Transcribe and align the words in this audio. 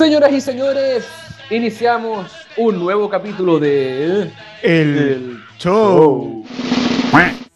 Señoras 0.00 0.32
y 0.32 0.40
señores, 0.40 1.06
iniciamos 1.50 2.32
un 2.56 2.78
nuevo 2.78 3.06
capítulo 3.10 3.58
de 3.58 4.32
El, 4.62 5.38
show. 5.58 6.42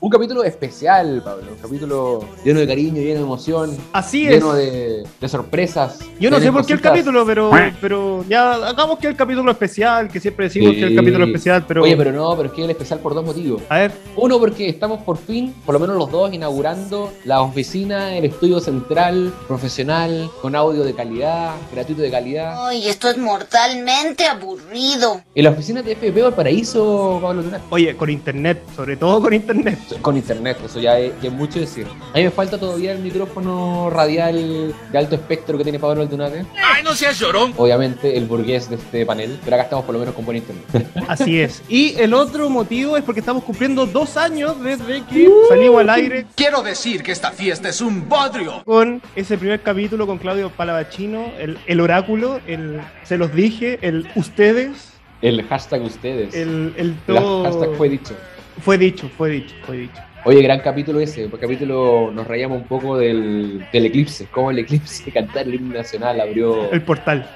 Un 0.04 0.10
capítulo 0.10 0.44
especial, 0.44 1.22
Pablo. 1.24 1.52
Un 1.52 1.56
capítulo 1.62 2.20
lleno 2.44 2.60
de 2.60 2.66
cariño, 2.66 3.00
lleno 3.00 3.20
de 3.20 3.24
emoción. 3.24 3.74
Así 3.94 4.26
es. 4.26 4.32
Lleno 4.34 4.52
de, 4.52 5.02
de 5.18 5.28
sorpresas. 5.30 5.98
Yo 6.20 6.30
no 6.30 6.38
sé 6.40 6.52
por 6.52 6.66
qué 6.66 6.74
el 6.74 6.82
capítulo, 6.82 7.24
pero, 7.24 7.50
pero 7.80 8.22
ya 8.28 8.52
hagamos 8.52 8.98
que 8.98 9.06
el 9.06 9.16
capítulo 9.16 9.50
especial, 9.50 10.08
que 10.10 10.20
siempre 10.20 10.44
decimos 10.44 10.74
Sí. 10.74 10.80
que 10.80 10.86
el 10.88 10.94
capítulo 10.94 11.24
especial, 11.24 11.64
pero. 11.66 11.84
Oye, 11.84 11.96
pero 11.96 12.12
no, 12.12 12.36
pero 12.36 12.50
es 12.50 12.54
que 12.54 12.64
el 12.64 12.70
especial 12.72 12.98
por 13.00 13.14
dos 13.14 13.24
motivos. 13.24 13.62
A 13.70 13.78
ver, 13.78 13.92
Uno, 14.16 14.38
porque 14.38 14.68
estamos 14.68 15.00
por 15.04 15.16
fin, 15.16 15.54
por 15.64 15.72
lo 15.72 15.80
menos 15.80 15.96
los 15.96 16.10
dos, 16.10 16.34
inaugurando 16.34 17.10
la 17.24 17.40
oficina, 17.40 18.14
el 18.14 18.26
estudio 18.26 18.60
central, 18.60 19.32
profesional, 19.48 20.30
con 20.42 20.54
audio 20.54 20.84
de 20.84 20.92
calidad, 20.92 21.54
gratuito 21.72 22.02
de 22.02 22.10
calidad. 22.10 22.66
Ay, 22.66 22.88
esto 22.88 23.08
es 23.08 23.16
mortalmente 23.16 24.26
aburrido. 24.26 25.22
En 25.34 25.44
la 25.44 25.50
oficina 25.50 25.80
de 25.80 25.92
FP 25.92 26.20
Valparaíso, 26.20 27.20
Pablo 27.22 27.42
oye, 27.70 27.96
con 27.96 28.10
internet, 28.10 28.62
sobre 28.76 28.98
todo 28.98 29.22
con 29.22 29.32
internet. 29.32 29.78
Con 30.02 30.16
internet, 30.16 30.58
eso 30.64 30.80
ya 30.80 30.98
es, 30.98 31.12
ya 31.22 31.28
es 31.28 31.34
mucho 31.34 31.58
decir. 31.60 31.86
A 32.12 32.16
mí 32.18 32.24
me 32.24 32.30
falta 32.30 32.58
todavía 32.58 32.92
el 32.92 32.98
micrófono 32.98 33.90
radial 33.90 34.74
de 34.92 34.98
alto 34.98 35.14
espectro 35.14 35.56
que 35.58 35.64
tiene 35.64 35.78
Pablo 35.78 36.02
Aldunate. 36.02 36.44
¡Ay, 36.56 36.82
no 36.82 36.94
seas 36.94 37.18
llorón! 37.18 37.52
Obviamente, 37.56 38.16
el 38.16 38.26
burgués 38.26 38.68
de 38.68 38.76
este 38.76 39.06
panel, 39.06 39.38
pero 39.44 39.56
acá 39.56 39.64
estamos 39.64 39.84
por 39.84 39.94
lo 39.94 39.98
menos 40.00 40.14
con 40.14 40.24
buen 40.24 40.36
internet. 40.38 40.64
Así 41.08 41.40
es. 41.40 41.62
Y 41.68 41.94
el 41.98 42.14
otro 42.14 42.48
motivo 42.50 42.96
es 42.96 43.02
porque 43.04 43.20
estamos 43.20 43.44
cumpliendo 43.44 43.86
dos 43.86 44.16
años 44.16 44.60
desde 44.62 45.02
que 45.06 45.28
salimos 45.48 45.80
al 45.80 45.90
aire 45.90 46.26
Quiero 46.34 46.62
decir 46.62 47.02
que 47.02 47.12
esta 47.12 47.30
fiesta 47.30 47.68
es 47.68 47.80
un 47.80 48.08
bodrio. 48.08 48.62
con 48.64 49.00
ese 49.16 49.38
primer 49.38 49.60
capítulo 49.62 50.06
con 50.06 50.18
Claudio 50.18 50.50
Palavachino, 50.50 51.32
el, 51.38 51.58
el 51.66 51.80
oráculo, 51.80 52.40
el 52.46 52.80
se 53.04 53.16
los 53.18 53.34
dije, 53.34 53.78
el 53.82 54.08
ustedes, 54.14 54.92
El 55.22 55.42
hashtag 55.46 55.82
ustedes. 55.82 56.34
el, 56.34 56.74
el 56.76 56.86
El 56.88 56.94
todo. 57.06 57.44
hashtag 57.44 57.76
fue 57.76 57.88
dicho. 57.88 58.14
Fue 58.60 58.78
dicho, 58.78 59.08
fue 59.16 59.30
dicho, 59.30 59.54
fue 59.66 59.76
dicho. 59.78 60.00
Oye, 60.24 60.40
gran 60.42 60.60
capítulo 60.60 61.00
ese. 61.00 61.28
Por 61.28 61.38
capítulo 61.40 62.10
nos 62.12 62.26
reíamos 62.26 62.58
un 62.62 62.66
poco 62.66 62.96
del, 62.96 63.66
del 63.72 63.86
eclipse. 63.86 64.26
Cómo 64.30 64.50
el 64.50 64.58
eclipse 64.60 65.10
cantar 65.12 65.46
el 65.46 65.54
himno 65.56 65.74
nacional 65.74 66.20
abrió. 66.20 66.70
El 66.72 66.80
portal. 66.82 67.28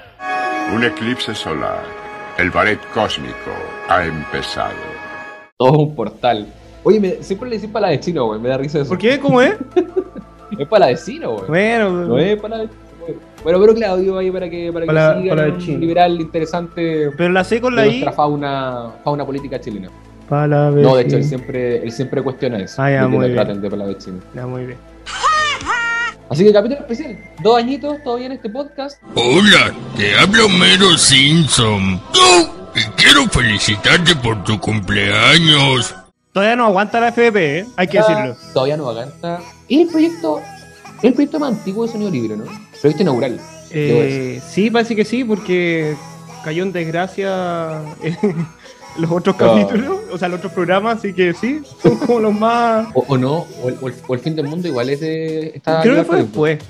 Un 0.73 0.83
eclipse 0.83 1.35
solar. 1.35 1.83
El 2.37 2.49
ballet 2.51 2.79
cósmico 2.93 3.51
ha 3.89 4.05
empezado. 4.05 4.73
todo 5.57 5.77
un 5.79 5.95
portal. 5.95 6.47
Oye, 6.83 6.99
me- 6.99 7.21
siempre 7.21 7.49
le 7.49 7.57
decís 7.57 7.69
para 7.69 7.87
la 7.87 7.91
de 7.91 7.99
chino, 7.99 8.25
güey. 8.27 8.39
Me 8.39 8.49
da 8.49 8.57
risa 8.57 8.79
eso. 8.79 8.89
¿Por 8.89 8.97
qué? 8.97 9.19
¿Cómo 9.19 9.41
es? 9.41 9.55
Es 10.57 10.67
para 10.67 10.85
la 10.85 10.87
de 10.87 10.95
chino, 10.97 11.33
güey. 11.33 11.47
Bueno, 11.47 11.91
No 11.91 12.17
es 12.17 12.35
para 12.41 12.57
la 12.57 12.63
de. 12.63 12.69
Bueno, 13.43 13.59
pero 13.61 13.75
Claudio 13.75 14.17
ahí 14.17 14.31
para 14.31 14.49
que, 14.49 14.71
para 14.73 14.85
que 14.85 14.87
Para 14.87 15.21
siga 15.21 15.35
para 15.35 15.47
un 15.49 15.79
liberal 15.79 16.19
interesante 16.19 17.11
pero 17.15 17.29
la 17.31 17.43
sé 17.43 17.61
con 17.61 17.75
la 17.75 17.83
de 17.83 17.87
I. 17.87 17.91
nuestra 17.91 18.11
fauna, 18.11 18.91
fauna 19.03 19.25
política 19.25 19.59
chilena. 19.59 19.89
No, 20.29 20.95
de 20.95 21.01
hecho, 21.01 21.17
él 21.17 21.23
siempre, 21.23 21.83
él 21.83 21.91
siempre 21.91 22.21
cuestiona 22.21 22.59
eso. 22.59 22.81
Ah, 22.81 22.91
ya, 22.91 23.07
muy 23.07 23.25
bien. 23.25 23.33
traten 23.33 23.61
de. 23.61 23.97
Ya, 24.35 24.45
muy 24.45 24.65
bien. 24.65 24.77
Así 26.29 26.43
que 26.43 26.53
capítulo 26.53 26.81
especial. 26.81 27.17
Dos 27.41 27.57
añitos 27.57 28.03
todavía 28.03 28.27
en 28.27 28.33
este 28.33 28.49
podcast. 28.49 29.01
Hola, 29.15 29.73
te 29.97 30.15
habla 30.15 30.45
Homero 30.45 30.95
Simpson. 30.97 31.99
¡Oh! 32.15 32.49
Y 32.75 32.81
quiero 33.01 33.25
felicitarte 33.25 34.15
por 34.17 34.43
tu 34.43 34.59
cumpleaños. 34.59 35.95
Todavía 36.31 36.55
no 36.55 36.65
aguanta 36.65 36.99
la 36.99 37.11
FDP, 37.11 37.35
¿eh? 37.37 37.65
hay 37.75 37.87
que 37.87 37.97
decirlo. 37.97 38.37
Todavía 38.53 38.77
no 38.77 38.87
aguanta. 38.87 39.39
Y 39.67 39.81
el 39.81 39.87
proyecto, 39.87 40.39
el 41.01 41.13
proyecto 41.13 41.39
más 41.39 41.53
antiguo 41.53 41.87
de 41.87 41.91
Sonido 41.91 42.11
Libre, 42.11 42.37
¿no? 42.37 42.43
Proyecto 42.79 43.01
inaugural. 43.01 43.39
Eh, 43.71 44.39
sí, 44.47 44.69
parece 44.69 44.95
que 44.95 45.05
sí, 45.05 45.23
porque 45.23 45.95
cayó 46.43 46.61
en 46.61 46.71
desgracia 46.71 47.81
eh, 48.03 48.15
los 48.97 49.11
otros 49.11 49.35
Ah. 49.39 49.45
capítulos, 49.45 49.97
o 50.11 50.17
sea, 50.17 50.27
los 50.27 50.39
otros 50.39 50.53
programas, 50.53 50.97
así 50.99 51.13
que 51.13 51.33
sí, 51.33 51.61
son 51.81 51.97
como 51.97 52.19
los 52.19 52.33
más. 52.33 52.87
O, 52.93 53.05
o 53.07 53.17
no, 53.17 53.45
o 53.63 53.69
el, 53.69 53.77
o 53.81 53.87
el- 53.87 53.95
o 54.07 54.13
el 54.13 54.19
fin 54.19 54.35
del 54.35 54.47
mundo 54.47 54.67
igual 54.67 54.89
es 54.89 54.99
de. 54.99 55.51
Está 55.55 55.81
Creo 55.81 55.95
que 55.95 56.03
fue 56.03 56.17
tiempo. 56.17 56.45
después. 56.45 56.69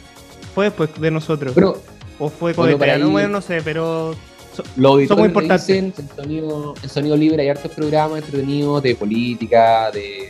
Fue 0.54 0.66
después 0.66 0.90
de 1.00 1.12
nosotros. 1.12 1.52
Pero 1.56 1.78
o 2.20 2.30
fue 2.30 2.54
bueno, 2.54 2.74
con 2.74 2.80
para 2.80 2.96
ahí- 2.96 3.04
bueno, 3.04 3.30
no 3.30 3.42
sé, 3.42 3.62
pero. 3.64 4.14
so- 4.56 4.64
los 4.76 4.92
auditores 4.94 5.08
Somos 5.08 5.22
le 5.24 5.28
importantes. 5.28 5.68
dicen, 5.68 5.94
en 5.98 6.16
sonido, 6.16 6.74
sonido 6.88 7.16
libre 7.18 7.42
hay 7.44 7.50
hartos 7.50 7.72
programas 7.72 8.20
entretenidos 8.20 8.84
de 8.84 8.96
política, 8.96 9.90
de, 9.92 10.30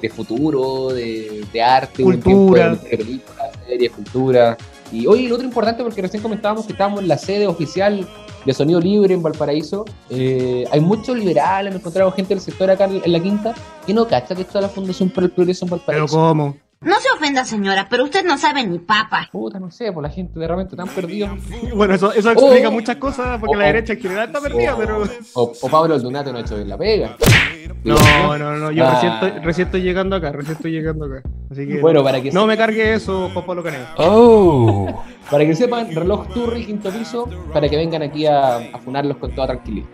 de 0.00 0.08
futuro, 0.10 0.88
de, 0.90 1.44
de 1.52 1.62
arte, 1.62 2.02
un 2.02 2.12
Cultura. 2.12 2.70
tiempo 2.70 2.84
de, 2.84 2.90
de 2.90 2.96
películas, 3.04 3.50
series, 3.66 3.92
cultura. 3.92 4.56
Y 4.92 5.06
hoy 5.06 5.26
lo 5.26 5.34
otro 5.34 5.46
importante, 5.46 5.82
porque 5.82 6.02
recién 6.02 6.22
comentábamos 6.22 6.66
que 6.66 6.72
estábamos 6.72 7.00
en 7.00 7.08
la 7.08 7.18
sede 7.18 7.46
oficial 7.46 8.06
de 8.44 8.54
Sonido 8.54 8.80
Libre 8.80 9.14
en 9.14 9.22
Valparaíso. 9.22 9.84
Eh, 10.10 10.64
hay 10.70 10.80
muchos 10.80 11.16
liberales, 11.16 11.74
me 11.74 12.12
gente 12.12 12.34
del 12.34 12.40
sector 12.40 12.70
acá 12.70 12.84
en, 12.84 13.12
la 13.12 13.20
quinta, 13.20 13.54
que 13.86 13.94
no 13.94 14.06
cacha 14.06 14.34
que 14.34 14.42
está 14.42 14.60
la 14.60 14.68
Fundación 14.68 15.10
para 15.10 15.26
el 15.26 15.32
Progreso 15.32 15.64
en 15.64 15.70
Pero 15.70 15.78
Valparaíso. 15.78 16.16
¿cómo? 16.16 16.56
No 16.84 17.00
se 17.00 17.10
ofenda, 17.16 17.44
señora, 17.44 17.86
pero 17.88 18.04
usted 18.04 18.24
no 18.24 18.36
sabe 18.38 18.66
ni 18.66 18.78
papa. 18.78 19.28
Puta, 19.32 19.58
no 19.58 19.70
sé, 19.70 19.90
por 19.92 20.02
la 20.02 20.10
gente 20.10 20.38
de 20.38 20.46
repente 20.48 20.76
tan 20.76 20.88
perdida. 20.88 21.34
Bueno, 21.74 21.94
eso, 21.94 22.12
eso 22.12 22.30
explica 22.30 22.68
Oh. 22.68 22.72
muchas 22.72 22.96
cosas, 22.96 23.38
porque 23.40 23.56
Oh, 23.56 23.58
la 23.58 23.64
oh. 23.64 23.68
derecha 23.68 23.92
en 23.94 24.00
general 24.00 24.26
está 24.28 24.40
perdida, 24.40 24.74
o, 24.74 24.78
pero. 24.78 25.02
o, 25.34 25.52
o 25.62 25.68
Pablo 25.68 25.94
Aldunate 25.94 26.32
no 26.32 26.38
ha 26.38 26.40
hecho 26.42 26.56
bien 26.56 26.68
la 26.68 26.76
pega. 26.78 27.16
No, 27.84 28.38
no, 28.38 28.56
no, 28.56 28.70
yo 28.70 28.84
Ah. 28.86 28.92
recién, 28.94 29.12
estoy, 29.12 29.30
recién 29.44 29.66
estoy 29.68 29.82
llegando 29.82 30.16
acá, 30.16 30.32
recién 30.32 30.56
estoy 30.56 30.72
llegando 30.72 31.04
acá. 31.06 31.22
Así 31.50 31.66
que. 31.66 31.80
Bueno, 31.80 32.02
para 32.04 32.20
que 32.20 32.30
no 32.30 32.46
me 32.46 32.56
cargue 32.56 32.94
eso, 32.94 33.30
Juan 33.32 33.44
Pablo 33.46 33.62
Caneo. 33.62 33.86
Oh. 33.98 35.04
Para 35.30 35.44
que 35.46 35.54
sepan, 35.54 35.94
reloj 35.94 36.28
Turri, 36.34 36.66
quinto 36.66 36.90
piso, 36.90 37.28
para 37.52 37.68
que 37.68 37.76
vengan 37.76 38.02
aquí 38.02 38.26
a, 38.26 38.56
a 38.56 38.78
funarlos 38.78 39.16
con 39.16 39.34
toda 39.34 39.46
tranquilidad. 39.48 39.86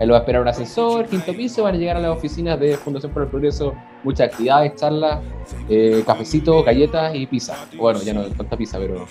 Ahí 0.00 0.06
lo 0.06 0.14
va 0.14 0.20
a 0.20 0.22
esperar 0.22 0.40
un 0.40 0.48
ascensor, 0.48 1.06
quinto 1.06 1.34
piso, 1.34 1.62
van 1.64 1.74
a 1.74 1.78
llegar 1.78 1.96
a 1.96 2.00
las 2.00 2.16
oficinas 2.16 2.58
de 2.58 2.74
Fundación 2.78 3.12
por 3.12 3.22
el 3.24 3.28
Progreso, 3.28 3.74
muchas 4.02 4.28
actividades, 4.32 4.74
charlas, 4.76 5.20
eh, 5.68 6.02
cafecito, 6.06 6.62
galletas 6.64 7.14
y 7.14 7.26
pizza. 7.26 7.54
Bueno, 7.76 8.00
ya 8.02 8.14
no 8.14 8.22
tanta 8.28 8.56
pizza, 8.56 8.78
pero, 8.78 9.06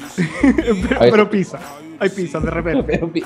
pero, 0.99 1.29
pizza. 1.29 1.59
Hay 1.99 2.09
pizza 2.09 2.39
de 2.39 2.49
repente. 2.49 2.83
pero, 2.87 3.11
pi- 3.13 3.23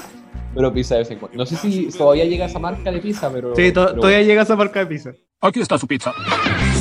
pero 0.53 0.73
pizza 0.73 0.95
de 0.95 0.99
vez 1.01 1.11
en 1.11 1.19
cuando. 1.19 1.37
No 1.37 1.45
sé 1.45 1.55
si 1.55 1.87
todavía 1.97 2.25
llega 2.25 2.45
esa 2.47 2.59
marca 2.59 2.91
de 2.91 2.99
pizza, 2.99 3.31
pero... 3.31 3.55
Sí, 3.55 3.71
to- 3.71 3.85
pero 3.87 3.95
todavía 4.01 4.21
llega 4.23 4.41
esa 4.41 4.55
marca 4.57 4.79
de 4.81 4.85
pizza. 4.87 5.11
Aquí 5.39 5.61
está 5.61 5.77
su 5.77 5.87
pizza. 5.87 6.11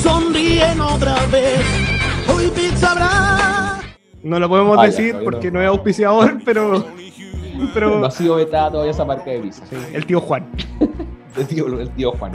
Sonríen 0.02 0.80
otra 0.80 1.14
vez. 1.26 1.60
Hoy 2.28 2.48
pizza 2.54 2.90
habrá. 2.92 3.80
No 4.22 4.38
lo 4.40 4.48
podemos 4.48 4.76
Ah, 4.80 4.86
decir 4.86 5.16
porque 5.22 5.48
no. 5.50 5.58
no 5.58 5.62
es 5.62 5.68
auspiciador, 5.68 6.38
pero. 6.44 6.84
No 7.62 7.70
Pero. 7.74 8.04
ha 8.06 8.10
sido 8.10 8.36
vetada 8.36 8.70
todavía 8.70 8.90
esa 8.92 9.04
marca 9.04 9.30
de. 9.30 9.52
Sí, 9.52 9.60
el 9.92 10.06
tío 10.06 10.20
Juan. 10.20 10.46
El 11.34 11.46
tío, 11.46 11.66
el 11.80 11.88
tío 11.92 12.12
Juan. 12.12 12.32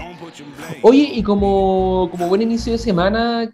Oye, 0.81 1.07
y 1.13 1.21
como, 1.21 2.07
como 2.09 2.27
buen 2.29 2.41
inicio 2.41 2.71
de 2.73 2.79
semana, 2.79 3.47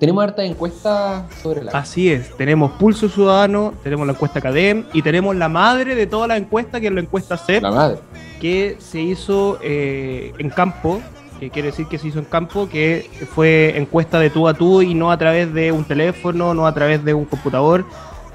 tenemos 0.00 0.24
harta 0.24 0.42
encuestas 0.42 1.32
sobre 1.40 1.62
la... 1.62 1.70
Así 1.70 2.10
es, 2.10 2.36
tenemos 2.36 2.72
Pulso 2.72 3.08
Ciudadano, 3.08 3.72
tenemos 3.84 4.04
la 4.04 4.14
encuesta 4.14 4.40
Cadem 4.40 4.86
y 4.92 5.02
tenemos 5.02 5.36
la 5.36 5.48
madre 5.48 5.94
de 5.94 6.08
toda 6.08 6.26
la 6.26 6.36
encuesta, 6.36 6.80
que 6.80 6.88
es 6.88 6.92
la 6.92 7.02
encuesta 7.02 7.36
CEP, 7.36 7.62
La 7.62 7.70
madre. 7.70 7.98
que 8.40 8.78
se 8.80 9.00
hizo 9.00 9.60
eh, 9.62 10.32
en 10.38 10.50
campo, 10.50 11.00
que 11.38 11.50
quiere 11.50 11.66
decir 11.68 11.86
que 11.86 11.96
se 11.96 12.08
hizo 12.08 12.18
en 12.18 12.24
campo, 12.24 12.68
que 12.68 13.08
fue 13.32 13.78
encuesta 13.78 14.18
de 14.18 14.30
tú 14.30 14.48
a 14.48 14.54
tú 14.54 14.82
y 14.82 14.94
no 14.94 15.12
a 15.12 15.18
través 15.18 15.54
de 15.54 15.70
un 15.70 15.84
teléfono, 15.84 16.52
no 16.52 16.66
a 16.66 16.74
través 16.74 17.04
de 17.04 17.14
un 17.14 17.26
computador, 17.26 17.84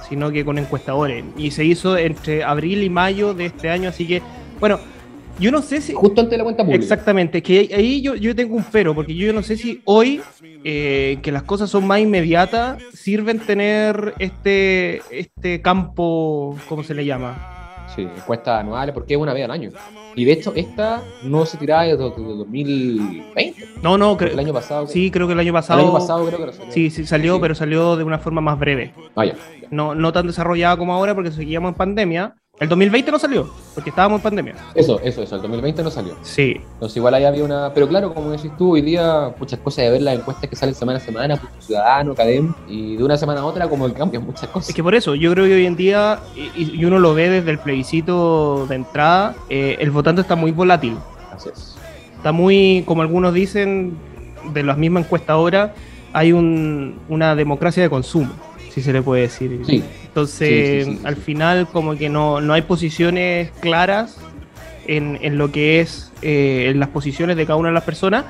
sino 0.08 0.32
que 0.32 0.46
con 0.46 0.58
encuestadores. 0.58 1.24
Y 1.38 1.52
se 1.52 1.66
hizo 1.66 1.98
entre 1.98 2.44
abril 2.44 2.84
y 2.84 2.90
mayo 2.90 3.34
de 3.34 3.48
este 3.48 3.70
año, 3.70 3.90
así 3.90 4.08
que, 4.08 4.22
bueno, 4.60 4.80
yo 5.40 5.52
no 5.52 5.62
sé 5.62 5.82
si... 5.82 5.94
Justo 5.94 6.22
antes 6.22 6.32
de 6.32 6.38
la 6.38 6.44
cuenta 6.44 6.64
pública. 6.64 6.82
Exactamente, 6.82 7.42
que 7.44 7.70
ahí 7.76 8.02
yo, 8.02 8.16
yo 8.16 8.36
tengo 8.36 8.56
un 8.56 8.66
pero, 8.72 8.96
porque 8.96 9.14
yo 9.16 9.34
no 9.34 9.44
sé 9.44 9.58
si 9.58 9.82
hoy, 9.86 10.22
eh, 10.64 11.18
que 11.22 11.32
las 11.32 11.44
cosas 11.44 11.70
son 11.70 11.86
más 11.86 12.00
inmediatas, 12.00 12.81
sirven 12.94 13.40
tener 13.40 14.13
este, 14.19 15.02
este 15.12 15.62
campo, 15.62 16.58
¿cómo 16.69 16.84
se 16.84 16.94
le 16.94 17.06
llama? 17.06 17.64
Sí, 17.94 18.02
encuestas 18.02 18.62
anuales, 18.62 18.94
porque 18.94 19.14
es 19.14 19.20
una 19.20 19.34
vez 19.34 19.46
al 19.46 19.52
año. 19.52 19.70
Y 20.16 20.26
de 20.26 20.32
hecho, 20.32 20.54
esta 20.56 21.04
no 21.24 21.46
se 21.46 21.58
tiraba 21.58 21.84
desde 21.84 21.98
desde 21.98 22.24
2020. 22.24 23.66
No, 23.82 23.98
no, 23.98 24.18
creo, 24.18 24.34
el 24.34 24.40
año 24.40 24.54
pasado. 24.54 24.88
sí, 24.88 25.12
creo 25.12 25.28
que 25.28 25.34
el 25.34 25.40
año 25.40 25.50
El 25.50 25.54
pasado... 25.54 25.80
año 25.82 25.94
pasado 25.94 26.26
creo 26.26 26.40
que 26.40 26.46
no 26.48 26.54
salió. 26.54 26.72
Sí, 26.72 26.90
sí 26.90 27.06
salió, 27.06 27.36
Sí. 27.36 27.40
pero 27.42 27.56
salió 27.56 27.96
de 27.96 28.04
una 28.04 28.20
forma 28.20 28.42
más 28.42 28.58
breve. 28.58 28.94
Ah, 29.16 29.26
ya, 29.26 29.34
ya. 29.62 29.68
No, 29.72 29.94
no 29.96 30.12
tan 30.14 30.28
desarrollada 30.28 30.78
como 30.78 30.94
ahora 30.94 31.14
porque 31.16 31.32
seguíamos 31.32 31.70
en 31.70 31.76
pandemia. 31.76 32.36
El 32.57 32.69
2020 32.69 33.12
no 33.12 33.19
salió, 33.19 33.50
porque 33.74 33.90
estábamos 33.90 34.19
en 34.19 34.24
pandemia. 34.24 34.56
Eso, 34.74 34.98
eso, 35.02 35.22
eso. 35.22 35.36
El 35.36 35.42
2020 35.42 35.84
no 35.84 35.92
salió. 35.92 36.16
Sí, 36.22 36.62
Entonces, 36.75 36.96
igual 36.96 37.13
ahí 37.16 37.25
había 37.25 37.44
una. 37.44 37.74
Pero 37.74 37.86
claro, 37.90 38.13
como 38.13 38.31
decís 38.31 38.50
tú, 38.57 38.72
hoy 38.75 38.81
día 38.81 39.34
muchas 39.38 39.60
cosas 39.60 39.84
de 39.84 39.92
ver 39.92 40.02
las 40.02 40.16
encuestas 40.19 40.50
que 40.50 40.56
salen 40.56 40.74
semana 40.74 41.00
a 41.00 41.02
semana, 41.02 41.36
pues, 41.36 41.66
Ciudadano, 41.66 42.16
Cadem, 42.16 42.54
y 42.69 42.96
de 42.96 43.04
una 43.04 43.18
semana 43.18 43.42
a 43.42 43.46
otra, 43.46 43.68
como 43.68 43.88
que 43.88 43.94
cambian 43.94 44.25
muchas 44.25 44.48
cosas. 44.48 44.69
Es 44.69 44.75
que 44.75 44.81
por 44.81 44.96
eso, 44.96 45.16
yo 45.16 45.31
creo 45.34 45.44
que 45.46 45.54
hoy 45.54 45.66
en 45.66 45.75
día, 45.75 46.19
y, 46.56 46.80
y 46.80 46.86
uno 46.86 46.98
lo 47.00 47.13
ve 47.13 47.30
desde 47.30 47.52
el 47.52 47.60
plebiscito 47.60 48.66
de 48.68 48.75
entrada, 48.75 49.36
eh, 49.50 49.75
el 49.81 49.92
votante 49.92 50.22
está 50.22 50.38
muy 50.38 50.51
volátil. 50.51 50.96
Así 51.34 51.50
es. 51.50 51.75
Está 52.16 52.31
muy, 52.31 52.84
como 52.88 53.01
algunos 53.01 53.34
dicen, 53.34 53.98
de 54.54 54.63
las 54.63 54.78
mismas 54.78 55.04
encuestadoras, 55.04 55.72
hay 56.13 56.31
un- 56.31 57.00
una 57.10 57.36
democracia 57.36 57.84
de 57.84 57.90
consumo. 57.90 58.31
Si 58.75 58.81
se 58.81 58.92
le 58.92 59.01
puede 59.01 59.22
decir. 59.22 59.62
Sí. 59.66 59.81
Entonces, 60.06 60.86
Sí, 60.86 60.92
sí, 60.92 60.98
sí, 60.98 61.06
al 61.06 61.16
final, 61.16 61.68
como 61.72 61.95
que 61.95 62.10
no, 62.10 62.42
no 62.42 62.54
hay 62.54 62.62
posiciones 62.63 63.50
claras 63.62 64.18
en, 64.86 65.18
en 65.22 65.38
lo 65.38 65.50
que 65.50 65.80
es 65.80 66.12
eh, 66.22 66.68
en 66.69 66.81
las 66.81 66.89
posiciones 66.89 67.38
de 67.38 67.45
cada 67.45 67.56
una 67.57 67.69
de 67.69 67.74
las 67.74 67.86
personas, 67.86 68.25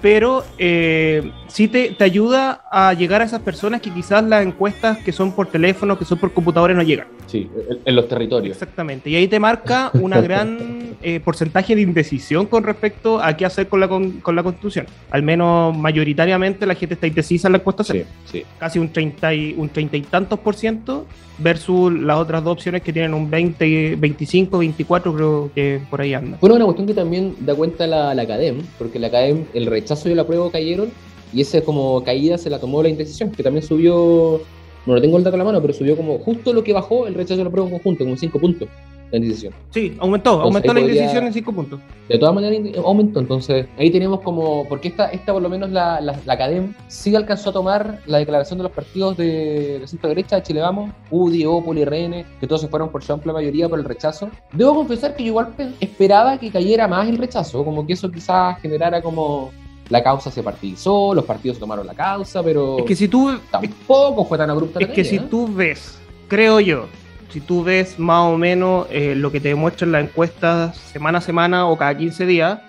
pero 0.00 0.44
eh, 0.58 1.32
sí 1.48 1.68
te, 1.68 1.90
te 1.90 2.04
ayuda 2.04 2.62
a 2.70 2.92
llegar 2.94 3.22
a 3.22 3.24
esas 3.24 3.40
personas 3.40 3.80
que 3.80 3.92
quizás 3.92 4.22
las 4.24 4.44
encuestas 4.44 4.98
que 4.98 5.12
son 5.12 5.32
por 5.32 5.48
teléfono, 5.48 5.98
que 5.98 6.04
son 6.04 6.18
por 6.18 6.32
computadores, 6.32 6.76
no 6.76 6.82
llegan. 6.82 7.08
Sí, 7.26 7.48
en, 7.84 7.96
los 7.96 8.08
territorios. 8.08 8.56
Exactamente. 8.56 9.10
Y 9.10 9.16
ahí 9.16 9.28
te 9.28 9.38
marca 9.38 9.90
una 9.94 10.20
gran 10.22 10.96
eh, 11.02 11.20
porcentaje 11.20 11.74
de 11.74 11.82
indecisión 11.82 12.46
con 12.46 12.64
respecto 12.64 13.22
a 13.22 13.36
qué 13.36 13.44
hacer 13.44 13.68
con 13.68 13.80
la, 13.80 13.88
con, 13.88 14.20
con 14.20 14.36
la 14.36 14.42
constitución. 14.42 14.86
Al 15.10 15.22
menos 15.22 15.76
mayoritariamente 15.76 16.66
la 16.66 16.74
gente 16.74 16.94
está 16.94 17.06
indecisa 17.06 17.48
en 17.48 17.52
la 17.52 17.58
encuesta. 17.58 17.84
Sí, 17.84 18.04
sí. 18.24 18.44
Casi 18.58 18.78
un 18.78 18.92
30 18.92 19.34
y, 19.34 19.54
un 19.56 19.68
30 19.68 19.96
y 19.96 20.02
tantos 20.02 20.38
por 20.38 20.54
ciento 20.54 21.06
versus 21.38 21.92
las 21.92 22.18
otras 22.18 22.42
dos 22.42 22.54
opciones 22.54 22.82
que 22.82 22.92
tienen 22.92 23.14
un 23.14 23.30
20, 23.30 23.96
25, 23.96 24.58
24 24.58 25.14
creo 25.14 25.50
que 25.54 25.80
por 25.88 26.00
ahí 26.00 26.14
andan. 26.14 26.38
Bueno, 26.40 26.56
una 26.56 26.64
cuestión 26.64 26.86
que 26.86 26.94
también 26.94 27.36
da 27.40 27.54
cuenta 27.54 27.86
la, 27.86 28.14
la 28.14 28.22
ACADEM, 28.22 28.62
porque 28.78 28.98
la 28.98 29.06
ACADEM, 29.06 29.44
el 29.54 29.66
rechazo 29.66 29.87
y 30.08 30.12
el 30.12 30.18
apruebo 30.20 30.50
cayeron, 30.50 30.90
y 31.32 31.40
esa 31.40 31.60
como 31.62 32.02
caída 32.04 32.38
se 32.38 32.50
la 32.50 32.58
tomó 32.58 32.82
la 32.82 32.88
indecisión, 32.88 33.30
que 33.30 33.42
también 33.42 33.64
subió, 33.64 34.40
no 34.86 34.94
lo 34.94 35.00
tengo 35.00 35.18
el 35.18 35.24
dato 35.24 35.36
a 35.36 35.38
la 35.38 35.44
mano, 35.44 35.60
pero 35.60 35.72
subió 35.74 35.96
como 35.96 36.18
justo 36.18 36.52
lo 36.52 36.64
que 36.64 36.72
bajó 36.72 37.06
el 37.06 37.14
rechazo 37.14 37.36
y 37.36 37.40
el 37.42 37.46
apruebo 37.48 37.70
conjunto, 37.70 38.04
como 38.04 38.16
5 38.16 38.38
puntos 38.38 38.68
la 39.10 39.16
indecisión. 39.16 39.54
Sí, 39.70 39.96
aumentó, 40.00 40.32
Entonces, 40.32 40.44
aumentó 40.44 40.74
la 40.74 40.80
podría- 40.80 40.94
indecisión 40.96 41.26
en 41.26 41.32
5 41.32 41.52
puntos. 41.54 41.80
De 42.10 42.18
todas 42.18 42.34
maneras 42.34 42.60
aumentó, 42.84 43.20
entonces 43.20 43.66
ahí 43.78 43.90
tenemos 43.90 44.20
como, 44.20 44.66
porque 44.68 44.88
esta, 44.88 45.06
esta 45.08 45.32
por 45.32 45.40
lo 45.40 45.48
menos 45.48 45.70
la, 45.70 45.98
la, 46.02 46.18
la 46.26 46.32
ACADEM 46.34 46.74
sí 46.88 47.16
alcanzó 47.16 47.48
a 47.48 47.52
tomar 47.54 48.00
la 48.06 48.18
declaración 48.18 48.58
de 48.58 48.64
los 48.64 48.72
partidos 48.72 49.16
de, 49.16 49.78
de 49.80 49.86
centro 49.86 50.10
derecha, 50.10 50.36
de 50.36 50.42
Chile 50.42 50.60
Vamos, 50.60 50.90
UDI, 51.10 51.46
Opol 51.46 51.78
y 51.78 51.86
RN, 51.86 52.24
que 52.38 52.46
todos 52.46 52.60
se 52.60 52.68
fueron 52.68 52.90
por 52.90 53.02
su 53.02 53.10
amplia 53.14 53.32
mayoría 53.32 53.66
por 53.66 53.78
el 53.78 53.86
rechazo. 53.86 54.28
Debo 54.52 54.74
confesar 54.74 55.16
que 55.16 55.22
yo 55.22 55.28
igual 55.28 55.54
pe- 55.56 55.72
esperaba 55.80 56.36
que 56.38 56.50
cayera 56.50 56.86
más 56.86 57.08
el 57.08 57.16
rechazo, 57.16 57.64
como 57.64 57.86
que 57.86 57.94
eso 57.94 58.10
quizás 58.10 58.60
generara 58.60 59.00
como 59.00 59.50
la 59.88 60.02
causa 60.02 60.30
se 60.30 60.42
partidizó, 60.42 61.14
los 61.14 61.24
partidos 61.24 61.58
tomaron 61.58 61.86
la 61.86 61.94
causa, 61.94 62.42
pero 62.42 62.78
Es 62.78 62.84
que 62.84 62.96
si 62.96 63.08
tú, 63.08 63.38
tampoco 63.50 64.24
fue 64.24 64.38
tan 64.38 64.50
abrupta 64.50 64.80
es 64.80 64.88
la 64.88 64.94
que 64.94 65.04
si 65.04 65.16
¿eh? 65.16 65.26
tú 65.30 65.52
ves, 65.52 65.98
creo 66.28 66.60
yo, 66.60 66.86
si 67.30 67.40
tú 67.40 67.62
ves 67.62 67.98
más 67.98 68.32
o 68.32 68.36
menos 68.36 68.86
eh, 68.90 69.14
lo 69.14 69.32
que 69.32 69.40
te 69.40 69.48
demuestran 69.48 69.92
las 69.92 70.04
encuestas 70.04 70.76
semana 70.76 71.18
a 71.18 71.20
semana 71.20 71.66
o 71.66 71.76
cada 71.76 71.96
15 71.96 72.26
días, 72.26 72.60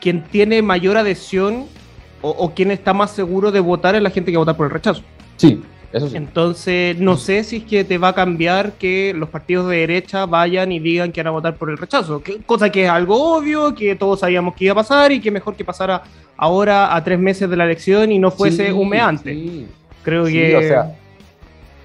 quien 0.00 0.24
tiene 0.24 0.62
mayor 0.62 0.96
adhesión 0.96 1.66
o, 2.22 2.30
o 2.30 2.54
quien 2.54 2.70
está 2.70 2.92
más 2.92 3.10
seguro 3.10 3.52
de 3.52 3.60
votar 3.60 3.94
es 3.94 4.02
la 4.02 4.10
gente 4.10 4.30
que 4.30 4.36
va 4.36 4.42
a 4.42 4.44
votar 4.44 4.56
por 4.56 4.66
el 4.66 4.72
rechazo. 4.72 5.02
Sí, 5.36 5.62
eso 5.96 6.08
sí. 6.08 6.16
Entonces, 6.16 6.98
no 6.98 7.16
sé 7.16 7.42
si 7.44 7.56
es 7.58 7.64
que 7.64 7.84
te 7.84 7.98
va 7.98 8.08
a 8.08 8.14
cambiar 8.14 8.72
que 8.72 9.12
los 9.16 9.28
partidos 9.28 9.68
de 9.68 9.76
derecha 9.78 10.26
vayan 10.26 10.70
y 10.72 10.78
digan 10.78 11.12
que 11.12 11.20
van 11.22 11.28
a 11.28 11.30
votar 11.30 11.56
por 11.56 11.70
el 11.70 11.78
rechazo. 11.78 12.22
Que- 12.22 12.38
cosa 12.46 12.70
que 12.70 12.84
es 12.84 12.90
algo 12.90 13.36
obvio, 13.36 13.74
que 13.74 13.96
todos 13.96 14.20
sabíamos 14.20 14.54
que 14.54 14.64
iba 14.66 14.72
a 14.72 14.76
pasar 14.76 15.12
y 15.12 15.20
que 15.20 15.30
mejor 15.30 15.54
que 15.56 15.64
pasara 15.64 16.02
ahora 16.36 16.94
a 16.94 17.02
tres 17.02 17.18
meses 17.18 17.48
de 17.48 17.56
la 17.56 17.64
elección 17.64 18.12
y 18.12 18.18
no 18.18 18.30
fuese 18.30 18.66
Sí, 18.66 18.72
humeante. 18.72 19.32
sí. 19.34 19.66
Creo 20.02 20.26
Sí, 20.26 20.32
que. 20.34 20.56
o 20.56 20.60
sea, 20.62 20.96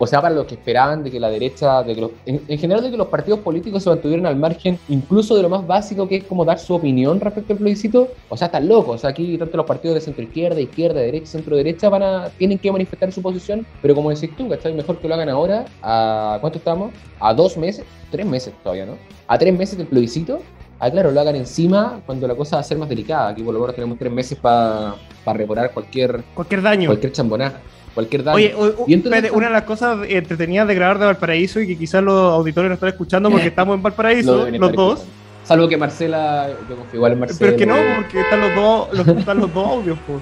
o 0.03 0.07
sea, 0.07 0.19
para 0.21 0.33
los 0.33 0.45
que 0.48 0.56
esperaban 0.56 1.03
de 1.03 1.12
que 1.12 1.19
la 1.19 1.30
derecha, 1.30 1.83
de 1.83 1.94
que 1.95 2.01
los- 2.01 2.12
en, 2.25 2.42
en 2.48 2.57
general 2.57 2.83
de 2.83 2.89
que 2.92 2.98
los 2.98 3.07
partidos 3.07 3.39
políticos 3.42 3.83
se 3.83 3.89
mantuvieran 3.89 4.25
al 4.25 4.36
margen, 4.36 4.80
incluso 4.89 5.36
de 5.36 5.44
lo 5.44 5.50
más 5.50 5.65
básico 5.68 6.07
que 6.07 6.15
es 6.18 6.24
como 6.24 6.44
dar 6.44 6.57
su 6.59 6.74
opinión 6.74 7.19
respecto 7.19 7.53
al 7.53 7.59
plebiscito, 7.59 8.07
o 8.30 8.36
sea, 8.36 8.48
están 8.48 8.68
locos. 8.68 8.95
O 8.95 8.98
sea, 8.98 9.12
aquí 9.12 9.38
tanto 9.38 9.57
los 9.57 9.65
partidos 9.65 9.95
de 9.95 10.01
centro 10.01 10.24
izquierda, 10.24 10.59
izquierda, 10.59 11.00
derecha, 11.01 11.27
centro 11.27 11.56
derecha 11.56 11.89
van 11.89 12.03
a, 12.03 12.30
tienen 12.38 12.57
que 12.57 12.71
manifestar 12.71 13.12
su 13.12 13.21
posición, 13.21 13.65
pero 13.81 13.94
como 13.94 14.09
decís 14.09 14.30
tú, 14.36 14.50
¿cachai? 14.50 14.74
Mejor 14.74 14.98
que 14.98 15.07
lo 15.07 15.13
hagan 15.13 15.30
ahora, 15.30 15.65
a 15.83 16.38
¿cuánto 16.42 16.57
estamos? 16.57 16.92
A 17.19 17.33
dos 17.33 17.56
meses, 17.57 17.86
tres 18.09 18.25
meses 18.25 18.54
todavía, 18.63 18.86
¿no? 18.88 18.97
A 19.27 19.38
tres 19.38 19.56
meses 19.56 19.77
del 19.77 19.88
plebiscito. 19.88 20.39
Ah, 20.83 20.89
claro, 20.89 21.12
lo 21.12 21.19
hagan 21.21 21.36
encima 21.36 22.01
cuando 22.07 22.27
la 22.27 22.33
cosa 22.33 22.56
va 22.56 22.62
a 22.62 22.63
ser 22.63 22.75
más 22.80 22.89
delicada. 22.89 23.30
Aquí 23.30 23.44
por 23.44 23.54
lo 23.54 23.59
menos 23.59 23.75
tenemos 23.75 24.00
tres 24.00 24.12
meses 24.12 24.36
para 24.39 24.95
reparar 25.27 25.71
cualquier, 25.74 26.24
Cualquier 26.33 26.62
daño. 26.63 26.88
cualquier 26.89 27.12
chambonaje, 27.12 27.57
cualquier 27.94 28.24
daño. 28.24 28.36
Oye, 28.38 28.54
o- 28.56 28.86
una 29.34 29.48
de 29.48 29.54
las 29.54 29.64
cosas 29.64 30.00
entretenidas 30.08 30.68
de 30.68 30.76
grabar 30.76 31.00
de 31.00 31.06
Valparaíso 31.06 31.60
y 31.60 31.68
que 31.68 31.78
quizás 31.78 32.04
los 32.04 32.34
auditores 32.34 32.70
no 32.70 32.74
están 32.76 32.90
escuchando 32.90 33.30
porque 33.30 33.48
estamos 33.50 33.76
en 33.76 33.84
Valparaíso, 33.84 34.48
los 34.50 34.72
dos. 34.74 34.94
escuchando. 35.00 35.22
Salvo 35.44 35.68
que 35.68 35.76
Marcela, 35.78 36.50
yo 36.70 36.76
confío 36.76 36.98
igual 36.98 37.12
en 37.14 37.20
Marcela. 37.20 37.40
Pero 37.40 37.52
es 37.52 37.58
que 37.58 37.66
no, 37.66 37.76
porque 37.98 38.22
están 38.22 38.42
los 38.42 38.56
dos, 38.56 38.88
los, 38.94 39.08
están 39.18 39.38
los 39.40 39.54
dos 39.54 39.68
audios, 39.68 39.98
pues. 40.08 40.20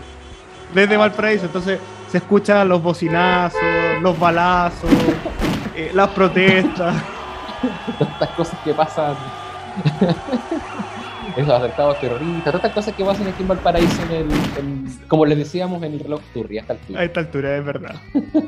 Desde 0.73 0.97
Valparaíso, 0.97 1.45
entonces 1.45 1.79
se 2.11 2.17
escuchan 2.19 2.67
los 2.69 2.81
bocinazos, 2.81 3.59
los 4.01 4.17
balazos, 4.19 4.89
eh, 5.75 5.91
las 5.93 6.09
protestas. 6.09 6.95
Tantas 7.99 8.29
cosas 8.29 8.57
que 8.63 8.73
pasan. 8.73 9.15
Esos 11.37 11.49
atentados 11.51 11.99
terroristas, 11.99 12.51
tantas 12.53 12.71
cosas 12.73 12.93
que 12.95 13.03
pasan 13.03 13.27
aquí 13.27 13.41
en 13.41 13.47
Valparaíso, 13.47 14.01
en 14.03 14.11
el, 14.11 14.31
en- 14.57 14.99
como 15.07 15.25
les 15.25 15.37
decíamos, 15.37 15.81
en 15.83 15.93
el 15.93 15.99
reloj 15.99 16.21
Turri, 16.33 16.57
hasta 16.57 16.77
el 16.89 16.97
A 16.97 17.03
esta 17.03 17.19
altura, 17.21 17.57
es 17.57 17.65
verdad. 17.65 17.95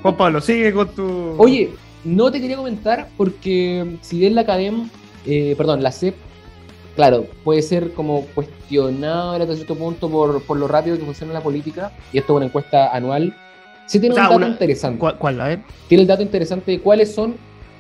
Juan 0.02 0.18
Pablo, 0.18 0.42
sigue 0.42 0.74
con 0.74 0.88
tu. 0.90 1.36
Oye, 1.38 1.70
no 2.04 2.32
te 2.32 2.42
quería 2.42 2.58
comentar 2.58 3.08
porque 3.18 3.98
si 4.02 4.20
bien 4.20 4.36
la 4.36 4.42
Academ, 4.42 4.90
eh, 5.26 5.54
perdón, 5.58 5.84
la 5.84 5.92
CEP, 5.92 6.16
claro, 6.96 7.26
puede 7.44 7.62
ser 7.62 7.94
como 7.94 8.26
cuestionable 8.34 9.44
hasta 9.44 9.56
cierto 9.56 9.76
punto 9.76 10.10
por, 10.10 10.42
por 10.44 10.58
lo 10.58 10.68
rápido 10.68 10.98
que 10.98 11.04
funciona 11.06 11.34
la 11.34 11.42
política, 11.42 11.92
y 12.12 12.18
esto 12.18 12.34
es 12.34 12.38
una 12.38 12.46
encuesta 12.46 12.94
anual, 12.96 13.36
sí 13.86 14.00
tiene 14.00 14.14
O 14.14 14.16
sea, 14.16 14.24
un 14.26 14.30
dato 14.30 14.38
una- 14.38 14.48
interesante. 14.48 15.00
¿Cuál, 15.00 15.18
cuál, 15.18 15.42
a 15.42 15.48
ver? 15.48 15.60
tiene 15.88 16.02
el 16.04 16.08
dato 16.08 16.24
interesante 16.24 16.72
de 16.72 16.80
cuáles 16.80 17.14
son 17.14 17.36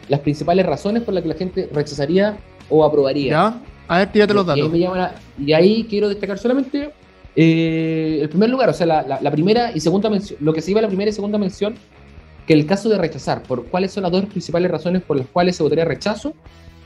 las 0.09 0.19
principales 0.19 0.65
razones 0.65 1.04
por 1.04 1.13
las 1.13 1.24
que 1.24 1.30
la 1.30 1.36
gente 1.36 1.69
rechazaría 1.74 2.38
o 2.69 2.83
aprobaría. 2.86 3.31
¿Ya? 3.31 3.62
A 3.88 4.00
ver, 4.00 4.12
tírate 4.12 4.33
los 4.33 4.45
Y 4.48 4.50
ahí, 4.51 4.57
datos. 4.60 4.72
me 4.72 4.80
llama 4.80 4.98
la- 4.98 5.16
y 5.39 5.54
ahí 5.54 5.83
quiero 5.89 6.07
destacar 6.10 6.38
solamente 6.38 6.92
eh, 7.36 8.19
el 8.22 8.30
primer 8.30 8.50
lugar, 8.50 8.69
o 8.69 8.74
sea, 8.74 8.86
la, 8.86 9.01
la- 9.04 9.19
la 9.22 9.31
primera 9.31 9.72
y 9.74 9.80
segunda 9.80 10.10
mención, 10.10 10.38
lo 10.42 10.54
que 10.54 10.62
se 10.62 10.72
iba 10.72 10.80
a 10.80 10.83
la 10.83 10.88
primera 10.89 11.10
y 11.10 11.13
segunda 11.13 11.38
mención, 11.38 11.75
que 12.45 12.54
el 12.54 12.66
caso 12.66 12.89
de 12.89 12.98
rechazar, 12.98 13.44
por 13.44 13.66
cuáles 13.68 13.92
son 13.92 14.04
las 14.04 14.12
dos 14.12 14.25
principales 14.25 14.69
razones 14.72 15.01
por 15.01 15.18
las 15.18 15.28
cuales 15.28 15.56
se 15.56 15.63
votaría 15.63 15.86
rechazo, 15.86 16.33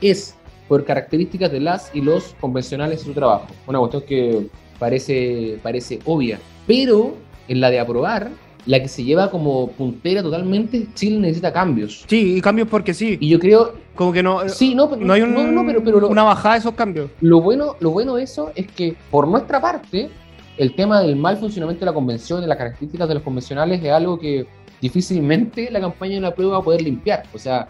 es 0.00 0.36
por 0.68 0.84
características 0.84 1.50
de 1.50 1.60
las 1.60 1.90
y 1.94 2.00
los 2.00 2.34
convencionales 2.40 3.00
en 3.00 3.06
su 3.06 3.12
trabajo. 3.12 3.46
Una 3.66 3.78
cuestión 3.78 4.02
que 4.02 4.46
parece, 4.78 5.58
parece 5.62 5.98
obvia. 6.04 6.38
Pero 6.66 7.14
en 7.48 7.60
la 7.60 7.70
de 7.70 7.78
aprobar, 7.80 8.30
la 8.66 8.80
que 8.80 8.88
se 8.88 9.04
lleva 9.04 9.30
como 9.30 9.68
puntera 9.70 10.22
totalmente, 10.22 10.86
Chile 10.94 11.18
necesita 11.18 11.52
cambios. 11.52 12.04
Sí, 12.08 12.36
y 12.36 12.40
cambios 12.40 12.68
porque 12.68 12.92
sí. 12.92 13.16
Y 13.20 13.28
yo 13.28 13.38
creo, 13.38 13.74
Como 13.94 14.12
que 14.12 14.22
no, 14.22 14.48
sí, 14.48 14.74
no, 14.74 14.94
no 14.96 15.12
hay 15.12 15.22
un- 15.22 15.32
no, 15.34 15.44
no, 15.50 15.64
pero, 15.66 15.82
pero 15.84 16.00
lo- 16.00 16.08
una 16.08 16.22
bajada 16.24 16.54
de 16.54 16.60
esos 16.60 16.74
cambios. 16.74 17.10
lo 17.20 17.40
bueno, 17.40 17.76
lo 17.80 17.90
bueno 17.90 18.16
de 18.16 18.24
eso 18.24 18.50
es 18.54 18.66
que, 18.72 18.94
por 19.10 19.26
nuestra 19.28 19.60
parte, 19.60 20.10
el 20.58 20.74
tema 20.74 21.00
del 21.02 21.16
mal 21.16 21.36
funcionamiento 21.36 21.80
de 21.84 21.86
la 21.86 21.94
convención, 21.94 22.40
de 22.40 22.46
las 22.46 22.56
características 22.58 23.08
de 23.08 23.14
los 23.14 23.22
convencionales, 23.22 23.82
es 23.82 23.90
algo 23.92 24.18
que 24.18 24.46
difícilmente 24.80 25.70
la 25.70 25.80
campaña 25.80 26.14
de 26.16 26.20
la 26.22 26.34
prueba 26.34 26.52
va 26.54 26.58
a 26.58 26.62
poder 26.62 26.82
limpiar. 26.82 27.22
O 27.34 27.38
sea, 27.38 27.66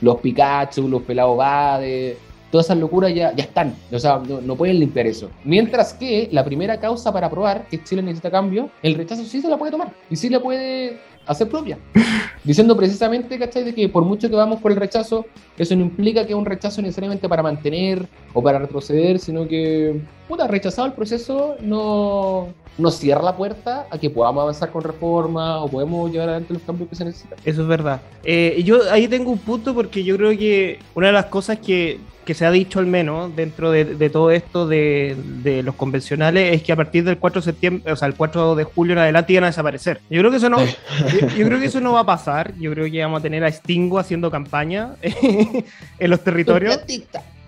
los 0.00 0.16
Pikachu, 0.20 0.88
los 0.88 1.02
pelados 1.02 1.36
Bade, 1.36 2.16
todas 2.50 2.66
esas 2.66 2.78
locuras 2.78 3.14
ya, 3.14 3.34
ya 3.34 3.44
están. 3.44 3.74
O 3.92 3.98
sea, 3.98 4.18
no, 4.18 4.40
no 4.40 4.56
pueden 4.56 4.78
limpiar 4.78 5.06
eso. 5.06 5.30
Mientras 5.44 5.94
que 5.94 6.28
la 6.32 6.44
primera 6.44 6.78
causa 6.80 7.12
para 7.12 7.30
probar 7.30 7.66
que 7.68 7.82
Chile 7.82 8.02
necesita 8.02 8.30
cambio, 8.30 8.70
el 8.82 8.94
rechazo 8.94 9.24
sí 9.24 9.40
se 9.40 9.48
la 9.48 9.56
puede 9.56 9.72
tomar 9.72 9.92
y 10.10 10.16
sí 10.16 10.28
la 10.28 10.40
puede 10.40 10.98
hacer 11.26 11.48
propia. 11.48 11.78
Diciendo 12.44 12.76
precisamente, 12.76 13.38
¿cachai? 13.38 13.64
De 13.64 13.74
que 13.74 13.88
por 13.88 14.04
mucho 14.04 14.28
que 14.28 14.36
vamos 14.36 14.60
por 14.60 14.72
el 14.72 14.78
rechazo, 14.78 15.26
eso 15.56 15.76
no 15.76 15.82
implica 15.82 16.26
que 16.26 16.32
es 16.32 16.38
un 16.38 16.44
rechazo 16.44 16.82
necesariamente 16.82 17.28
para 17.28 17.42
mantener 17.42 18.06
o 18.32 18.42
para 18.42 18.58
retroceder, 18.58 19.18
sino 19.18 19.46
que, 19.46 20.00
puta, 20.30 20.46
rechazado 20.46 20.86
el 20.86 20.92
proceso 20.92 21.56
no 21.60 22.54
nos 22.78 22.96
cierra 22.96 23.20
la 23.20 23.36
puerta 23.36 23.86
a 23.90 23.98
que 23.98 24.08
podamos 24.08 24.42
avanzar 24.42 24.70
con 24.70 24.82
reforma 24.82 25.60
o 25.60 25.68
podemos 25.68 26.10
llevar 26.10 26.28
adelante 26.28 26.54
los 26.54 26.62
cambios 26.62 26.88
que 26.88 26.94
se 26.94 27.04
necesitan. 27.04 27.36
Eso 27.44 27.62
es 27.62 27.68
verdad. 27.68 28.00
Eh, 28.22 28.62
yo 28.64 28.78
ahí 28.92 29.08
tengo 29.08 29.32
un 29.32 29.38
punto 29.38 29.74
porque 29.74 30.04
yo 30.04 30.16
creo 30.16 30.30
que 30.30 30.78
una 30.94 31.08
de 31.08 31.12
las 31.12 31.26
cosas 31.26 31.58
que, 31.58 31.98
que 32.24 32.34
se 32.34 32.46
ha 32.46 32.52
dicho 32.52 32.78
al 32.78 32.86
menos 32.86 33.34
dentro 33.34 33.72
de, 33.72 33.84
de 33.84 34.08
todo 34.08 34.30
esto 34.30 34.68
de, 34.68 35.16
de 35.42 35.64
los 35.64 35.74
convencionales 35.74 36.54
es 36.54 36.62
que 36.62 36.70
a 36.70 36.76
partir 36.76 37.02
del 37.02 37.18
4 37.18 37.40
de 37.40 37.44
septiembre, 37.44 37.92
o 37.92 37.96
sea, 37.96 38.06
el 38.06 38.14
4 38.14 38.54
de 38.54 38.62
julio 38.62 38.92
en 38.92 39.00
adelante 39.00 39.32
iban 39.32 39.44
a 39.44 39.48
desaparecer. 39.48 40.00
Yo 40.08 40.20
creo 40.20 40.30
que 40.30 40.36
eso 40.36 40.48
no, 40.48 40.64
yo, 40.64 41.26
yo 41.36 41.44
creo 41.44 41.58
que 41.58 41.66
eso 41.66 41.80
no 41.80 41.94
va 41.94 42.00
a 42.00 42.06
pasar. 42.06 42.54
Yo 42.56 42.70
creo 42.70 42.88
que 42.88 43.02
vamos 43.02 43.18
a 43.18 43.22
tener 43.22 43.42
a 43.42 43.50
Stingo 43.50 43.98
haciendo 43.98 44.30
campaña 44.30 44.94
en 45.98 46.10
los 46.10 46.20
territorios. 46.20 46.78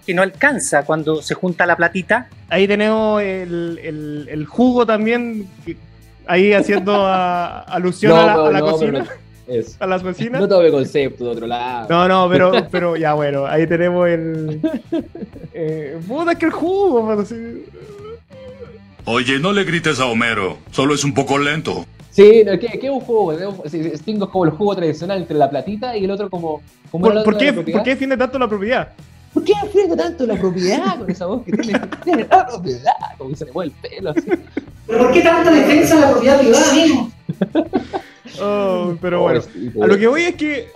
Que 0.05 0.15
no 0.15 0.23
alcanza 0.23 0.85
cuando 0.85 1.23
se 1.23 1.35
junta 1.35 1.65
la 1.67 1.77
platita. 1.77 2.29
Ahí 2.49 2.67
tenemos 2.69 3.23
el, 3.23 3.79
el- 3.83 4.29
el 4.31 4.47
jugo 4.47 4.85
también, 4.87 5.47
ahí 6.27 6.53
haciendo 6.53 6.95
a- 7.07 7.61
alusión 7.69 8.13
a 8.19 8.27
la, 8.27 8.33
a 8.35 8.51
la 8.51 8.59
no, 8.61 8.67
cocina, 8.73 8.99
no- 9.01 9.07
eso. 9.55 9.77
a 9.81 9.87
las 9.87 10.03
vecinas. 10.03 10.41
No 10.41 10.49
tome 10.49 10.71
concepto 10.71 11.25
de 11.25 11.31
otro 11.31 11.47
lado. 11.47 11.87
No, 11.89 12.09
no, 12.09 12.29
pero, 12.31 12.53
pero 12.71 12.97
ya 12.97 13.15
bueno, 13.15 13.47
ahí 13.47 13.67
tenemos 13.67 14.09
el. 14.09 14.61
Eh, 15.55 15.99
puta, 16.07 16.33
es 16.33 16.39
que 16.39 16.47
el 16.47 16.53
jugo, 16.53 17.07
pero 17.09 17.25
sí. 17.25 17.65
Oye, 19.05 19.39
no 19.41 19.53
le 19.53 19.65
grites 19.65 19.99
a 19.99 20.07
Homero, 20.07 20.59
solo 20.71 20.95
es 20.95 21.03
un 21.05 21.13
poco 21.13 21.37
lento. 21.39 21.85
Sí, 22.11 22.43
no, 22.45 22.53
¿qué, 22.59 22.79
qué 22.79 22.87
es 22.87 22.93
un 22.93 23.01
juego? 23.01 23.33
Es 23.33 23.41
un- 23.47 23.71
sí, 23.71 23.81
Sting 23.95 24.23
es 24.23 24.29
como 24.29 24.45
el 24.45 24.51
juego 24.51 24.77
tradicional 24.77 25.19
entre 25.19 25.37
la 25.37 25.49
platita 25.51 25.97
y 25.97 26.05
el 26.05 26.11
otro 26.11 26.29
como... 26.31 26.61
como 26.91 27.07
¿Por, 27.07 27.15
la 27.15 27.23
por 27.25 27.37
qué. 27.39 27.53
¿Por 27.53 27.65
qué 27.65 27.91
defiende 27.91 28.17
tanto 28.17 28.39
la 28.39 28.47
propiedad? 28.49 28.93
¿Por 29.33 29.45
qué 29.45 29.53
defiende 29.62 29.97
tanto 29.97 30.27
la 30.27 30.37
propiedad 30.37 30.97
con 30.99 31.11
esa 31.11 31.27
voz 31.27 31.45
que 31.45 31.53
tiene? 31.53 31.81
Tiene 32.05 32.27
la 32.31 32.47
propiedad, 32.47 32.93
como 33.19 33.31
que 33.31 33.37
se 33.37 33.45
le 33.47 33.53
mueve 33.53 33.73
el 33.83 33.91
pelo 33.91 34.11
así. 34.11 34.23
¿Pero 34.87 34.99
por 34.99 35.12
qué 35.12 35.21
tanta 35.23 35.51
defensa 35.51 35.95
de 35.95 36.01
la 36.01 36.11
propiedad 36.11 36.39
privada, 36.41 36.71
amigo? 36.71 37.11
Oh, 38.41 38.95
pero 39.01 39.21
Pobre 39.21 39.41
bueno. 39.75 39.85
A 39.85 39.87
lo 39.89 39.99
que 39.99 40.07
voy 40.07 40.23
es 40.23 40.35
que 40.37 40.69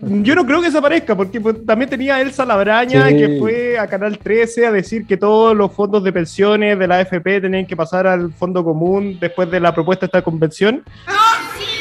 yo 0.00 0.34
no 0.36 0.46
creo 0.46 0.60
que 0.60 0.66
desaparezca, 0.66 1.16
porque 1.16 1.40
pues, 1.40 1.56
también 1.66 1.90
tenía 1.90 2.20
Elsa 2.20 2.44
Labraña 2.44 3.08
Sí. 3.08 3.16
que 3.16 3.36
fue 3.40 3.78
a 3.78 3.86
Canal 3.88 4.18
13 4.18 4.66
a 4.66 4.72
decir 4.72 5.04
que 5.06 5.16
todos 5.16 5.56
los 5.56 5.72
fondos 5.72 6.04
de 6.04 6.12
pensiones 6.12 6.78
de 6.78 6.86
la 6.86 6.98
AFP 6.98 7.40
tenían 7.40 7.66
que 7.66 7.76
pasar 7.76 8.06
al 8.06 8.32
fondo 8.32 8.62
común 8.64 9.18
después 9.20 9.50
de 9.50 9.58
la 9.60 9.74
propuesta 9.74 10.06
de 10.06 10.08
esta 10.08 10.22
convención. 10.22 10.84
¡No 11.06 11.12
sigas! 11.58 11.75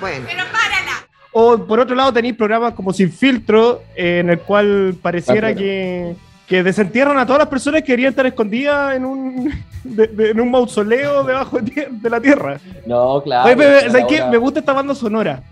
Bueno. 0.00 0.26
Pero 0.28 0.44
párala. 0.52 1.06
O 1.32 1.58
por 1.58 1.80
otro 1.80 1.94
lado 1.94 2.12
tenéis 2.12 2.34
programas 2.36 2.74
como 2.74 2.92
Sin 2.92 3.10
Filtro, 3.12 3.82
eh, 3.94 4.20
en 4.20 4.30
el 4.30 4.40
cual 4.40 4.94
pareciera 5.02 5.48
Ah, 5.48 5.54
que, 5.54 6.16
que 6.46 6.62
desentierran 6.62 7.18
a 7.18 7.26
todas 7.26 7.40
las 7.40 7.48
personas 7.48 7.82
que 7.82 7.86
querían 7.88 8.10
estar 8.10 8.24
escondidas 8.26 8.96
en 8.96 9.04
un, 9.04 9.52
de- 9.84 10.06
de- 10.06 10.30
en 10.30 10.40
un 10.40 10.50
mausoleo 10.50 11.24
debajo 11.24 11.58
de, 11.60 12.10
la 12.10 12.20
tierra. 12.20 12.58
No, 12.86 13.20
claro. 13.22 13.46
Oye, 13.48 13.56
claro, 13.56 13.90
¿sabes 13.90 14.06
qué? 14.08 14.24
Me 14.24 14.38
gusta 14.38 14.60
esta 14.60 14.72
banda 14.72 14.94
sonora. 14.94 15.42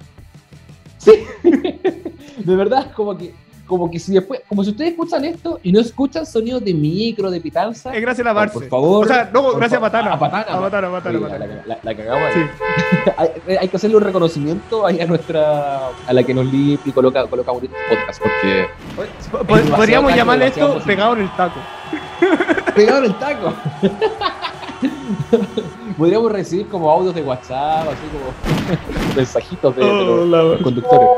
De 1.44 2.56
verdad, 2.56 2.90
como 2.94 3.16
que, 3.16 3.34
como 3.66 3.90
que 3.90 3.98
si 3.98 4.12
después, 4.12 4.40
como 4.48 4.62
si 4.64 4.70
ustedes 4.70 4.92
escuchan 4.92 5.24
esto 5.24 5.58
y 5.62 5.72
no 5.72 5.80
escuchan 5.80 6.26
sonidos 6.26 6.64
de 6.64 6.74
micro, 6.74 7.30
de 7.30 7.40
pitanza. 7.40 7.94
Es 7.94 8.00
gracias 8.00 8.26
a 8.26 8.32
la 8.32 8.50
por- 8.50 8.68
favor. 8.68 9.04
O 9.04 9.08
sea, 9.08 9.30
no, 9.32 9.54
gracias 9.54 9.78
a 9.78 9.80
Patana. 9.80 10.12
A 10.12 10.18
Patana. 10.18 10.42
A 10.42 10.60
Patana, 10.60 10.88
a 10.88 10.92
Patana, 10.92 11.18
a 11.18 11.22
Patana. 11.22 11.46
La, 11.46 11.62
la- 11.66 11.78
la 11.82 11.94
cagamos 11.96 12.28
ahí. 12.28 12.42
Sí. 12.42 13.10
hay, 13.16 13.56
hay 13.56 13.68
que 13.68 13.76
hacerle 13.76 13.96
un 13.96 14.02
reconocimiento 14.02 14.86
ahí 14.86 15.00
a 15.00 15.06
nuestra, 15.06 15.88
a 16.06 16.12
la 16.12 16.22
que 16.22 16.34
nos 16.34 16.46
limpia 16.46 16.90
y 16.90 16.92
coloca, 16.92 17.26
coloca 17.26 17.52
bonitos 17.52 17.76
podcasts, 17.88 18.22
porque 18.22 18.66
Podríamos 19.76 20.14
demasiado 20.14 20.74
esto 20.76 20.86
pegado 20.86 21.14
en 21.16 21.22
el 21.22 21.36
taco. 21.36 21.60
pegado 22.74 22.98
en 22.98 23.04
el 23.04 23.18
taco. 23.18 23.52
Podríamos 25.96 26.32
recibir 26.32 26.66
como 26.66 26.90
audios 26.90 27.14
de 27.14 27.22
WhatsApp, 27.22 27.88
así 27.88 28.02
como 28.12 29.14
mensajitos 29.16 29.76
de, 29.76 29.84
de 29.84 29.90
Oh, 29.90 30.24
los, 30.24 30.26
los 30.26 30.62
conductores. 30.62 31.08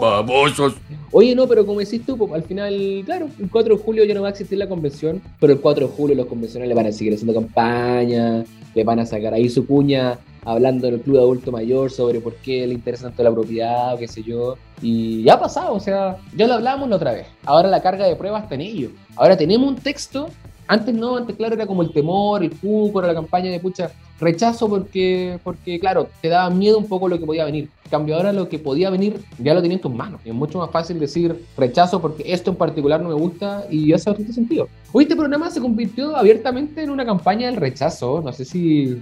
Babosos. 0.00 0.74
Oye, 1.12 1.34
no, 1.34 1.46
pero 1.46 1.66
como 1.66 1.80
decís 1.80 2.04
tú, 2.06 2.16
pues, 2.16 2.32
al 2.32 2.42
final, 2.42 3.02
claro, 3.04 3.28
el 3.38 3.50
4 3.50 3.76
de 3.76 3.82
julio 3.82 4.04
ya 4.04 4.14
no 4.14 4.22
va 4.22 4.28
a 4.28 4.30
existir 4.30 4.58
la 4.58 4.66
convención, 4.68 5.20
pero 5.38 5.52
el 5.52 5.60
4 5.60 5.86
de 5.86 5.92
julio 5.92 6.16
los 6.16 6.26
convencionales 6.26 6.74
van 6.74 6.86
a 6.86 6.92
seguir 6.92 7.12
haciendo 7.14 7.34
campaña, 7.34 8.44
le 8.74 8.84
van 8.84 8.98
a 8.98 9.06
sacar 9.06 9.34
ahí 9.34 9.48
su 9.50 9.66
cuña 9.66 10.18
hablando 10.44 10.88
en 10.88 10.94
el 10.94 11.00
club 11.00 11.16
de 11.16 11.22
adulto 11.22 11.52
mayor 11.52 11.90
sobre 11.90 12.18
por 12.20 12.34
qué 12.36 12.66
le 12.66 12.74
interesa 12.74 13.04
tanto 13.04 13.22
la 13.22 13.30
propiedad 13.30 13.94
o 13.94 13.98
qué 13.98 14.08
sé 14.08 14.22
yo. 14.22 14.56
Y 14.80 15.22
ya 15.22 15.34
ha 15.34 15.40
pasado, 15.40 15.74
o 15.74 15.80
sea, 15.80 16.16
ya 16.34 16.46
lo 16.46 16.54
hablamos 16.54 16.88
la 16.88 16.96
otra 16.96 17.12
vez. 17.12 17.26
Ahora 17.44 17.68
la 17.68 17.80
carga 17.82 18.06
de 18.06 18.16
pruebas 18.16 18.44
está 18.44 18.54
en 18.56 18.62
ello. 18.62 18.90
Ahora 19.14 19.36
tenemos 19.36 19.68
un 19.68 19.76
texto. 19.76 20.28
Antes 20.72 20.94
no, 20.94 21.18
antes 21.18 21.36
claro 21.36 21.54
era 21.54 21.66
como 21.66 21.82
el 21.82 21.92
temor, 21.92 22.42
el 22.42 22.50
cuco, 22.50 23.02
la 23.02 23.12
campaña 23.12 23.50
de 23.50 23.60
pucha, 23.60 23.90
rechazo 24.18 24.70
porque, 24.70 25.38
porque 25.44 25.78
claro, 25.78 26.08
te 26.22 26.28
daba 26.28 26.48
miedo 26.48 26.78
un 26.78 26.88
poco 26.88 27.08
lo 27.08 27.18
que 27.18 27.26
podía 27.26 27.44
venir. 27.44 27.68
En 27.90 28.10
ahora 28.10 28.32
lo 28.32 28.48
que 28.48 28.58
podía 28.58 28.88
venir 28.88 29.20
ya 29.38 29.52
lo 29.52 29.60
tenía 29.60 29.76
en 29.76 29.82
tus 29.82 29.92
manos. 29.92 30.22
Y 30.24 30.30
es 30.30 30.34
mucho 30.34 30.58
más 30.58 30.70
fácil 30.70 30.98
decir 30.98 31.44
rechazo 31.58 32.00
porque 32.00 32.24
esto 32.32 32.52
en 32.52 32.56
particular 32.56 33.02
no 33.02 33.10
me 33.10 33.14
gusta 33.14 33.66
y 33.68 33.92
hace 33.92 34.08
bastante 34.08 34.32
sentido. 34.32 34.66
Hoy 34.92 35.04
este 35.04 35.14
programa 35.14 35.50
se 35.50 35.60
convirtió 35.60 36.16
abiertamente 36.16 36.82
en 36.82 36.88
una 36.88 37.04
campaña 37.04 37.48
del 37.48 37.56
rechazo. 37.56 38.22
No 38.24 38.32
sé 38.32 38.46
si 38.46 38.98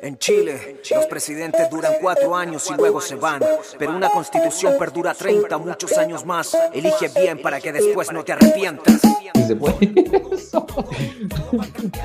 En 0.00 0.16
Chile, 0.18 0.80
los 0.94 1.06
presidentes 1.06 1.68
duran 1.70 1.94
cuatro 2.00 2.36
años 2.36 2.68
y 2.70 2.74
luego 2.74 3.00
se 3.00 3.16
van, 3.16 3.42
pero 3.78 3.96
una 3.96 4.08
constitución 4.10 4.74
perdura 4.78 5.12
30, 5.14 5.58
muchos 5.58 5.98
años 5.98 6.24
más. 6.24 6.56
Elige 6.72 7.08
bien 7.08 7.42
para 7.42 7.60
que 7.60 7.72
después 7.72 8.12
no 8.12 8.24
te 8.24 8.32
arrepientas. 8.32 9.00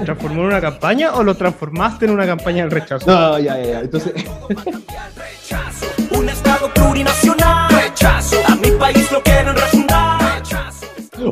¿Transformó 0.06 0.42
en 0.42 0.48
una 0.48 0.62
campaña 0.62 1.14
o 1.16 1.24
lo 1.24 1.36
transformaste 1.36 2.06
en 2.06 2.12
una 2.12 2.26
campaña 2.26 2.64
del 2.64 2.72
rechazo? 2.72 3.06
No, 3.06 3.38
ya, 3.40 3.58
ya, 3.58 3.66
ya. 3.66 3.80
Entonces, 3.82 4.14
Un 6.12 6.30
estado 6.30 6.74
plurinacional. 6.74 7.70
Rechazo. 7.74 8.38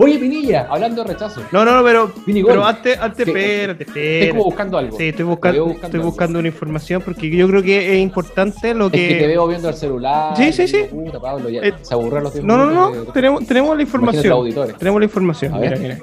Oye, 0.04 0.20
Pinilla, 0.20 0.68
hablando 0.70 1.04
de 1.04 1.14
rechazo. 1.14 1.42
No, 1.52 1.64
no, 1.66 1.76
no, 1.76 1.84
pero, 1.84 2.12
pero 2.26 2.66
antes, 2.66 2.98
antes, 3.00 3.26
Sí, 3.26 3.32
espérate, 3.32 3.84
Estoy 3.84 4.02
espérate. 4.04 4.30
como 4.32 4.44
buscando 4.46 4.78
algo. 4.78 4.98
Sí, 4.98 5.10
estoy 5.10 5.26
buscando, 5.26 5.72
estoy 5.72 5.90
algo. 6.00 6.06
buscando 6.06 6.40
una 6.40 6.48
información 6.48 7.02
porque 7.04 7.30
yo 7.30 7.48
creo 7.48 7.62
que 7.64 7.94
es 7.96 8.00
importante 8.02 8.74
lo 8.74 8.86
Es 8.88 8.92
que 8.92 9.08
te 9.10 9.18
que... 9.20 9.28
veo 9.28 9.48
viendo 9.48 9.70
el 9.70 9.76
celular. 9.76 10.36
Sí, 10.38 10.52
sí, 10.54 10.68
sí. 10.68 10.84
Puta, 10.90 11.20
Pablo, 11.20 11.50
ya 11.50 11.62
Eh, 11.62 11.74
se 11.82 11.94
aburrió 11.94 12.22
los 12.22 12.34
10 12.34 12.46
No, 12.46 12.58
no, 12.58 12.66
no, 12.72 12.92
de- 12.92 13.12
tenemos, 13.12 13.46
tenemos 13.46 13.76
la 13.76 13.84
información. 13.84 14.50
Tenemos 14.78 15.00
la 15.00 15.06
información. 15.06 15.54
A 15.54 15.58
Mira, 15.58 15.70
ver. 15.72 15.80
mira. 15.80 15.98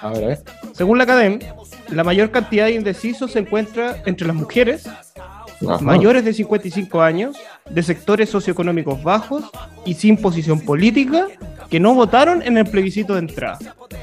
A 0.00 0.10
ver, 0.10 0.24
a 0.24 0.26
ver. 0.28 0.38
Según 0.72 0.98
la 0.98 1.04
Academ, 1.04 1.38
la 1.90 2.04
mayor 2.04 2.30
cantidad 2.30 2.66
de 2.66 2.72
indecisos 2.72 3.32
se 3.32 3.40
encuentra 3.40 3.96
entre 4.06 4.26
las 4.26 4.36
mujeres 4.36 4.88
Mayores 5.80 6.24
de 6.24 6.32
55 6.32 7.02
años, 7.02 7.36
de 7.68 7.82
sectores 7.82 8.30
socioeconómicos 8.30 9.02
bajos 9.02 9.44
y 9.84 9.94
sin 9.94 10.16
posición 10.16 10.60
política 10.60 11.26
que 11.68 11.80
no 11.80 11.94
votaron 11.94 12.42
en 12.42 12.56
el 12.56 12.64
plebiscito 12.64 13.14
de 13.14 13.20
entrada. 13.20 13.58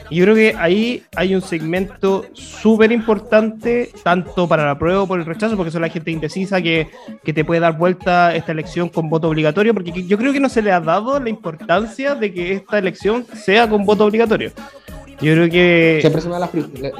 Y 0.09 0.17
yo 0.17 0.25
creo 0.25 0.35
que 0.35 0.55
ahí 0.57 1.03
hay 1.15 1.33
un 1.33 1.41
segmento 1.41 2.25
súper 2.33 2.91
importante, 2.91 3.91
tanto 4.03 4.47
para 4.47 4.65
la 4.65 4.77
prueba 4.77 5.03
o 5.03 5.07
por 5.07 5.19
el 5.19 5.25
rechazo, 5.25 5.57
porque 5.57 5.71
son 5.71 5.81
la 5.81 5.89
gente 5.89 6.11
indecisa 6.11 6.61
que, 6.61 6.89
que 7.23 7.33
te 7.33 7.43
puede 7.43 7.61
dar 7.61 7.77
vuelta 7.77 8.35
esta 8.35 8.51
elección 8.51 8.89
con 8.89 9.09
voto 9.09 9.29
obligatorio, 9.29 9.73
porque 9.73 9.91
yo 10.05 10.17
creo 10.17 10.31
que 10.31 10.39
no 10.39 10.49
se 10.49 10.61
le 10.61 10.71
ha 10.71 10.79
dado 10.79 11.19
la 11.19 11.29
importancia 11.29 12.13
de 12.13 12.33
que 12.33 12.53
esta 12.53 12.77
elección 12.77 13.25
sea 13.33 13.67
con 13.67 13.85
voto 13.85 14.05
obligatorio. 14.05 14.51
Yo 15.21 15.33
creo 15.33 15.49
que 15.49 15.97
Siempre 16.01 16.21
se 16.21 16.27
me 16.27 16.33
da 16.33 16.39
la 16.39 16.49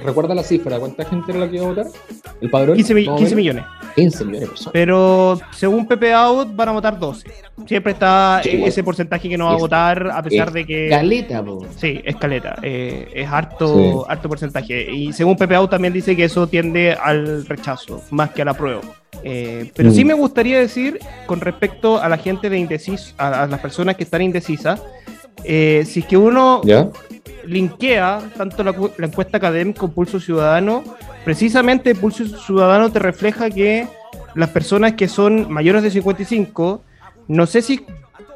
¿Recuerda 0.03 0.33
la 0.33 0.43
cifra? 0.43 0.79
¿Cuánta 0.79 1.03
gente 1.05 1.31
era 1.31 1.41
la 1.41 1.49
que 1.49 1.57
iba 1.57 1.65
a 1.65 1.69
votar? 1.69 1.87
¿El 2.41 2.49
padrón? 2.49 2.75
15, 2.77 2.93
mi- 2.93 3.05
Más 3.05 3.13
o 3.13 3.17
15 3.17 3.35
menos. 3.35 3.55
millones. 3.55 3.65
15 3.95 4.25
millones 4.25 4.41
de 4.41 4.47
personas. 4.47 4.73
Pero 4.73 5.39
según 5.51 5.85
Pepe 5.87 6.13
Out 6.13 6.55
van 6.55 6.69
a 6.69 6.71
votar 6.73 6.97
12. 6.99 7.27
Siempre 7.67 7.91
está 7.93 8.41
Sí, 8.43 8.49
e- 8.51 8.67
ese 8.67 8.83
porcentaje 8.83 9.27
que 9.29 9.37
no 9.37 9.45
va 9.45 9.51
a 9.51 9.55
Es- 9.55 9.61
votar 9.61 10.09
a 10.11 10.21
pesar 10.23 10.47
es 10.49 10.53
de 10.53 10.65
que... 10.65 10.87
Caleta, 10.89 11.43
po. 11.43 11.65
Sí, 11.77 12.01
escaleta. 12.05 12.55
eh, 12.61 13.07
es 13.13 13.27
harto, 13.29 13.77
Sí. 13.77 14.05
harto 14.09 14.29
porcentaje. 14.29 14.91
Y 14.91 15.11
según 15.13 15.35
Pepe 15.37 15.55
Out 15.55 15.71
también 15.71 15.93
dice 15.93 16.15
que 16.15 16.23
eso 16.25 16.47
tiende 16.47 16.93
al 16.93 17.45
rechazo, 17.45 18.01
más 18.11 18.31
que 18.31 18.41
a 18.41 18.45
la 18.45 18.53
prueba. 18.53 18.81
Eh, 19.23 19.71
pero 19.75 19.89
Mm. 19.89 19.93
sí 19.93 20.05
me 20.05 20.13
gustaría 20.13 20.59
decir, 20.59 20.99
con 21.25 21.39
respecto 21.41 22.01
a 22.01 22.07
la 22.09 22.17
gente 22.17 22.49
de 22.49 22.57
indecis, 22.59 23.13
a, 23.17 23.43
a 23.43 23.47
las 23.47 23.59
personas 23.59 23.95
que 23.95 24.03
están 24.03 24.21
indecisas, 24.21 24.81
eh, 25.43 25.83
si 25.85 26.01
es 26.01 26.05
que 26.05 26.17
uno 26.17 26.61
¿Ya? 26.63 26.89
Linkea 27.47 28.21
tanto 28.37 28.63
la, 28.63 28.73
la 28.97 29.07
encuesta 29.07 29.37
académica 29.37 29.81
con 29.81 29.91
Pulso 29.91 30.19
Ciudadano, 30.19 30.83
precisamente 31.23 31.95
Pulso 31.95 32.25
Ciudadano 32.25 32.91
te 32.91 32.99
refleja 32.99 33.49
que 33.49 33.87
las 34.35 34.49
personas 34.49 34.93
que 34.93 35.07
son 35.07 35.51
mayores 35.51 35.83
de 35.83 35.91
55, 35.91 36.81
no 37.27 37.45
sé 37.45 37.61
si 37.61 37.85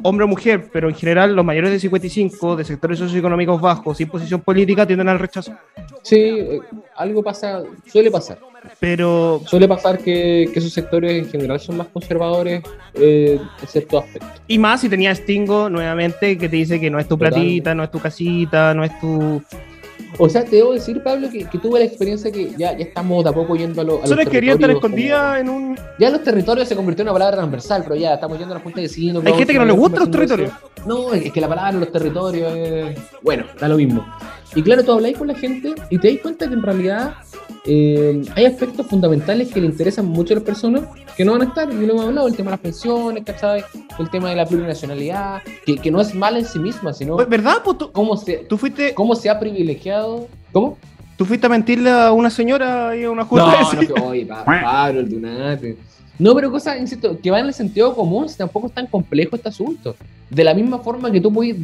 hombre 0.04 0.26
o 0.26 0.28
mujer, 0.28 0.70
pero 0.72 0.90
en 0.90 0.96
general 0.96 1.36
los 1.36 1.46
mayores 1.46 1.72
de 1.72 1.80
55, 1.80 2.56
de 2.56 2.64
sectores 2.64 3.00
socioeconómicos 3.00 3.60
bajos, 3.60 3.98
sin 3.98 4.08
posición 4.08 4.42
política, 4.42 4.86
tienden 4.86 5.10
al 5.10 5.20
rechazo. 5.20 5.54
Sí, 6.04 6.16
eh, 6.18 6.60
algo 6.96 7.22
pasa, 7.24 7.64
suele 7.92 8.10
pasar. 8.12 8.40
Pero 8.80 9.42
Suele 9.46 9.68
pasar 9.68 9.98
que, 9.98 10.50
que 10.52 10.60
esos 10.60 10.72
sectores 10.74 11.12
en 11.24 11.30
general 11.30 11.60
son 11.60 11.78
más 11.78 11.88
conservadores 11.88 12.62
eh, 12.94 13.40
en 13.62 13.68
ciertos 13.68 14.04
aspectos. 14.04 14.42
Y 14.48 14.58
más 14.58 14.82
si 14.82 14.90
tenía 14.90 15.14
Stingo 15.16 15.70
nuevamente 15.70 16.38
que 16.38 16.50
te 16.50 16.56
dice 16.58 16.80
que 16.80 16.90
no 16.90 17.00
es 17.00 17.08
tu 17.08 17.18
platita, 17.18 17.74
no 17.74 17.84
es 17.84 17.92
tu 17.92 18.00
casita, 18.00 18.74
no 18.74 18.84
es 18.84 19.00
tu. 19.00 19.42
O 20.18 20.28
sea, 20.28 20.44
te 20.44 20.58
debo 20.58 20.74
decir, 20.74 21.02
Pablo, 21.04 21.30
que, 21.30 21.46
que 21.46 21.58
tuve 21.58 21.80
la 21.80 21.86
experiencia 21.86 22.32
que 22.32 22.50
ya, 22.58 22.76
ya 22.78 22.84
estamos 22.86 23.24
de 23.24 23.30
a 23.30 23.34
poco 23.34 23.56
yendo 23.56 23.80
a, 23.82 23.84
lo- 23.84 23.98
a 23.98 24.02
los 24.02 24.10
Solo 24.10 24.26
quería 24.30 24.54
estar 24.54 24.70
escondida 24.72 25.40
en 25.40 25.50
un. 25.50 25.78
Ya 26.00 26.10
los 26.10 26.24
territorios 26.24 26.68
se 26.68 26.76
convirtió 26.76 27.04
en 27.04 27.10
una 27.10 27.14
palabra 27.14 27.38
transversal, 27.38 27.84
pero 27.84 27.96
ya 27.96 28.16
estamos 28.16 28.38
yendo 28.40 28.54
a 28.56 28.58
la 28.58 28.64
junta 28.64 28.78
de 28.78 28.88
vecinos. 28.88 29.26
Hay 29.26 29.34
gente 29.34 29.54
que 29.54 29.60
no 29.60 29.66
le 29.66 29.72
gustan 29.74 30.00
los 30.00 30.08
de 30.12 30.12
territorios. 30.18 30.52
eso. 30.52 30.88
No, 30.88 31.14
es 31.14 31.32
que 31.32 31.40
la 31.42 31.48
palabra 31.48 31.72
los 31.74 31.92
territorios 31.92 32.54
es... 32.56 32.98
Bueno, 33.22 33.46
da 33.60 33.68
lo 33.68 33.78
mismo. 33.78 34.06
Y 34.56 34.64
claro, 34.64 34.84
tú 34.84 34.92
habláis 34.94 35.18
con 35.18 35.28
la 35.28 35.36
gente 35.36 35.74
y 35.90 35.98
te 36.00 36.12
das 36.12 36.22
cuenta 36.22 36.48
que 36.48 36.54
en 36.56 36.64
realidad 36.64 37.14
eh, 37.66 38.22
hay 38.36 38.46
aspectos 38.46 38.88
fundamentales 38.88 39.52
que 39.54 39.62
le 39.62 39.68
interesan 39.68 40.06
mucho 40.06 40.34
a 40.34 40.38
las 40.38 40.44
personas 40.44 40.84
que 41.16 41.24
no 41.26 41.34
van 41.34 41.42
a 41.42 41.46
estar, 41.46 41.72
y 41.72 41.86
lo 41.86 41.94
hemos 41.94 42.06
hablado, 42.06 42.28
el 42.28 42.36
tema 42.36 42.52
de 42.52 42.54
las 42.54 42.60
pensiones, 42.62 43.24
¿cachai? 43.26 43.64
El 44.00 44.10
tema 44.10 44.30
de 44.30 44.36
la 44.38 44.46
plurinacionalidad, 44.46 45.42
que, 45.66 45.76
que 45.76 45.92
no 45.92 46.00
es 46.02 46.16
mal 46.16 46.38
en 46.38 46.46
sí 46.46 46.58
misma, 46.60 46.94
sino 46.94 47.18
¿Verdad? 47.18 47.58
Pues 47.64 47.78
tú, 47.78 47.92
cómo 47.92 48.16
se, 48.18 48.38
tú 48.38 48.58
fuiste, 48.58 48.94
cómo 48.94 49.16
se 49.16 49.30
ha 49.30 49.40
privilegiado. 49.40 50.28
¿Cómo? 50.52 50.78
tú 51.18 51.26
fuiste 51.26 51.48
a 51.48 51.50
mentirle 51.50 51.90
a 51.92 52.14
una 52.14 52.30
señora 52.30 52.96
y 52.96 53.04
a 53.04 53.12
una 53.12 53.26
de 53.26 53.36
No, 53.36 53.74
no, 53.74 53.80
que, 53.96 54.02
oye, 54.02 54.26
Pa- 54.26 54.46
Pablo, 54.46 55.02
el 55.02 55.10
Dunate. 55.10 55.78
No, 56.18 56.34
pero 56.34 56.50
cosas, 56.50 56.80
insisto, 56.80 57.20
que 57.22 57.30
van 57.30 57.42
en 57.42 57.48
el 57.48 57.54
sentido 57.54 57.94
común, 57.94 58.30
si 58.30 58.38
tampoco 58.38 58.68
es 58.68 58.74
tan 58.74 58.88
complejo 58.88 59.36
este 59.36 59.50
asunto. 59.50 59.98
De 60.30 60.44
la 60.46 60.54
misma 60.54 60.80
forma 60.80 61.12
que 61.12 61.20
tú 61.20 61.32
puedes 61.32 61.58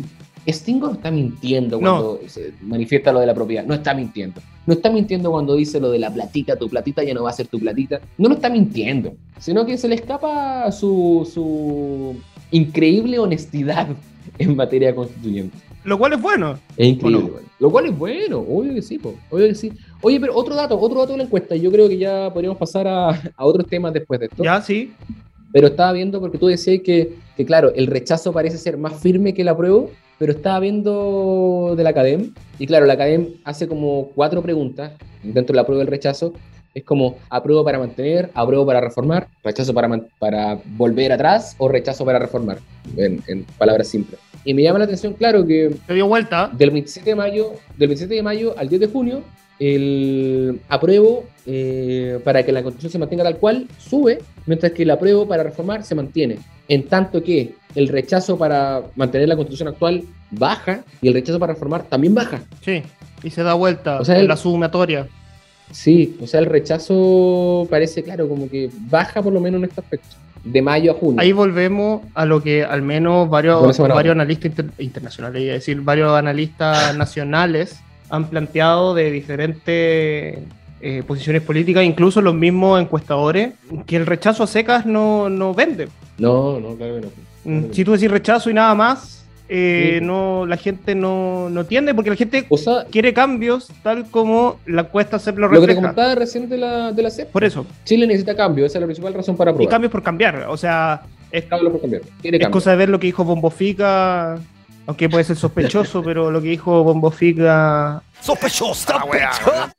Stingo 0.48 0.88
no 0.88 0.94
está 0.94 1.12
mintiendo 1.12 1.80
No. 1.80 1.82
cuando 1.82 2.20
se 2.28 2.54
manifiesta 2.62 3.12
lo 3.12 3.20
de 3.20 3.26
la 3.26 3.34
propiedad. 3.34 3.66
No 3.66 3.74
está 3.74 3.94
mintiendo. 3.94 4.42
No 4.66 4.74
está 4.74 4.90
mintiendo 4.92 5.32
cuando 5.32 5.56
dice 5.56 5.80
lo 5.80 5.90
de 5.92 6.00
la 6.00 6.12
platita, 6.14 6.56
tu 6.56 6.70
platita 6.70 7.04
ya 7.04 7.14
no 7.14 7.24
va 7.24 7.30
a 7.30 7.34
ser 7.34 7.48
tu 7.48 7.60
platita. 7.60 8.00
No 8.18 8.30
lo 8.30 8.36
está 8.36 8.50
mintiendo. 8.50 9.14
Sino 9.40 9.66
que 9.66 9.78
se 9.78 9.88
le 9.88 9.96
escapa 9.96 10.72
su, 10.72 11.30
su 11.32 12.16
increíble 12.52 13.20
honestidad 13.20 13.88
en 14.38 14.56
materia 14.56 14.94
constituyente. 14.94 15.58
Lo 15.84 16.00
cual 16.00 16.14
es 16.14 16.22
bueno. 16.22 16.58
Es 16.78 16.88
increíble. 16.88 17.32
Lo 17.60 17.70
cual 17.72 17.86
es 17.86 17.98
bueno, 17.98 18.40
obvio 18.40 18.74
que 18.74 18.82
sí, 18.82 18.98
po, 18.98 19.14
obvio 19.30 19.48
que 19.48 19.56
sí. 19.56 19.72
Oye, 20.02 20.20
pero 20.20 20.36
otro 20.36 20.56
dato, 20.56 20.80
otro 20.80 21.00
dato 21.00 21.12
de 21.12 21.20
la 21.20 21.24
encuesta. 21.26 21.56
Yo 21.56 21.72
creo 21.72 21.88
que 21.88 21.98
ya 21.98 22.32
podríamos 22.34 22.58
pasar 22.58 22.88
a, 22.88 23.10
a 23.36 23.46
otros 23.46 23.68
temas 23.68 23.94
después 23.94 24.20
de 24.20 24.26
esto. 24.26 24.44
Ya, 24.44 24.60
sí. 24.62 24.94
Pero 25.54 25.68
estaba 25.68 25.94
viendo, 25.94 26.20
porque 26.20 26.38
tú 26.38 26.48
decías 26.48 26.82
que, 26.84 27.14
que, 27.38 27.46
claro, 27.46 27.72
el 27.76 27.88
rechazo 27.88 28.34
parece 28.34 28.58
ser 28.58 28.78
más 28.78 29.00
firme 29.00 29.34
que 29.34 29.44
el 29.44 29.48
apruebo, 29.48 29.90
pero 30.18 30.32
estaba 30.32 30.60
viendo 30.60 31.74
de 31.76 31.84
la 31.84 31.90
academia, 31.90 32.30
y 32.60 32.68
claro, 32.68 32.86
la 32.86 32.94
academia 32.94 33.30
hace 33.44 33.68
como 33.68 34.10
cuatro 34.16 34.42
preguntas 34.42 34.92
dentro 35.24 35.54
del 35.54 35.60
apruebo 35.60 35.82
y 35.82 35.86
el 35.86 35.92
rechazo. 35.92 36.34
Es 36.74 36.84
como 36.84 37.16
apruebo 37.30 37.64
para 37.64 37.80
mantener, 37.80 38.32
apruebo 38.34 38.66
para 38.66 38.82
reformar, 38.82 39.30
rechazo 39.44 39.74
para, 39.74 39.90
para 40.20 40.60
volver 40.76 41.14
atrás 41.14 41.56
o 41.58 41.70
rechazo 41.70 42.04
para 42.04 42.20
reformar, 42.20 42.58
en, 42.98 43.24
en 43.28 43.46
palabras 43.58 43.88
simples. 43.88 44.20
Y 44.44 44.54
me 44.54 44.62
llama 44.62 44.80
la 44.80 44.86
atención, 44.86 45.14
claro, 45.14 45.46
que 45.46 45.74
Se 45.88 45.94
dio 45.94 46.06
vuelta. 46.08 46.50
del 46.52 46.72
27 46.72 47.12
de 47.12 47.16
mayo, 47.16 47.54
del 47.78 47.88
27 47.88 48.14
de 48.16 48.22
mayo 48.24 48.54
al 48.58 48.68
10 48.68 48.82
de 48.82 48.88
junio, 48.88 49.22
el 49.60 50.60
apruebo 50.70 51.26
eh, 51.46 52.20
para 52.24 52.44
que 52.44 52.52
la 52.52 52.64
constitución 52.64 52.92
se 52.92 53.00
mantenga 53.00 53.24
tal 53.24 53.38
cual 53.38 53.68
sube, 53.78 54.20
mientras 54.46 54.72
que 54.72 54.84
el 54.84 54.92
apruebo 54.92 55.28
para 55.28 55.44
reformar 55.44 55.84
se 55.84 55.96
mantiene. 55.96 56.38
En 56.68 56.88
tanto 56.88 57.24
que 57.24 57.54
el 57.76 57.88
rechazo 57.88 58.38
para 58.38 58.82
mantener 58.96 59.28
la 59.30 59.36
constitución 59.36 59.68
actual 59.70 60.04
baja 60.32 60.84
y 61.02 61.08
el 61.08 61.14
rechazo 61.14 61.40
para 61.40 61.54
reformar 61.54 61.84
también 61.84 62.16
baja. 62.16 62.42
Sí. 62.62 62.82
Y 63.24 63.30
se 63.30 63.44
da 63.44 63.54
vuelta 63.54 64.00
O 64.00 64.06
sea, 64.06 64.16
en 64.16 64.22
el- 64.22 64.28
la 64.28 64.38
sumatoria. 64.38 65.08
Sí, 65.72 66.16
o 66.22 66.28
sea, 66.28 66.40
el 66.42 66.46
rechazo 66.46 67.68
parece, 67.70 68.04
claro, 68.04 68.28
como 68.30 68.50
que 68.50 68.70
baja 68.90 69.22
por 69.22 69.34
lo 69.34 69.40
menos 69.40 69.60
en 69.60 69.70
este 69.70 69.82
aspecto. 69.82 70.16
De 70.44 70.62
mayo 70.62 70.92
a 70.92 70.94
junio. 70.94 71.20
Ahí 71.20 71.32
volvemos 71.32 72.04
a 72.14 72.24
lo 72.24 72.42
que 72.44 72.64
al 72.64 72.84
menos 72.84 73.28
varios, 73.28 73.76
varios 73.80 74.12
analistas 74.12 74.46
inter- 74.52 74.70
internacionales, 74.78 75.50
a 75.50 75.54
decir, 75.54 75.82
varios 75.82 76.12
analistas 76.16 76.96
nacionales 76.98 77.80
han 78.16 78.30
planteado 78.30 78.94
de 78.96 79.12
diferentes 79.12 80.40
eh, 80.82 81.04
posiciones 81.08 81.42
políticas, 81.42 81.84
incluso 81.84 82.22
los 82.22 82.36
mismos 82.36 82.80
encuestadores, 82.82 83.54
que 83.86 83.96
el 83.96 84.06
rechazo 84.06 84.44
a 84.44 84.48
secas 84.48 84.86
no, 84.86 85.30
no 85.30 85.54
vende. 85.54 85.88
No, 86.18 86.60
no, 86.60 86.76
claro 86.76 86.96
que 86.96 87.02
no. 87.02 87.08
Mm, 87.62 87.72
Si 87.72 87.84
tú 87.84 87.94
decís 87.94 88.10
rechazo 88.12 88.50
y 88.50 88.54
nada 88.54 88.74
más, 88.76 89.26
eh, 89.48 89.98
Sí. 90.00 90.06
no, 90.06 90.46
la 90.48 90.58
gente 90.58 90.96
no, 90.96 91.50
no 91.52 91.66
tiende, 91.66 91.94
porque 91.94 92.10
la 92.10 92.16
gente 92.16 92.46
O 92.50 92.58
sea, 92.58 92.86
quiere 92.90 93.14
cambios 93.14 93.68
tal 93.84 94.10
como 94.10 94.58
la 94.66 94.82
encuesta 94.82 95.20
se 95.20 95.32
lo 95.34 95.42
lo 95.42 95.50
que 95.50 95.56
te 95.56 95.60
refleja. 95.68 95.82
comentaba 95.82 96.16
recién 96.16 96.50
de 96.50 96.58
la, 96.58 96.92
de 96.92 97.04
la 97.04 97.10
CEP, 97.12 97.30
Por 97.30 97.44
eso. 97.44 97.66
Chile 97.84 98.08
necesita 98.08 98.36
cambio, 98.36 98.66
esa 98.66 98.78
es 98.78 98.82
la 98.82 98.88
principal 98.88 99.14
razón 99.14 99.38
para 99.38 99.52
Y 99.52 99.54
aprobar. 99.54 99.70
cambios 99.72 99.92
por 99.92 100.02
cambiar. 100.04 100.46
O 100.50 100.58
sea, 100.58 101.04
es, 101.32 101.44
por 101.46 101.80
cambiar. 101.82 102.02
Quiere 102.22 102.38
es 102.38 102.48
cosa 102.50 102.72
de 102.72 102.78
ver 102.78 102.90
lo 102.90 103.00
que 103.00 103.06
dijo 103.08 103.24
Bombofica, 103.24 104.40
aunque 104.88 105.10
puede 105.10 105.24
ser 105.24 105.36
sospechoso, 105.36 106.04
pero 106.04 106.30
lo 106.32 106.42
que 106.42 106.50
dijo 106.50 106.84
Bombofica, 106.84 108.02
Sospechosa, 108.22 109.00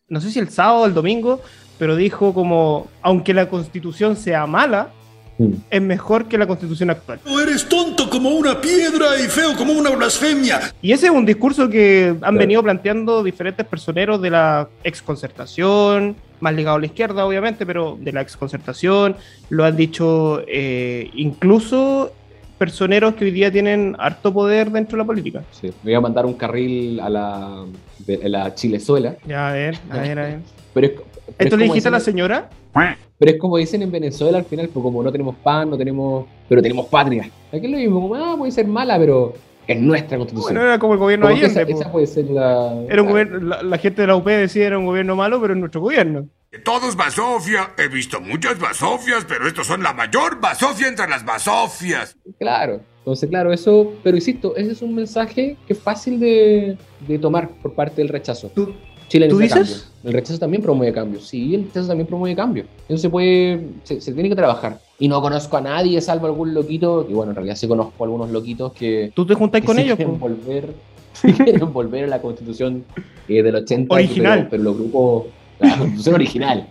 no 0.08 0.20
sé 0.20 0.30
si 0.30 0.38
el 0.38 0.48
sábado 0.50 0.80
o 0.82 0.86
el 0.86 0.94
domingo, 0.94 1.40
pero 1.78 1.96
dijo 1.96 2.32
como, 2.32 2.88
aunque 3.02 3.34
la 3.34 3.48
constitución 3.48 4.16
sea 4.16 4.46
mala, 4.46 4.90
Mm. 5.38 5.52
es 5.68 5.82
mejor 5.82 6.24
que 6.28 6.38
la 6.38 6.46
constitución 6.46 6.88
actual. 6.88 7.20
Eres 7.42 7.68
tonto 7.68 8.08
como 8.08 8.30
una 8.30 8.58
piedra 8.58 9.20
y 9.22 9.24
feo 9.28 9.54
como 9.54 9.74
una 9.74 9.90
blasfemia. 9.90 10.72
Y 10.80 10.92
ese 10.92 11.08
es 11.08 11.12
un 11.12 11.26
discurso 11.26 11.68
que 11.68 12.06
han 12.08 12.18
Claro. 12.20 12.38
venido 12.38 12.62
planteando 12.62 13.22
diferentes 13.22 13.66
personeros 13.66 14.22
de 14.22 14.30
la 14.30 14.66
exconcertación, 14.82 16.16
más 16.40 16.54
ligado 16.54 16.76
a 16.76 16.80
la 16.80 16.86
izquierda, 16.86 17.26
obviamente, 17.26 17.66
pero 17.66 17.98
de 18.00 18.12
la 18.12 18.22
exconcertación, 18.22 19.14
lo 19.50 19.66
han 19.66 19.76
dicho 19.76 20.40
eh, 20.48 21.10
incluso 21.14 22.12
personeros 22.58 23.14
que 23.14 23.24
hoy 23.24 23.30
día 23.30 23.50
tienen 23.50 23.96
harto 23.98 24.32
poder 24.32 24.70
dentro 24.70 24.96
de 24.96 25.02
la 25.02 25.06
política. 25.06 25.42
Sí, 25.52 25.68
me 25.82 25.90
voy 25.90 25.94
a 25.94 26.00
mandar 26.00 26.26
un 26.26 26.34
carril 26.34 27.00
a 27.00 27.08
la, 27.08 27.64
de- 28.06 28.20
a 28.24 28.28
la 28.28 28.54
Chilezuela. 28.54 29.16
Ya, 29.26 29.48
a 29.48 29.52
ver, 29.52 29.78
a 29.90 29.98
ver, 29.98 30.18
a 30.18 30.22
ver. 30.22 30.38
Pero 30.74 30.86
es, 30.86 30.92
pero 30.92 31.06
es 31.28 31.34
¿Esto 31.38 31.56
le 31.56 31.64
dijiste 31.64 31.88
a 31.88 31.92
la 31.92 32.00
señora? 32.00 32.48
Pero 33.18 33.30
es 33.30 33.38
como 33.38 33.56
dicen 33.56 33.82
en 33.82 33.90
Venezuela 33.90 34.38
al 34.38 34.44
final, 34.44 34.68
pues 34.68 34.82
como 34.82 35.02
no 35.02 35.10
tenemos 35.10 35.34
pan, 35.36 35.70
no 35.70 35.78
tenemos. 35.78 36.26
Pero 36.48 36.60
tenemos 36.60 36.86
patria. 36.86 37.30
Aquí 37.52 37.64
es 37.64 37.70
lo 37.70 37.78
mismo, 37.78 38.00
como, 38.02 38.14
ah, 38.14 38.34
puede 38.36 38.52
ser 38.52 38.66
mala, 38.66 38.98
pero 38.98 39.32
es 39.66 39.80
nuestra 39.80 40.18
constitución. 40.18 40.54
Bueno, 40.54 40.68
era 40.68 40.78
como 40.78 40.92
el 40.92 40.98
gobierno 40.98 41.26
de 41.26 41.34
Allende. 41.34 41.60
esa, 41.62 41.66
po. 41.66 41.80
esa 41.80 41.92
puede 41.92 42.06
ser 42.06 42.26
la. 42.26 42.72
Era 42.88 43.02
un 43.02 43.08
claro. 43.08 43.10
gobierno, 43.10 43.38
la, 43.48 43.62
la 43.62 43.78
gente 43.78 44.02
de 44.02 44.06
la 44.06 44.16
UP 44.16 44.26
decía 44.26 44.66
era 44.66 44.78
un 44.78 44.86
gobierno 44.86 45.16
malo, 45.16 45.40
pero 45.40 45.54
es 45.54 45.58
nuestro 45.58 45.80
gobierno. 45.80 46.28
Todo 46.64 46.88
es 46.88 46.96
basofia. 46.96 47.70
He 47.78 47.88
visto 47.88 48.20
muchas 48.20 48.58
basofias, 48.58 49.24
pero 49.28 49.46
estos 49.46 49.66
son 49.66 49.82
la 49.82 49.92
mayor 49.92 50.40
basofia 50.40 50.88
entre 50.88 51.08
las 51.08 51.24
basofias. 51.24 52.16
Claro. 52.38 52.80
Entonces, 52.98 53.28
claro, 53.28 53.52
eso. 53.52 53.92
Pero 54.02 54.16
insisto, 54.16 54.56
ese 54.56 54.72
es 54.72 54.82
un 54.82 54.94
mensaje 54.94 55.56
que 55.66 55.72
es 55.72 55.78
fácil 55.78 56.18
de, 56.20 56.76
de 57.06 57.18
tomar 57.18 57.48
por 57.62 57.74
parte 57.74 57.96
del 58.02 58.08
rechazo. 58.08 58.50
¿Tú- 58.54 58.74
Chile 59.08 59.28
tú 59.28 59.38
necesita 59.38 59.60
dices? 59.60 59.82
cambio. 59.84 60.08
El 60.08 60.12
rechazo 60.14 60.38
también 60.40 60.62
promueve 60.64 60.92
cambios. 60.92 61.28
Sí, 61.28 61.54
el 61.54 61.64
rechazo 61.66 61.86
también 61.86 62.08
promueve 62.08 62.34
cambios. 62.34 62.66
Eso 62.88 62.98
se 62.98 63.08
puede. 63.08 63.60
Se, 63.84 64.00
se 64.00 64.12
tiene 64.12 64.28
que 64.28 64.34
trabajar. 64.34 64.80
Y 64.98 65.06
no 65.06 65.20
conozco 65.22 65.56
a 65.56 65.60
nadie, 65.60 66.00
salvo 66.00 66.26
algún 66.26 66.52
loquito. 66.52 67.06
Y 67.08 67.12
bueno, 67.12 67.30
en 67.30 67.36
realidad 67.36 67.54
sí 67.54 67.68
conozco 67.68 68.02
a 68.02 68.06
algunos 68.06 68.30
loquitos 68.30 68.72
que. 68.72 69.12
¿Tú 69.14 69.24
te 69.24 69.34
juntas 69.34 69.62
con 69.62 69.78
ellos? 69.78 69.94
quieren 69.96 70.18
volver, 70.18 70.74
quieren 71.22 71.72
volver 71.72 72.04
a 72.04 72.06
la 72.08 72.20
constitución 72.20 72.84
eh, 73.28 73.42
del 73.44 73.54
80 73.54 73.94
Original. 73.94 74.38
pero, 74.38 74.50
pero 74.50 74.62
los 74.64 74.76
grupos 74.76 75.26
la 75.60 75.76
constitución 75.78 76.14
original 76.16 76.68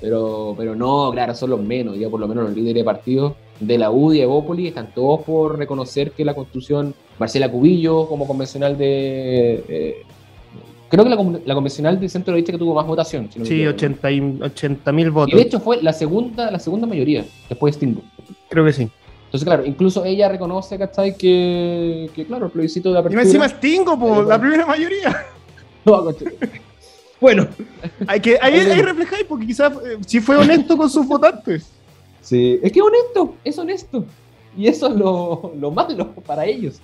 pero 0.00 0.54
pero 0.56 0.74
no 0.74 1.10
claro 1.12 1.34
son 1.34 1.50
los 1.50 1.60
menos 1.60 1.98
ya 1.98 2.08
por 2.08 2.20
lo 2.20 2.26
menos 2.28 2.44
los 2.44 2.54
líderes 2.54 2.76
de 2.76 2.84
partidos 2.84 3.34
de 3.58 3.76
la 3.76 3.90
UDI 3.90 4.18
y 4.18 4.22
Evópolis 4.22 4.68
están 4.68 4.94
todos 4.94 5.20
por 5.22 5.58
reconocer 5.58 6.12
que 6.12 6.24
la 6.24 6.34
constitución 6.34 6.94
Marcela 7.18 7.50
Cubillo 7.50 8.06
como 8.08 8.26
convencional 8.26 8.78
de 8.78 9.64
eh, 9.68 9.96
creo 10.88 11.04
que 11.04 11.10
la, 11.10 11.16
con- 11.16 11.40
la 11.44 11.54
convencional 11.54 12.00
de 12.00 12.08
centro 12.08 12.32
derecha 12.32 12.52
que 12.52 12.58
tuvo 12.58 12.74
más 12.74 12.86
votación 12.86 13.28
si 13.30 13.38
no 13.38 13.42
me 13.44 13.48
Sí, 13.48 13.62
equivoco. 13.62 14.46
80 14.46 14.92
mil 14.92 15.06
y 15.06 15.10
votos. 15.10 15.34
de 15.36 15.42
hecho 15.42 15.60
fue 15.60 15.82
la 15.82 15.92
segunda 15.92 16.50
la 16.50 16.58
segunda 16.58 16.86
mayoría 16.86 17.24
después 17.48 17.74
de 17.74 17.76
Stingo 17.78 18.00
Creo 18.48 18.64
que 18.64 18.72
sí. 18.72 18.88
entonces 19.26 19.44
claro 19.44 19.66
incluso 19.66 20.02
ella 20.06 20.30
reconoce 20.30 20.78
¿cachai? 20.78 21.14
que 21.18 22.08
que 22.14 22.24
claro 22.24 22.46
el 22.46 22.52
plebiscito 22.52 22.88
de 22.88 22.94
Y 22.96 22.98
apertura 23.00 23.22
encima 23.22 23.48
Stingo, 23.48 23.98
po, 23.98 24.08
Pero 24.08 24.22
la 24.22 24.40
primera 24.40 24.64
mayoría. 24.64 25.14
No, 25.84 26.04
bueno 27.20 27.46
Hay 28.06 28.20
que, 28.20 28.38
reflejáis, 28.38 29.24
porque 29.24 29.46
quizás 29.46 29.72
eh, 29.72 29.98
sí 30.06 30.20
fue 30.20 30.36
honesto 30.36 30.76
con 30.76 30.88
sus 30.88 31.06
votantes. 31.06 31.70
Sí, 32.20 32.58
es 32.62 32.72
que 32.72 32.78
es 32.78 32.84
honesto, 32.84 33.34
es 33.44 33.58
honesto. 33.58 34.04
Y 34.56 34.66
eso 34.66 34.88
es 34.88 34.94
lo, 34.94 35.52
lo 35.58 35.70
malo 35.70 36.12
para 36.26 36.44
ellos. 36.44 36.80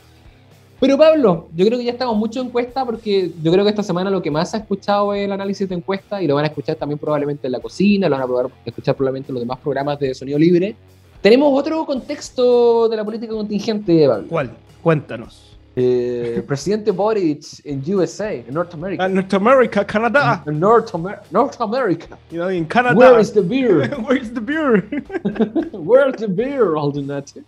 Pero 0.78 0.98
Pablo, 0.98 1.48
yo 1.54 1.64
creo 1.64 1.78
que 1.78 1.84
ya 1.84 1.92
estamos 1.92 2.16
mucho 2.16 2.40
en 2.40 2.46
encuesta 2.48 2.84
porque 2.84 3.32
yo 3.42 3.50
creo 3.50 3.64
que 3.64 3.70
esta 3.70 3.82
semana 3.82 4.10
lo 4.10 4.20
que 4.20 4.30
más 4.30 4.52
ha 4.54 4.58
escuchado 4.58 5.14
es 5.14 5.24
el 5.24 5.32
análisis 5.32 5.66
de 5.68 5.74
encuesta 5.74 6.22
y 6.22 6.26
lo 6.26 6.34
van 6.34 6.44
a 6.44 6.48
escuchar 6.48 6.76
también 6.76 6.98
probablemente 6.98 7.46
en 7.48 7.52
la 7.52 7.60
cocina, 7.60 8.08
lo 8.08 8.18
van 8.18 8.46
a 8.46 8.48
escuchar 8.66 8.94
probablemente 8.94 9.30
en 9.30 9.34
los 9.34 9.42
demás 9.42 9.58
programas 9.58 9.98
de 9.98 10.14
sonido 10.14 10.38
libre. 10.38 10.76
Tenemos 11.22 11.58
otro 11.58 11.86
contexto 11.86 12.90
de 12.90 12.96
la 12.96 13.04
política 13.04 13.32
contingente, 13.32 14.06
Pablo. 14.06 14.26
¿Cuál? 14.28 14.50
Cuéntanos. 14.82 15.55
Eh, 15.78 16.42
presidente 16.46 16.90
Boric 16.90 17.44
en 17.64 17.82
USA, 17.94 18.32
en 18.32 18.54
North 18.54 18.72
America. 18.72 19.04
Ah, 19.04 19.08
Norteamérica, 19.10 19.84
Canadá. 19.86 20.42
En 20.46 20.58
North, 20.58 20.94
Amer- 20.94 21.20
North 21.30 21.60
America. 21.60 22.16
You 22.30 22.38
know, 22.40 22.48
en 22.48 22.64
Canadá. 22.64 22.96
Where 22.96 23.20
is 23.20 23.30
the 23.30 23.42
beer? 23.42 23.94
Where's 24.08 24.32
the 24.32 24.40
beer? 24.40 24.82
Where's 25.72 26.16
the 26.16 26.28
beer, 26.28 26.76
Aldunate? 26.78 27.42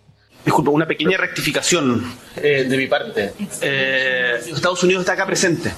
Disculpa, 0.45 0.69
una 0.69 0.85
pequeña 0.87 1.17
rectificación 1.17 2.03
eh, 2.37 2.65
de 2.69 2.77
mi 2.77 2.85
parte. 2.87 3.33
Eh, 3.61 4.35
Estados 4.53 4.83
Unidos 4.83 5.01
está 5.01 5.13
acá 5.13 5.25
presente. 5.25 5.73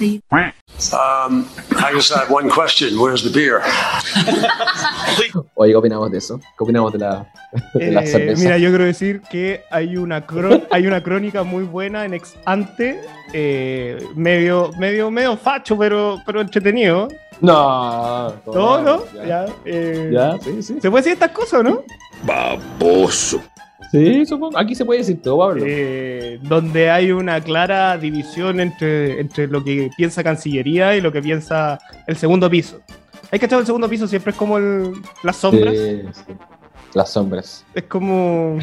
Um, 0.92 1.46
I 1.78 1.94
just 1.94 2.12
have 2.12 2.32
one 2.32 2.50
question. 2.50 2.98
Where's 3.00 3.22
the 3.24 3.30
beer? 3.30 3.62
Oye, 5.56 5.72
¿qué 5.72 5.76
opinamos 5.78 6.10
de 6.12 6.18
eso? 6.18 6.40
¿Qué 6.58 6.64
opinamos 6.64 6.92
de 6.94 7.00
la, 7.00 7.26
de 7.76 7.92
la 7.92 8.02
Eh, 8.02 8.08
cerveza? 8.08 8.42
mira, 8.44 8.58
yo 8.58 8.70
quiero 8.70 8.86
decir 8.86 9.22
que 9.30 9.62
hay 9.70 9.96
una, 9.98 10.26
hay 10.72 10.88
una 10.88 11.04
crónica 11.04 11.44
muy 11.44 11.64
buena 11.66 12.04
en 12.06 12.16
ex 12.16 12.34
ante, 12.46 13.00
eh, 13.32 14.04
medio, 14.16 14.72
medio, 14.80 15.12
medio 15.12 15.38
facho, 15.38 15.78
pero, 15.78 16.20
pero 16.26 16.42
entretenido. 16.42 17.08
No, 17.42 18.34
No, 18.48 18.82
no, 18.82 19.04
ya. 19.14 19.26
ya. 19.26 19.46
eh, 19.66 20.10
Ya, 20.12 20.38
sí, 20.44 20.64
sí. 20.64 20.78
¿Se 20.82 20.90
puede 20.90 21.04
decir 21.04 21.14
estas 21.14 21.32
cosas, 21.32 21.64
no? 21.64 21.84
Baboso. 22.24 23.42
Sí, 23.92 24.26
supongo. 24.26 24.58
Aquí 24.58 24.74
se 24.74 24.86
puede 24.86 25.00
decir 25.00 25.22
todo, 25.22 25.40
Pablo. 25.40 25.64
Eh, 25.68 26.40
donde 26.44 26.90
hay 26.90 27.12
una 27.12 27.42
clara 27.42 27.98
división 27.98 28.60
entre, 28.62 29.20
entre 29.20 29.48
lo 29.48 29.64
que 29.64 29.90
piensa 29.98 30.24
Cancillería 30.24 30.96
y 30.96 31.02
lo 31.02 31.12
que 31.12 31.22
piensa 31.22 31.78
el 32.08 32.16
segundo 32.16 32.50
piso. 32.50 32.82
¿Hay 33.32 33.40
que 33.40 33.46
el 33.46 33.66
segundo 33.66 33.90
piso 33.90 34.08
siempre 34.08 34.32
es 34.32 34.38
como 34.38 34.58
el- 34.58 34.94
las 35.24 35.38
sombras? 35.38 35.74
Sí, 35.76 36.02
sí. 36.14 36.34
Las 36.94 37.12
sombras. 37.12 37.66
Es 37.74 37.84
como 37.84 38.60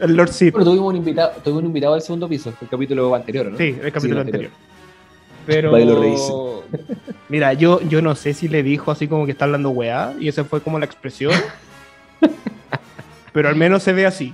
el 0.00 0.16
Lord 0.16 0.28
Sith. 0.30 0.52
Bueno, 0.52 0.66
tuvimos 0.66 0.90
un 0.90 0.96
invitado, 0.96 1.32
tuvimos 1.42 1.62
un 1.62 1.66
invitado 1.66 1.94
al 1.94 2.02
segundo 2.02 2.28
piso, 2.28 2.52
el 2.60 2.68
capítulo 2.68 3.14
anterior, 3.14 3.50
¿no? 3.50 3.58
Sí, 3.58 3.76
el 3.82 3.92
capítulo 3.92 4.20
anterior. 4.20 4.50
Pero. 5.46 5.76
Lo. 5.76 6.64
Mira, 7.28 7.52
yo, 7.52 7.80
yo 7.82 8.00
no 8.02 8.14
sé 8.14 8.34
si 8.34 8.48
le 8.48 8.62
dijo 8.62 8.90
así 8.92 9.08
como 9.08 9.26
que 9.26 9.32
está 9.32 9.44
hablando 9.46 9.70
weá, 9.70 10.14
y 10.20 10.28
esa 10.28 10.44
fue 10.44 10.60
como 10.60 10.78
la 10.78 10.84
expresión. 10.84 11.32
pero 13.32 13.48
al 13.48 13.56
menos 13.56 13.82
se 13.82 13.92
ve 13.92 14.06
así. 14.06 14.32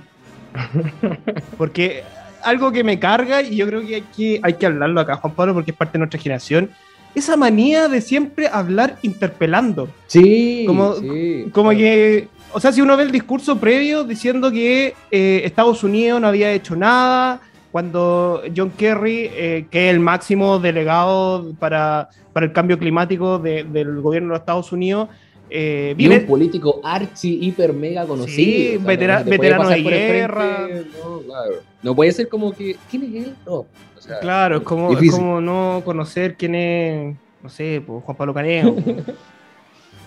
Porque 1.57 2.03
algo 2.43 2.71
que 2.71 2.83
me 2.83 2.99
carga, 2.99 3.41
y 3.41 3.55
yo 3.57 3.67
creo 3.67 3.85
que 3.85 3.95
hay 3.95 4.01
que, 4.15 4.39
hay 4.43 4.53
que 4.53 4.65
hablarlo 4.65 4.99
acá, 5.01 5.15
Juan 5.17 5.33
Pablo, 5.33 5.53
porque 5.53 5.71
es 5.71 5.77
parte 5.77 5.93
de 5.93 5.99
nuestra 5.99 6.19
generación. 6.19 6.69
Esa 7.13 7.35
manía 7.37 7.87
de 7.87 8.01
siempre 8.01 8.47
hablar 8.47 8.97
interpelando. 9.01 9.89
Sí, 10.07 10.63
Como, 10.65 10.95
sí. 10.95 11.45
como 11.51 11.69
que, 11.71 12.29
o 12.53 12.59
sea, 12.59 12.71
si 12.71 12.81
uno 12.81 12.95
ve 12.97 13.03
el 13.03 13.11
discurso 13.11 13.57
previo 13.59 14.03
diciendo 14.03 14.49
que 14.51 14.95
eh, 15.11 15.41
Estados 15.43 15.83
Unidos 15.83 16.19
no 16.21 16.27
había 16.27 16.51
hecho 16.51 16.75
nada, 16.75 17.41
cuando 17.71 18.41
John 18.55 18.71
Kerry, 18.71 19.29
eh, 19.33 19.65
que 19.69 19.89
es 19.89 19.93
el 19.93 19.99
máximo 19.99 20.59
delegado 20.59 21.53
para, 21.59 22.09
para 22.33 22.45
el 22.45 22.53
cambio 22.53 22.77
climático 22.79 23.39
de- 23.39 23.63
del 23.65 24.01
gobierno 24.01 24.29
de 24.29 24.33
los 24.33 24.39
Estados 24.39 24.71
Unidos, 24.71 25.09
eh, 25.51 25.93
Y 25.97 26.07
un 26.07 26.25
político 26.25 26.79
archi, 26.83 27.37
hiper, 27.41 27.73
mega 27.73 28.05
conocido. 28.05 28.35
Sí, 28.35 28.77
vetera- 28.83 29.23
no 29.23 29.29
veterano 29.29 29.69
de 29.69 29.81
guerra. 29.83 30.67
No, 31.03 31.19
claro. 31.19 31.53
No 31.83 31.95
puede 31.95 32.11
ser 32.13 32.29
como 32.29 32.53
que. 32.53 32.77
¿Quién 32.89 33.03
es 33.03 33.27
él? 33.27 33.35
No. 33.45 33.53
O 33.55 33.67
sea, 33.99 34.19
claro, 34.19 34.57
es 34.57 34.63
como, 34.63 34.97
es 34.97 35.11
como 35.11 35.39
no 35.41 35.81
conocer 35.85 36.35
quién 36.35 36.55
es, 36.55 37.15
no 37.43 37.49
sé, 37.49 37.83
pues, 37.85 38.03
Juan 38.03 38.17
Pablo 38.17 38.33
Canejo. 38.33 38.75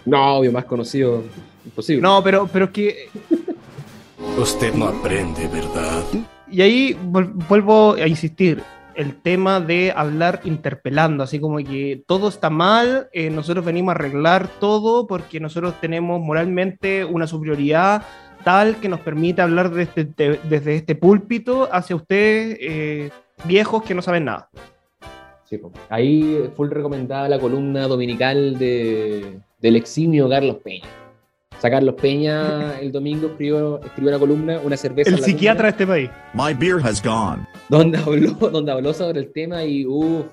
No, 0.07 0.37
obvio, 0.37 0.53
más 0.53 0.67
conocido. 0.67 1.23
Imposible. 1.65 2.03
no, 2.03 2.23
pero, 2.23 2.47
pero 2.53 2.67
es 2.67 2.71
que 2.73 3.09
Usted 4.39 4.75
no 4.75 4.87
aprende, 4.89 5.47
¿verdad? 5.49 6.03
Y 6.51 6.61
ahí 6.61 6.99
vuelvo 7.49 7.95
a 7.95 8.07
insistir, 8.07 8.63
el 8.97 9.21
tema 9.21 9.61
de 9.61 9.93
hablar 9.95 10.41
interpelando, 10.45 11.25
así 11.25 11.41
como 11.41 11.59
que 11.59 12.03
todo 12.07 12.29
está 12.29 12.51
mal, 12.51 13.09
eh, 13.13 13.31
nosotros 13.31 13.65
venimos 13.65 13.93
a 13.93 13.97
arreglar 13.99 14.49
todo 14.61 15.07
porque 15.07 15.41
nosotros 15.41 15.75
tenemos 15.81 16.21
moralmente 16.21 17.05
una 17.05 17.27
superioridad 17.27 18.03
tal 18.45 18.77
que 18.77 18.89
nos 18.89 19.01
permite 19.01 19.41
hablar 19.43 19.71
de 19.71 19.83
este- 19.85 20.05
de- 20.05 20.39
desde 20.49 20.77
este 20.77 20.95
púlpito 20.95 21.69
hacia 21.73 21.97
ustedes 21.97 22.59
eh, 22.61 23.11
viejos 23.45 23.83
que 23.83 23.95
no 23.95 24.03
saben 24.03 24.27
nada. 24.27 24.49
Sí. 25.45 25.61
Ahí 25.89 26.51
fue 26.57 26.69
recomendada 26.69 27.29
la 27.29 27.39
columna 27.39 27.87
dominical 27.87 28.59
de, 28.59 29.39
del 29.61 29.77
eximio 29.77 30.29
Carlos 30.29 30.57
Peña. 30.65 30.89
O 31.57 31.61
sea, 31.61 31.71
Carlos 31.71 31.95
Peña 32.01 32.79
el 32.81 32.93
domingo 32.93 33.29
escribió, 33.29 33.81
escribió 33.83 34.11
una 34.11 34.19
columna, 34.19 34.61
una 34.63 34.77
cerveza. 34.77 35.11
El 35.11 35.21
psiquiatra 35.21 35.73
de 35.73 35.73
cumbre, 35.73 36.03
este 36.03 36.11
país. 36.11 36.11
My 36.35 36.55
beer 36.55 36.81
has 36.85 37.03
gone. 37.03 37.47
donde 37.69 37.99
habló, 37.99 38.33
donde 38.51 38.73
habló 38.73 38.93
sobre 38.93 39.21
el 39.21 39.33
tema 39.33 39.65
y 39.65 39.87
uff, 39.87 40.27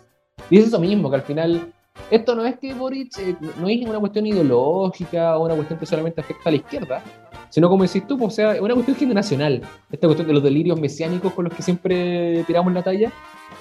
dice 0.50 0.68
eso 0.68 0.80
mismo, 0.80 1.10
que 1.10 1.16
al 1.16 1.22
final 1.22 1.72
esto 2.10 2.36
no 2.36 2.46
es 2.46 2.58
que 2.58 2.74
Boric, 2.74 3.18
eh, 3.20 3.36
no 3.60 3.68
es 3.68 3.88
una 3.88 4.00
cuestión 4.00 4.26
ideológica 4.26 5.38
o 5.38 5.46
una 5.46 5.56
cuestión 5.56 5.80
que 5.80 5.86
solamente 5.86 6.22
afecta 6.22 6.50
a 6.50 6.52
la 6.52 6.58
izquierda, 6.58 7.04
sino 7.50 7.70
como 7.70 7.84
decís 7.84 8.06
tú, 8.08 8.18
pues, 8.18 8.34
o 8.34 8.36
sea, 8.36 8.56
es 8.56 8.62
una 8.62 8.74
cuestión 8.74 8.98
generacional. 8.98 9.62
Esta 9.92 10.08
cuestión 10.08 10.28
de 10.28 10.34
los 10.34 10.44
delirios 10.44 10.80
mesiánicos 10.80 11.34
con 11.34 11.46
los 11.46 11.54
que 11.54 11.62
siempre 11.62 12.44
tiramos 12.48 12.74
la 12.74 12.82
talla. 12.82 13.12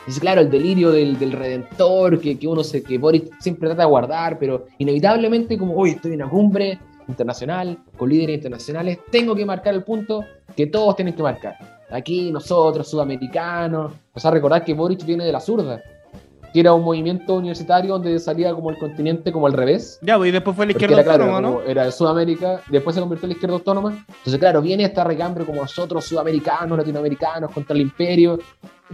Dice, 0.07 0.21
claro, 0.21 0.41
el 0.41 0.51
delirio 0.51 0.91
del, 0.91 1.19
del 1.19 1.33
redentor, 1.33 2.21
que, 2.21 2.39
que 2.39 2.49
uno 2.49 2.65
se, 2.65 2.83
que 2.83 2.99
Boric 2.99 3.31
siempre 3.41 3.69
trata 3.69 3.83
de 3.83 3.89
guardar, 3.89 4.39
pero 4.39 4.67
inevitablemente, 4.79 5.59
como 5.59 5.75
hoy 5.75 5.91
estoy 5.91 6.13
en 6.13 6.23
una 6.23 6.31
cumbre 6.31 6.79
internacional, 7.11 7.79
con 7.97 8.09
líderes 8.09 8.37
internacionales, 8.37 8.99
tengo 9.11 9.35
que 9.35 9.45
marcar 9.45 9.75
el 9.75 9.83
punto 9.83 10.25
que 10.57 10.67
todos 10.67 10.97
tienen 10.97 11.15
que 11.15 11.23
marcar. 11.23 11.55
Aquí 11.91 12.31
nosotros, 12.31 12.89
sudamericanos, 12.89 13.93
o 14.15 14.21
sea, 14.21 14.31
recordar 14.31 14.65
que 14.65 14.75
Boric 14.75 15.05
viene 15.05 15.25
de 15.25 15.33
la 15.33 15.41
zurda, 15.41 15.83
que 16.53 16.61
era 16.61 16.73
un 16.73 16.83
movimiento 16.83 17.35
universitario 17.35 17.93
donde 17.93 18.19
salía 18.19 18.53
como 18.55 18.71
el 18.71 18.79
continente 18.79 19.31
como 19.33 19.47
al 19.47 19.53
revés. 19.53 19.99
Ya, 20.03 20.17
pues 20.17 20.29
y 20.29 20.33
después 20.33 20.57
fue 20.57 20.67
la 20.67 20.73
izquierda 20.73 21.01
era, 21.01 21.13
autónoma, 21.13 21.41
¿no? 21.41 21.63
era 21.63 21.85
de 21.85 21.93
Sudamérica, 21.93 22.61
después 22.69 22.95
se 22.95 23.01
convirtió 23.01 23.27
en 23.27 23.31
la 23.31 23.35
izquierda 23.35 23.55
autónoma. 23.57 24.05
Entonces, 24.09 24.39
claro, 24.39 24.61
viene 24.63 24.85
esta 24.85 25.05
recambio 25.05 25.45
como 25.47 25.63
nosotros, 25.63 26.05
sudamericanos, 26.05 26.79
latinoamericanos, 26.79 27.51
contra 27.53 27.75
el 27.75 27.83
imperio. 27.83 28.39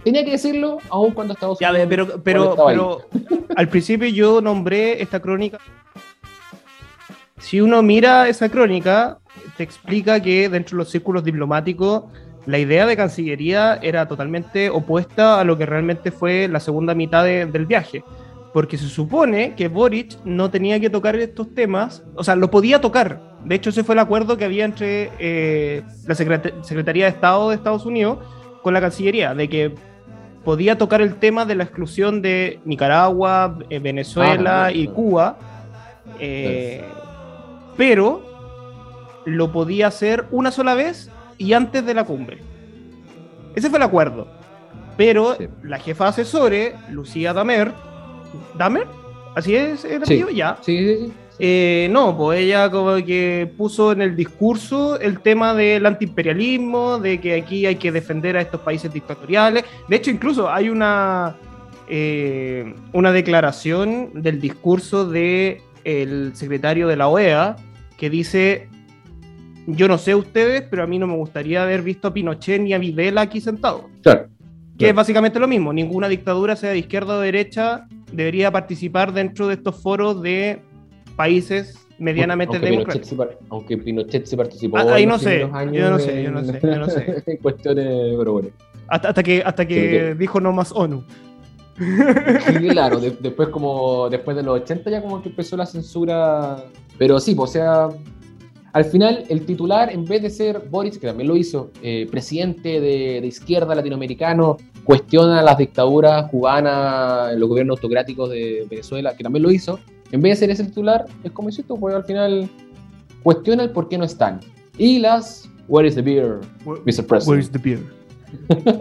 Tenía 0.03 0.23
que 0.23 0.31
decirlo, 0.31 0.77
aun 0.89 1.11
cuando 1.11 1.33
Estados 1.33 1.57
Ya, 1.59 1.71
Unidos. 1.71 1.87
pero, 1.89 2.07
pero, 2.23 2.49
estaba 2.51 2.69
ahí. 2.71 2.77
pero 2.77 2.99
al 3.55 3.67
principio 3.69 4.07
yo 4.09 4.39
nombré 4.41 5.01
esta 5.01 5.19
crónica. 5.19 5.57
Si 7.39 7.61
uno 7.61 7.83
mira 7.83 8.27
esa 8.27 8.49
crónica, 8.49 9.19
te 9.57 9.63
explica 9.63 10.19
que 10.21 10.49
dentro 10.49 10.75
de 10.77 10.83
los 10.83 10.89
círculos 10.91 11.23
diplomáticos 11.23 12.03
la 12.45 12.57
idea 12.59 12.85
de 12.85 12.95
Cancillería 12.95 13.77
era 13.81 14.07
totalmente 14.07 14.69
opuesta 14.69 15.39
a 15.39 15.43
lo 15.43 15.57
que 15.57 15.65
realmente 15.65 16.11
fue 16.11 16.47
la 16.47 16.59
segunda 16.59 16.95
mitad 16.95 17.23
de- 17.23 17.45
del 17.45 17.65
viaje. 17.65 18.03
Porque 18.53 18.77
se 18.77 18.87
supone 18.87 19.53
que 19.55 19.67
Boric 19.67 20.17
no 20.23 20.49
tenía 20.49 20.79
que 20.79 20.89
tocar 20.89 21.15
estos 21.17 21.53
temas, 21.53 22.03
o 22.15 22.23
sea, 22.23 22.35
lo 22.35 22.49
podía 22.49 22.79
tocar. 22.81 23.21
De 23.43 23.55
hecho, 23.55 23.69
ese 23.69 23.83
fue 23.83 23.93
el 23.93 23.99
acuerdo 23.99 24.37
que 24.37 24.45
había 24.45 24.65
entre 24.65 25.11
eh, 25.19 25.83
la 26.07 26.15
Secret- 26.15 26.63
Secretaría 26.63 27.05
de 27.05 27.11
Estado 27.11 27.49
de 27.49 27.55
Estados 27.55 27.85
Unidos 27.85 28.19
con 28.63 28.73
la 28.73 28.81
Cancillería, 28.81 29.35
de 29.35 29.47
que 29.49 29.75
podía 30.43 30.77
tocar 30.77 31.01
el 31.01 31.15
tema 31.15 31.45
de 31.45 31.55
la 31.55 31.63
exclusión 31.65 32.21
de 32.21 32.59
Nicaragua, 32.65 33.59
eh, 33.69 33.79
Venezuela 33.79 34.65
Ah, 34.65 34.71
y. 34.71 34.87
Cuba, 34.87 35.37
eh, 36.19 36.83
pero 37.77 39.21
lo 39.25 39.51
podía 39.51 39.87
hacer 39.87 40.25
una 40.31 40.51
sola 40.51 40.73
vez 40.73 41.09
y 41.37 41.53
antes 41.53 41.85
de 41.85 41.93
la 41.93 42.03
cumbre. 42.05 42.39
Ese 43.55 43.69
fue 43.69 43.77
el 43.77 43.83
acuerdo. 43.83 44.27
Pero 44.97 45.35
Sí. 45.35 45.47
la 45.63 45.77
jefa 45.77 46.05
de 46.05 46.09
asesores, 46.09 46.73
Lucía 46.91 47.33
Damer, 47.33 47.71
¿Damer? 48.57 48.87
¿Así 49.35 49.55
es 49.55 49.85
el 49.85 49.91
Sí. 50.05 50.19
apellido? 50.21 50.29
Ya. 50.31 50.57
Sí, 50.61 50.77
sí, 50.77 51.05
sí. 51.05 51.13
Eh, 51.39 51.87
no, 51.91 52.17
pues 52.17 52.39
ella 52.39 52.71
como 52.71 52.95
que 53.05 53.51
puso 53.57 53.91
en 53.91 54.01
el 54.01 54.15
discurso 54.15 54.99
el 54.99 55.19
tema 55.19 55.53
del 55.53 55.85
antiimperialismo, 55.85 56.97
de 56.97 57.21
que 57.21 57.35
aquí 57.35 57.67
hay 57.67 57.75
que 57.75 57.91
defender 57.91 58.35
a 58.37 58.41
estos 58.41 58.61
países 58.61 58.91
dictatoriales. 58.91 59.63
De 59.87 59.95
hecho, 59.97 60.09
incluso 60.09 60.49
hay 60.49 60.69
una, 60.69 61.35
eh, 61.87 62.73
una 62.91 63.11
declaración 63.11 64.09
del 64.15 64.41
discurso 64.41 65.07
del 65.07 65.59
el 65.87 66.35
secretario 66.35 66.87
de 66.89 66.97
la 66.97 67.07
OEA 67.07 67.55
que 67.97 68.09
dice, 68.09 68.67
yo 69.67 69.87
no 69.87 69.97
sé 69.97 70.15
ustedes, 70.15 70.63
pero 70.69 70.83
a 70.83 70.87
mí 70.87 70.99
no 70.99 71.07
me 71.07 71.15
gustaría 71.15 71.63
haber 71.63 71.81
visto 71.81 72.09
a 72.09 72.13
Pinochet 72.13 72.61
ni 72.61 72.73
a 72.73 72.77
Videla 72.77 73.21
aquí 73.21 73.39
sentados. 73.39 73.85
Claro. 74.03 74.27
Que 74.77 74.89
es 74.89 74.93
básicamente 74.93 75.39
lo 75.39 75.47
mismo, 75.47 75.71
ninguna 75.71 76.09
dictadura, 76.09 76.55
sea 76.57 76.71
de 76.71 76.79
izquierda 76.79 77.17
o 77.17 77.19
derecha, 77.21 77.87
debería 78.11 78.51
participar 78.51 79.13
dentro 79.13 79.47
de 79.47 79.55
estos 79.55 79.81
foros 79.81 80.21
de 80.21 80.61
países 81.15 81.87
medianamente 81.97 82.57
aunque 82.57 82.69
democráticos. 82.69 83.27
aunque 83.49 83.77
Pinochet 83.77 84.25
se 84.25 84.37
participó. 84.37 84.77
Ah, 84.77 84.83
en 84.83 84.89
ahí 84.89 85.05
no 85.05 85.17
sé, 85.17 85.49
años 85.51 85.75
yo 85.77 85.89
no 85.89 85.99
sé, 85.99 86.23
yo 86.23 86.31
no 86.31 86.43
sé, 86.43 86.59
yo 86.61 86.75
no 86.75 86.89
sé. 86.89 87.39
cuestiones, 87.41 87.87
pero 88.19 88.33
bueno. 88.33 88.49
Hasta, 88.89 89.09
hasta 89.09 89.23
que, 89.23 89.41
hasta 89.43 89.65
que- 89.65 90.15
dijo 90.15 90.39
no 90.41 90.51
más 90.51 90.71
ONU. 90.73 91.03
Sí, 91.77 92.67
claro, 92.69 92.99
de- 92.99 93.17
después 93.19 93.49
como 93.49 94.09
después 94.09 94.35
de 94.37 94.43
los 94.43 94.61
80 94.61 94.89
ya 94.89 95.01
como 95.01 95.21
que 95.21 95.29
empezó 95.29 95.55
la 95.57 95.65
censura. 95.65 96.63
Pero 96.97 97.19
sí, 97.19 97.35
pues, 97.35 97.51
o 97.51 97.53
sea, 97.53 97.89
al 98.73 98.85
final 98.85 99.23
el 99.29 99.45
titular, 99.45 99.91
en 99.91 100.05
vez 100.05 100.21
de 100.23 100.29
ser 100.29 100.67
Boris, 100.69 100.97
que 100.97 101.07
también 101.07 101.27
lo 101.27 101.35
hizo, 101.35 101.71
eh, 101.83 102.07
presidente 102.09 102.79
de, 102.81 103.21
de 103.21 103.27
izquierda 103.27 103.75
latinoamericano, 103.75 104.57
cuestiona 104.83 105.41
las 105.41 105.57
dictaduras 105.57 106.29
cubanas, 106.31 107.35
los 107.35 107.49
gobiernos 107.49 107.77
autocráticos 107.77 108.29
de 108.29 108.65
Venezuela, 108.69 109.15
que 109.15 109.23
también 109.23 109.43
lo 109.43 109.51
hizo, 109.51 109.79
en 110.11 110.21
vez 110.21 110.33
de 110.33 110.35
ser 110.45 110.49
ese 110.51 110.63
titular, 110.63 111.05
es 111.23 111.31
como 111.31 111.51
si 111.51 111.61
pues 111.63 111.93
al 111.95 112.03
final 112.05 112.49
cuestiona 113.23 113.63
el 113.63 113.71
por 113.71 113.89
qué 113.89 113.97
no 113.97 114.05
están. 114.05 114.39
Y 114.77 114.99
las, 114.99 115.49
where 115.67 115.87
is 115.87 115.95
the 115.95 116.01
beer, 116.01 116.39
Mr. 116.65 117.05
President? 117.05 117.27
Where's 117.27 117.51
the 117.51 117.59
beer? 117.59 117.96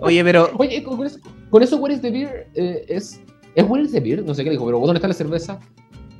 Oye, 0.02 0.22
pero 0.24 0.50
Oye, 0.58 0.82
con 0.82 0.96
con 0.96 1.06
eso, 1.06 1.18
con 1.50 1.62
eso 1.62 1.76
Where 1.78 1.94
is 1.94 2.00
the 2.00 2.10
beer 2.10 2.48
eh, 2.54 2.84
es. 2.88 3.20
¿Es 3.54 3.64
Where 3.68 3.82
is 3.84 3.92
the 3.92 4.00
beer? 4.00 4.22
No 4.24 4.34
sé 4.34 4.44
qué 4.44 4.50
dijo, 4.50 4.66
pero 4.66 4.78
¿dónde 4.80 4.94
está 4.96 5.08
la 5.08 5.14
cerveza? 5.14 5.58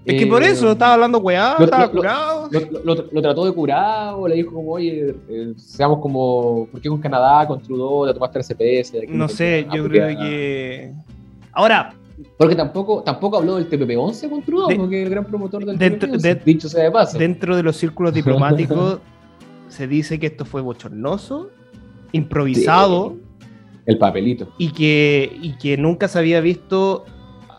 es 0.06 0.20
que 0.20 0.26
por 0.28 0.42
Eh, 0.42 0.50
eso 0.50 0.70
estaba 0.72 0.94
hablando 0.94 1.18
weá, 1.18 1.56
lo- 1.58 1.64
estaba 1.64 1.86
lo- 1.86 1.90
curado. 1.92 2.48
Lo, 2.50 2.60
lo- 2.60 2.94
lo- 2.94 3.06
lo 3.10 3.22
trató 3.22 3.44
de 3.44 3.52
curado, 3.52 4.28
le 4.28 4.36
dijo 4.36 4.54
como, 4.54 4.70
oye, 4.72 5.16
eh, 5.28 5.52
seamos 5.56 5.98
como, 5.98 6.68
¿por 6.70 6.80
qué 6.80 6.88
con 6.88 7.00
Canadá, 7.00 7.46
con 7.48 7.60
Trudeau, 7.60 8.06
te 8.06 8.14
tomaste 8.14 8.38
el 8.38 8.44
CPS? 8.44 8.92
de 8.92 9.02
aquí, 9.02 9.12
No 9.12 9.28
sé, 9.28 9.66
yo 9.74 9.82
Porque, 9.82 9.98
creo 9.98 10.16
ah, 10.16 10.22
que. 10.22 10.92
Ahora, 11.52 11.92
Porque 12.38 12.54
tampoco, 12.54 13.02
tampoco 13.02 13.36
habló 13.38 13.56
del 13.56 13.68
TPP-11 13.68 14.30
con 14.30 14.42
Trudeau, 14.42 14.68
De- 14.68 14.76
porque 14.76 15.02
el 15.02 15.10
gran 15.10 15.24
promotor 15.24 15.64
del 15.66 15.76
dentro- 15.76 16.08
TPP-11, 16.08 16.22
de- 16.22 16.34
dicho 16.36 16.68
sea 16.68 16.84
de 16.84 16.90
paso. 16.92 17.18
dentro 17.18 17.56
de 17.56 17.62
los 17.64 17.76
círculos 17.76 18.14
diplomáticos 18.70 19.00
se 19.68 19.88
dice 19.88 20.18
que 20.20 20.26
esto 20.28 20.44
fue 20.44 20.62
bochornoso, 20.62 21.50
improvisado. 22.12 23.16
El 23.86 23.98
papelito. 23.98 24.48
y 24.58 24.70
que, 24.72 25.30
y 25.40 25.52
que 25.58 25.76
nunca 25.76 26.08
se 26.08 26.18
había 26.18 26.40
visto 26.40 27.04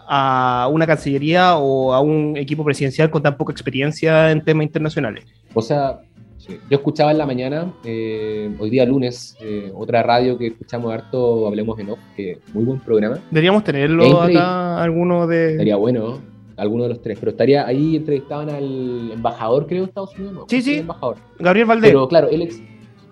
a 0.10 0.70
una 0.72 0.86
cancillería 0.86 1.56
o 1.58 1.94
a 1.94 2.02
un 2.02 2.36
equipo 2.36 2.66
presidencial 2.66 3.10
con 3.10 3.24
tan 3.24 3.38
poca 3.38 3.54
experiencia 3.54 4.32
en 4.32 4.44
temas 4.44 4.64
internacionales. 4.66 5.26
O 5.54 5.62
sea, 5.62 6.02
sí. 6.38 6.58
Yo 6.70 6.78
escuchaba 6.78 7.12
en 7.12 7.18
la 7.18 7.26
mañana, 7.26 7.72
eh, 7.86 8.54
hoy 8.60 8.70
día 8.70 8.86
lunes, 8.86 9.38
eh, 9.42 9.72
otra 9.74 10.04
radio 10.04 10.38
que 10.38 10.48
escuchamos 10.48 10.94
harto, 10.94 11.48
Hablemos 11.48 11.80
en 11.80 11.92
Off, 11.92 12.00
que 12.18 12.40
muy 12.54 12.66
buen 12.66 12.80
programa. 12.82 13.20
Deberíamos 13.32 13.64
tenerlo 13.64 14.22
acá, 14.22 14.82
alguno 14.84 15.28
de. 15.28 15.52
Estaría 15.52 15.78
bueno, 15.78 16.20
alguno 16.58 16.84
de 16.84 16.90
los 16.90 17.02
tres, 17.02 17.18
pero 17.20 17.32
estaría 17.32 17.66
ahí 17.66 17.96
entrevistaban 17.96 18.50
al 18.50 19.12
embajador, 19.14 19.66
creo, 19.66 19.84
de 19.84 19.88
Estados 19.88 20.14
Unidos. 20.18 20.34
no, 20.34 20.42
Sí, 20.50 20.56
¿cuál 20.56 20.62
fue 20.64 20.74
sí. 20.74 20.80
embajador. 20.80 21.16
Gabriel 21.40 21.66
Valdés. 21.68 21.90
Pero 21.92 22.08
claro, 22.10 22.28
él, 22.30 22.42
ex- 22.42 22.62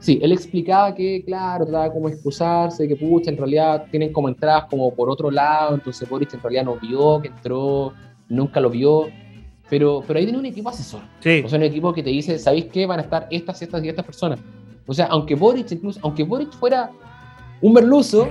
sí, 0.06 0.20
él 0.22 0.32
explicaba 0.32 0.94
que, 0.94 1.24
claro, 1.26 1.66
trataba 1.66 1.92
como 1.92 2.10
excusarse, 2.10 2.88
que 2.88 2.96
pucha, 2.96 3.32
en 3.32 3.38
realidad 3.38 3.88
tienen 3.90 4.14
como 4.14 4.30
entradas 4.30 4.66
como 4.70 4.94
por 4.94 5.10
otro 5.10 5.32
lado, 5.32 5.74
entonces 5.74 6.08
Boric 6.08 6.34
en 6.34 6.42
realidad 6.42 6.66
no 6.66 6.76
vio 6.76 7.22
que 7.22 7.30
entró, 7.30 7.94
nunca 8.30 8.60
lo 8.60 8.70
vio. 8.70 9.08
Pero, 9.68 10.04
pero 10.06 10.20
ahí 10.20 10.26
tiene 10.26 10.38
un 10.38 10.46
equipo 10.46 10.70
asesor. 10.70 11.02
Sí. 11.22 11.42
O 11.44 11.50
sea, 11.50 11.58
un 11.58 11.64
equipo 11.64 11.92
que 11.92 12.04
te 12.04 12.12
dice, 12.12 12.38
¿sabéis 12.38 12.66
qué? 12.66 12.86
Van 12.86 13.00
a 13.00 13.02
estar 13.02 13.28
estas, 13.32 13.60
estas 13.64 13.84
y 13.84 13.90
estas 13.90 14.06
personas. 14.06 14.40
O 14.86 14.94
sea, 14.94 15.08
aunque 15.08 15.34
Boric, 15.34 15.72
incluso, 15.72 16.00
aunque 16.04 16.24
Boric 16.24 16.52
fuera 16.52 16.92
un 17.62 17.74
merluzo, 17.74 18.30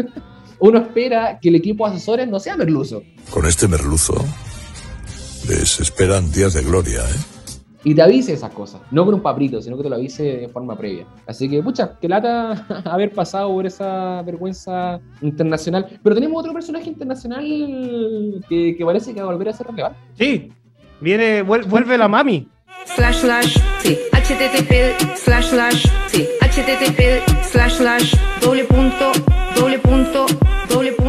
uno 0.60 0.78
espera 0.78 1.40
que 1.40 1.48
el 1.48 1.56
equipo 1.56 1.84
de 1.88 1.96
asesores 1.96 2.28
no 2.28 2.38
sea 2.38 2.56
merluzo. 2.56 3.02
Con 3.30 3.44
este 3.44 3.66
merluzo 3.66 4.14
les 5.48 5.80
esperan 5.80 6.30
días 6.30 6.54
de 6.54 6.62
gloria, 6.62 7.00
¿eh? 7.00 7.37
Y 7.84 7.94
te 7.94 8.02
avise 8.02 8.32
esas 8.32 8.50
cosas, 8.52 8.80
no 8.90 9.04
con 9.04 9.14
un 9.14 9.20
paprito, 9.22 9.60
sino 9.62 9.76
que 9.76 9.84
te 9.84 9.88
lo 9.88 9.94
avise 9.96 10.22
de 10.24 10.48
forma 10.48 10.76
previa. 10.76 11.06
Así 11.26 11.48
que, 11.48 11.62
pucha, 11.62 11.96
que 12.00 12.08
lata 12.08 12.66
haber 12.84 13.12
pasado 13.12 13.50
por 13.52 13.66
esa 13.66 14.20
vergüenza 14.22 14.98
internacional. 15.22 15.86
Pero 16.02 16.14
tenemos 16.14 16.40
otro 16.40 16.52
personaje 16.52 16.88
internacional 16.88 17.44
que, 18.48 18.74
que 18.76 18.84
parece 18.84 19.14
que 19.14 19.20
va 19.20 19.28
a 19.28 19.32
volver 19.32 19.48
a 19.50 19.52
ser 19.52 19.66
relevante. 19.68 19.98
Sí, 20.14 20.50
viene, 21.00 21.44
vuel- 21.44 21.66
vuelve 21.66 21.96
la 21.96 22.08
mami. 22.08 22.48
slash 22.96 23.18
slash 23.20 23.56
sí 23.82 23.96
http 24.12 24.72
slash 25.16 25.46
slash 25.50 25.86
sí 26.08 26.26
http 26.40 27.22
slash 27.42 27.74
slash 27.76 28.14
doble 28.40 28.64
punto 28.64 29.12
doble 29.56 29.78
punto 29.78 30.26
doble 30.68 30.92
punto 30.92 31.07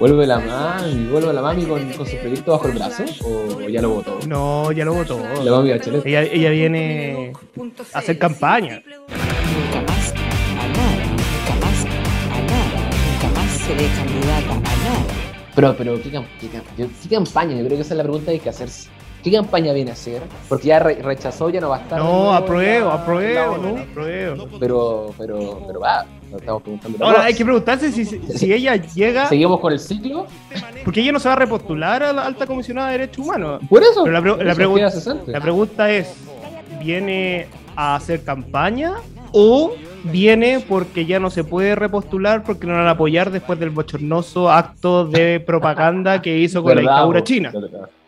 ¿Vuelve 0.00 0.26
la 0.26 0.38
mami? 0.40 1.06
¿Vuelve 1.10 1.32
la 1.32 1.42
mami 1.42 1.64
con, 1.66 1.92
con 1.92 2.06
su 2.06 2.16
proyecto 2.16 2.52
bajo 2.52 2.68
el 2.68 2.72
brazo? 2.72 3.04
¿O 3.22 3.60
ya 3.68 3.82
lo 3.82 3.90
votó? 3.90 4.18
No, 4.26 4.72
ya 4.72 4.84
lo 4.86 4.94
votó. 4.94 5.20
La 5.44 5.50
mami 5.52 5.70
Bachelet. 5.70 6.06
Ella, 6.06 6.22
ella 6.22 6.50
viene 6.50 7.32
a 7.92 7.98
hacer 7.98 8.18
campaña. 8.18 8.82
Nunca 8.86 9.82
más 9.92 10.12
a 10.12 10.68
nada, 10.68 11.04
nunca 11.04 11.66
más 11.66 11.84
a 11.84 12.40
nada, 12.42 12.90
nunca 13.12 13.40
más 13.40 13.50
seré 13.58 13.86
candidata 13.88 14.54
a 14.54 14.58
nada. 14.60 15.04
Pero, 15.54 15.74
pero 15.76 16.02
¿qué, 16.02 16.10
campaña? 17.10 17.58
Yo 17.58 17.64
creo 17.66 17.76
que 17.76 17.82
esa 17.82 17.92
es 17.94 17.98
la 17.98 18.02
pregunta 18.04 18.26
que 18.26 18.30
hay 18.32 18.40
que 18.40 18.48
hacerse. 18.48 18.88
¿Qué 19.22 19.30
campaña 19.30 19.74
viene 19.74 19.90
a 19.90 19.92
hacer? 19.92 20.22
Porque 20.48 20.68
ya 20.68 20.78
re- 20.78 20.94
rechazó, 21.02 21.50
ya 21.50 21.60
no 21.60 21.68
va 21.68 21.76
a 21.76 21.80
estar. 21.82 21.98
No, 21.98 22.32
apruebo, 22.32 22.88
apruebo, 22.90 23.58
¿no? 23.58 23.76
Apruebo. 23.82 24.48
Pero, 24.58 25.14
pero, 25.18 25.62
pero 25.66 25.78
va, 25.80 26.06
nos 26.30 26.40
estamos 26.40 26.62
preguntando. 26.62 27.04
Ahora 27.04 27.24
hay 27.24 27.34
que 27.34 27.44
preguntarse 27.44 27.92
si, 27.92 28.04
si 28.04 28.52
ella 28.52 28.76
llega. 28.76 29.26
¿Seguimos 29.28 29.60
con 29.60 29.72
el 29.72 29.78
ciclo? 29.80 30.26
Porque 30.84 31.00
ella 31.00 31.12
no 31.12 31.20
se 31.20 31.28
va 31.28 31.34
a 31.34 31.38
repostular 31.38 32.02
a 32.02 32.12
la 32.12 32.24
alta 32.26 32.46
comisionada 32.46 32.88
de 32.90 32.98
derechos 32.98 33.24
humanos. 33.26 33.60
Por 33.68 33.82
eso. 33.82 34.02
Pero 34.04 34.12
la, 34.12 34.22
pre- 34.22 34.32
pregunta- 34.32 34.46
la 34.46 34.54
es: 35.90 36.14
¿viene 36.78 37.46
a 37.76 37.96
hacer 37.96 38.22
campaña 38.24 38.94
o 39.32 39.72
viene 40.04 40.64
porque 40.66 41.04
ya 41.06 41.20
no 41.20 41.30
se 41.30 41.44
puede 41.44 41.74
repostular 41.74 42.42
porque 42.42 42.66
no 42.66 42.72
la 42.72 42.78
van 42.80 42.88
a 42.88 42.90
apoyar 42.92 43.30
después 43.30 43.58
del 43.60 43.70
bochornoso 43.70 44.50
acto 44.50 45.04
de 45.06 45.40
propaganda 45.40 46.22
que 46.22 46.38
hizo 46.38 46.62
con 46.62 46.70
la 46.70 46.74
¿Verdad, 46.76 46.92
dictadura 46.94 47.24
china? 47.24 47.52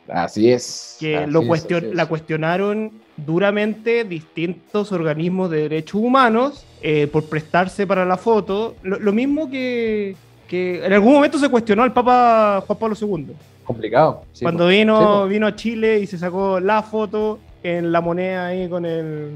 Así 0.09 0.51
es. 0.51 0.97
que 0.99 1.17
así 1.19 1.31
lo 1.31 1.43
es, 1.43 1.49
cuestion- 1.49 1.77
así 1.79 1.87
es. 1.89 1.95
la 1.95 2.07
cuestionaron 2.07 2.93
duramente 3.17 4.05
distintos 4.05 4.91
organismos 4.93 5.51
de 5.51 5.59
derechos 5.69 6.01
humanos 6.01 6.65
eh, 6.83 7.07
por 7.07 7.25
prestarse 7.25 7.87
para 7.87 8.05
la 8.05 8.17
foto. 8.17 8.75
Lo, 8.83 8.99
lo 8.99 9.13
mismo 9.13 9.49
que, 9.51 10.17
que 10.49 10.85
en 10.85 10.93
algún 10.93 11.13
momento 11.15 11.39
se 11.39 11.49
cuestionó 11.49 11.83
al 11.83 11.93
Papa 11.93 12.63
Juan 12.67 12.79
Pablo 12.79 12.97
II. 13.01 13.27
Complicado. 13.65 14.23
sí, 14.33 14.45
cuando 14.45 14.67
vino, 14.67 15.25
Sí, 15.25 15.31
vino 15.33 15.47
a 15.47 15.55
Chile 15.55 16.01
y 16.01 16.07
se 16.07 16.19
sacó 16.19 16.59
la 16.61 16.83
foto 16.83 17.39
en 17.63 17.93
la 17.93 18.01
moneda 18.01 18.47
ahí 18.47 18.69
con 18.69 18.85
el 18.85 19.31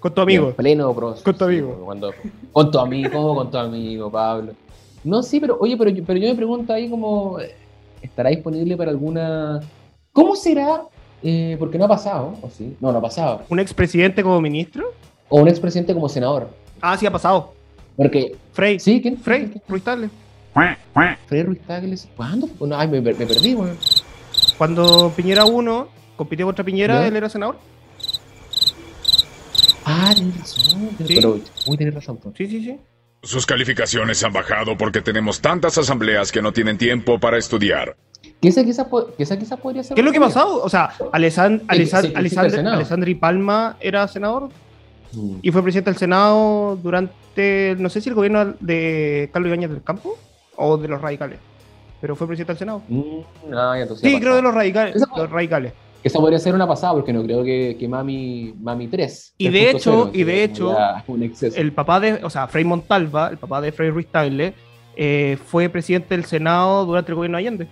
con 0.00 0.12
tu 0.14 0.20
amigo. 0.20 0.48
En 0.48 0.54
pleno 0.54 0.92
pros. 0.94 1.22
Con 1.22 1.36
tu 1.38 1.44
amigo. 1.44 1.82
cuando- 1.84 2.12
con 2.52 2.70
tu 2.70 2.78
amigo, 2.78 3.10
¿cómo 3.12 3.34
con 3.36 3.50
tu 3.50 3.56
amigo, 3.58 4.10
Pablo? 4.10 4.52
No, 5.04 5.22
sí, 5.22 5.38
pero 5.40 5.56
oye, 5.60 5.76
pero, 5.76 5.90
yo- 5.90 6.02
pero 6.04 6.18
yo 6.18 6.28
me 6.28 6.34
pregunto 6.34 6.72
ahí 6.72 6.88
como, 6.90 7.38
¿estará 8.02 8.30
disponible 8.30 8.76
para 8.76 8.90
alguna... 8.90 9.60
¿Cómo 10.12 10.34
será? 10.34 10.82
Eh, 11.22 11.56
porque 11.58 11.78
no 11.78 11.84
ha 11.84 11.88
pasado, 11.88 12.34
¿o 12.42 12.50
sí? 12.50 12.76
No, 12.80 12.90
no 12.92 12.98
ha 12.98 13.02
pasado. 13.02 13.42
¿Un 13.48 13.58
expresidente 13.60 14.22
como 14.22 14.40
ministro? 14.40 14.92
O 15.28 15.40
un 15.40 15.48
expresidente 15.48 15.94
como 15.94 16.08
senador. 16.08 16.50
Ah, 16.80 16.96
sí 16.96 17.06
ha 17.06 17.10
pasado. 17.10 17.54
Porque... 17.96 18.36
Frey. 18.52 18.78
¿Sí? 18.78 19.00
¿Quién? 19.00 19.18
Frey, 19.18 19.52
Ruiz 19.68 19.82
Tagle. 19.82 20.10
Frey 21.26 21.42
Ruiz 21.42 21.60
Tagle, 21.66 21.96
¿Cuándo? 22.16 22.48
Bueno, 22.58 22.78
ay, 22.78 22.88
me, 22.88 23.00
me 23.00 23.14
perdí, 23.14 23.54
weón. 23.54 23.76
Cuando 24.56 25.12
Piñera 25.14 25.44
1 25.44 25.88
compitió 26.16 26.46
contra 26.46 26.64
Piñera, 26.64 27.00
¿Ya? 27.00 27.08
él 27.08 27.16
era 27.16 27.28
senador. 27.28 27.58
Ah, 29.84 30.12
tienes 30.14 30.38
razón. 30.38 30.90
Sí. 31.06 31.14
Pero, 31.14 31.40
uy, 31.66 31.76
tienes 31.76 31.94
razón. 31.94 32.16
pues. 32.16 32.34
Sí, 32.36 32.46
sí, 32.46 32.64
sí. 32.64 32.78
Sus 33.22 33.46
calificaciones 33.46 34.22
han 34.24 34.32
bajado 34.32 34.76
porque 34.76 35.00
tenemos 35.00 35.40
tantas 35.40 35.76
asambleas 35.78 36.30
que 36.30 36.42
no 36.42 36.52
tienen 36.52 36.78
tiempo 36.78 37.18
para 37.18 37.38
estudiar. 37.38 37.96
Que 38.40 38.48
esa 38.48 38.64
quizás 38.64 38.86
podría 38.86 39.82
ser... 39.82 39.94
¿Qué 39.94 40.00
es 40.00 40.04
lo 40.04 40.12
que 40.12 40.18
ha 40.18 40.20
pasado? 40.20 40.62
O 40.62 40.68
sea. 40.68 40.90
Alessandri 41.12 43.14
Palma 43.14 43.76
era 43.80 44.06
senador 44.08 44.50
Mm. 45.16 45.38
y 45.42 45.50
fue 45.50 45.62
presidente 45.62 45.90
del 45.90 45.98
Senado 45.98 46.76
durante, 46.76 47.74
no 47.78 47.88
sé 47.88 48.00
si 48.00 48.08
el 48.10 48.14
gobierno 48.14 48.54
de 48.60 49.30
Carlos 49.32 49.48
Ibáñez 49.48 49.70
del 49.70 49.82
Campo 49.82 50.16
o 50.56 50.76
de 50.76 50.88
los 50.88 51.00
radicales, 51.00 51.38
pero 52.00 52.14
fue 52.14 52.26
presidente 52.26 52.52
del 52.52 52.58
Senado. 52.58 52.82
Mm, 52.88 53.52
ah, 53.54 53.74
entonces 53.80 54.08
Sí, 54.10 54.20
creo 54.20 54.36
de 54.36 54.42
los 54.42 54.54
radicales. 54.54 54.94
Esa- 54.96 55.08
Los 55.16 55.30
radicales. 55.30 55.72
Esa 56.04 56.20
podría 56.20 56.38
ser 56.38 56.54
una 56.54 56.68
pasada 56.68 56.92
porque 56.92 57.12
no 57.12 57.22
creo 57.24 57.42
que, 57.42 57.76
que 57.80 57.88
Mami, 57.88 58.54
Mami 58.60 58.86
3. 58.86 59.34
Y 59.38 59.48
de 59.48 59.70
hecho, 59.70 60.10
3.0, 60.10 60.10
y 60.14 60.22
de 60.24 60.44
hecho, 60.44 60.76
el 61.56 61.72
papá 61.72 61.98
de, 61.98 62.20
o 62.22 62.30
sea, 62.30 62.46
Frei 62.46 62.64
Montalva, 62.64 63.28
el 63.30 63.38
papá 63.38 63.60
de 63.60 63.72
Frei 63.72 63.90
Ruiz 63.90 64.06
Tagle, 64.06 64.54
eh, 64.94 65.36
fue 65.46 65.68
presidente 65.68 66.14
del 66.14 66.24
Senado 66.24 66.84
durante 66.86 67.10
el 67.10 67.16
gobierno 67.16 67.38
de 67.38 67.42
Allende. 67.44 67.68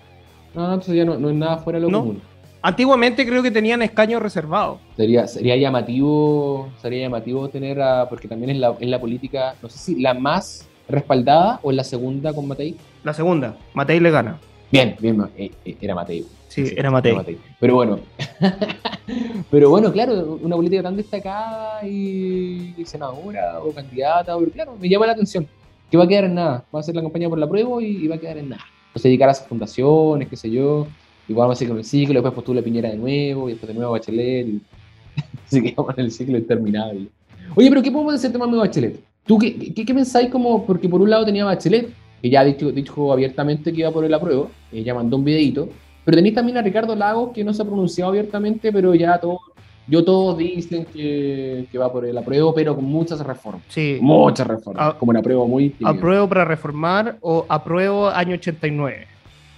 No, 0.54 0.64
entonces 0.64 0.96
ya 0.96 1.04
no, 1.04 1.16
no 1.16 1.28
es 1.30 1.35
nada 1.37 1.59
fuera 1.59 1.78
de 1.78 1.85
lo 1.85 1.90
No. 1.90 1.98
común. 2.00 2.22
Antiguamente 2.66 3.27
creo 3.27 3.42
que 3.42 3.50
tenían 3.50 3.83
escaños 3.83 4.22
reservados. 4.22 4.79
Sería, 4.96 5.27
sería 5.27 5.55
llamativo, 5.55 6.70
sería 6.81 7.03
llamativo 7.03 7.50
tener 7.50 7.79
a, 7.83 8.09
porque 8.09 8.27
también 8.27 8.53
es 8.53 8.57
la, 8.57 8.74
es 8.81 8.88
la 8.88 8.98
política, 8.98 9.55
no 9.61 9.68
sé 9.68 9.77
si 9.77 10.00
la 10.00 10.14
más 10.14 10.66
respaldada 10.88 11.61
o 11.62 11.70
es 11.70 11.77
la 11.77 11.85
segunda 11.85 12.33
con 12.33 12.48
Matei. 12.48 12.74
La 13.03 13.12
segunda, 13.12 13.55
Matei 13.74 14.00
le 14.00 14.11
gana. 14.11 14.40
Bien, 14.72 14.96
bien, 14.98 15.22
eh, 15.37 15.50
eh, 15.62 15.77
era 15.79 15.94
Matei. 15.94 16.24
Sí, 16.48 16.72
era 16.74 16.90
Matei. 16.90 17.38
Pero 17.61 17.74
bueno, 17.74 17.98
pero 19.50 19.68
bueno, 19.68 19.92
claro, 19.92 20.38
una 20.40 20.57
política 20.57 20.85
tan 20.85 20.96
destacada 20.96 21.87
y, 21.87 22.83
senadora 22.87 23.61
o 23.61 23.72
candidata, 23.72 24.38
pero 24.38 24.50
claro, 24.50 24.77
me 24.81 24.88
llama 24.88 25.05
la 25.05 25.12
atención. 25.12 25.46
Que 25.90 25.98
va 25.98 26.05
a 26.05 26.09
quedar 26.09 26.24
en 26.24 26.35
nada, 26.37 26.64
va 26.74 26.79
a 26.79 26.81
hacer 26.81 26.94
la 26.94 27.03
campaña 27.03 27.29
por 27.29 27.38
la 27.38 27.46
prueba 27.46 27.83
y, 27.83 28.05
y 28.05 28.09
va 28.09 28.14
a 28.14 28.18
quedar 28.18 28.38
en 28.38 28.48
nada. 28.48 28.64
Entonces 28.87 29.03
dedicar 29.03 29.29
a 29.29 29.35
sus 29.35 29.46
fundaciones, 29.48 30.29
qué 30.29 30.37
sé 30.37 30.50
yo, 30.50 30.87
igual 31.28 31.46
vamos 31.46 31.56
a 31.56 31.58
seguir 31.58 31.70
con 31.70 31.78
el 31.78 31.84
ciclo, 31.84 32.14
después 32.14 32.34
postula 32.34 32.62
Piñera 32.62 32.90
de 32.90 32.96
nuevo, 32.96 33.48
y 33.48 33.52
después 33.52 33.68
de 33.68 33.74
nuevo 33.74 33.92
Bachelet, 33.92 34.46
y 34.46 34.62
así 35.46 35.62
que 35.62 35.74
vamos 35.76 35.94
en 35.96 36.04
el 36.04 36.10
ciclo 36.10 36.38
interminable. 36.38 37.08
Oye, 37.54 37.68
pero 37.68 37.82
¿qué 37.82 37.90
podemos 37.90 38.14
decir 38.14 38.30
de 38.30 38.38
Mami 38.38 38.58
Bachelet? 38.58 39.00
¿Tú 39.26 39.38
qué, 39.38 39.72
qué, 39.72 39.84
qué 39.84 39.94
pensáis 39.94 40.28
como, 40.30 40.66
porque 40.66 40.88
por 40.88 41.00
un 41.00 41.10
lado 41.10 41.24
tenía 41.24 41.44
Bachelet, 41.44 41.88
que 42.20 42.30
ya 42.30 42.42
dijo 42.42 43.12
abiertamente 43.12 43.72
que 43.72 43.80
iba 43.80 43.90
por 43.90 44.04
el 44.04 44.14
apruebo, 44.14 44.50
eh, 44.72 44.82
ya 44.82 44.94
mandó 44.94 45.16
un 45.16 45.24
videito, 45.24 45.68
pero 46.04 46.16
tenéis 46.16 46.34
también 46.34 46.58
a 46.58 46.62
Ricardo 46.62 46.94
Lagos 46.94 47.32
que 47.32 47.44
no 47.44 47.52
se 47.52 47.62
ha 47.62 47.64
pronunciado 47.64 48.10
abiertamente, 48.10 48.72
pero 48.72 48.94
ya 48.94 49.18
todos, 49.18 49.40
yo 49.87 50.04
todos 50.04 50.37
dicen 50.38 50.87
que, 50.87 51.66
que 51.70 51.78
va 51.78 51.92
por 51.92 52.04
el 52.04 52.16
apruebo, 52.16 52.54
pero 52.54 52.74
con 52.74 52.84
muchas 52.84 53.20
reformas. 53.20 53.62
Sí. 53.68 53.98
Muchas 54.00 54.46
reformas. 54.46 54.94
Como 54.94 55.12
el 55.12 55.18
apruebo 55.18 55.46
muy 55.46 55.70
tímido. 55.70 55.88
Apruebo 55.88 56.28
para 56.28 56.44
reformar 56.44 57.16
o 57.20 57.44
apruebo 57.48 58.08
año 58.08 58.34
89. 58.34 59.06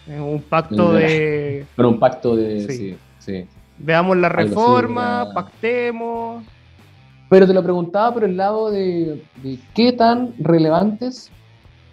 Un 0.08 0.42
pacto 0.42 0.92
de. 0.92 1.66
Pero 1.74 1.88
un 1.88 1.98
pacto 1.98 2.36
de. 2.36 2.60
Sí. 2.60 2.76
Sí, 2.76 2.96
sí. 3.18 3.46
Veamos 3.78 4.16
la 4.16 4.28
reforma, 4.28 5.32
pactemos. 5.34 6.44
Pero 7.28 7.46
te 7.46 7.54
lo 7.54 7.62
preguntaba 7.62 8.14
por 8.14 8.24
el 8.24 8.36
lado 8.36 8.70
de, 8.70 9.22
de 9.42 9.58
qué 9.74 9.92
tan 9.92 10.32
relevantes, 10.38 11.30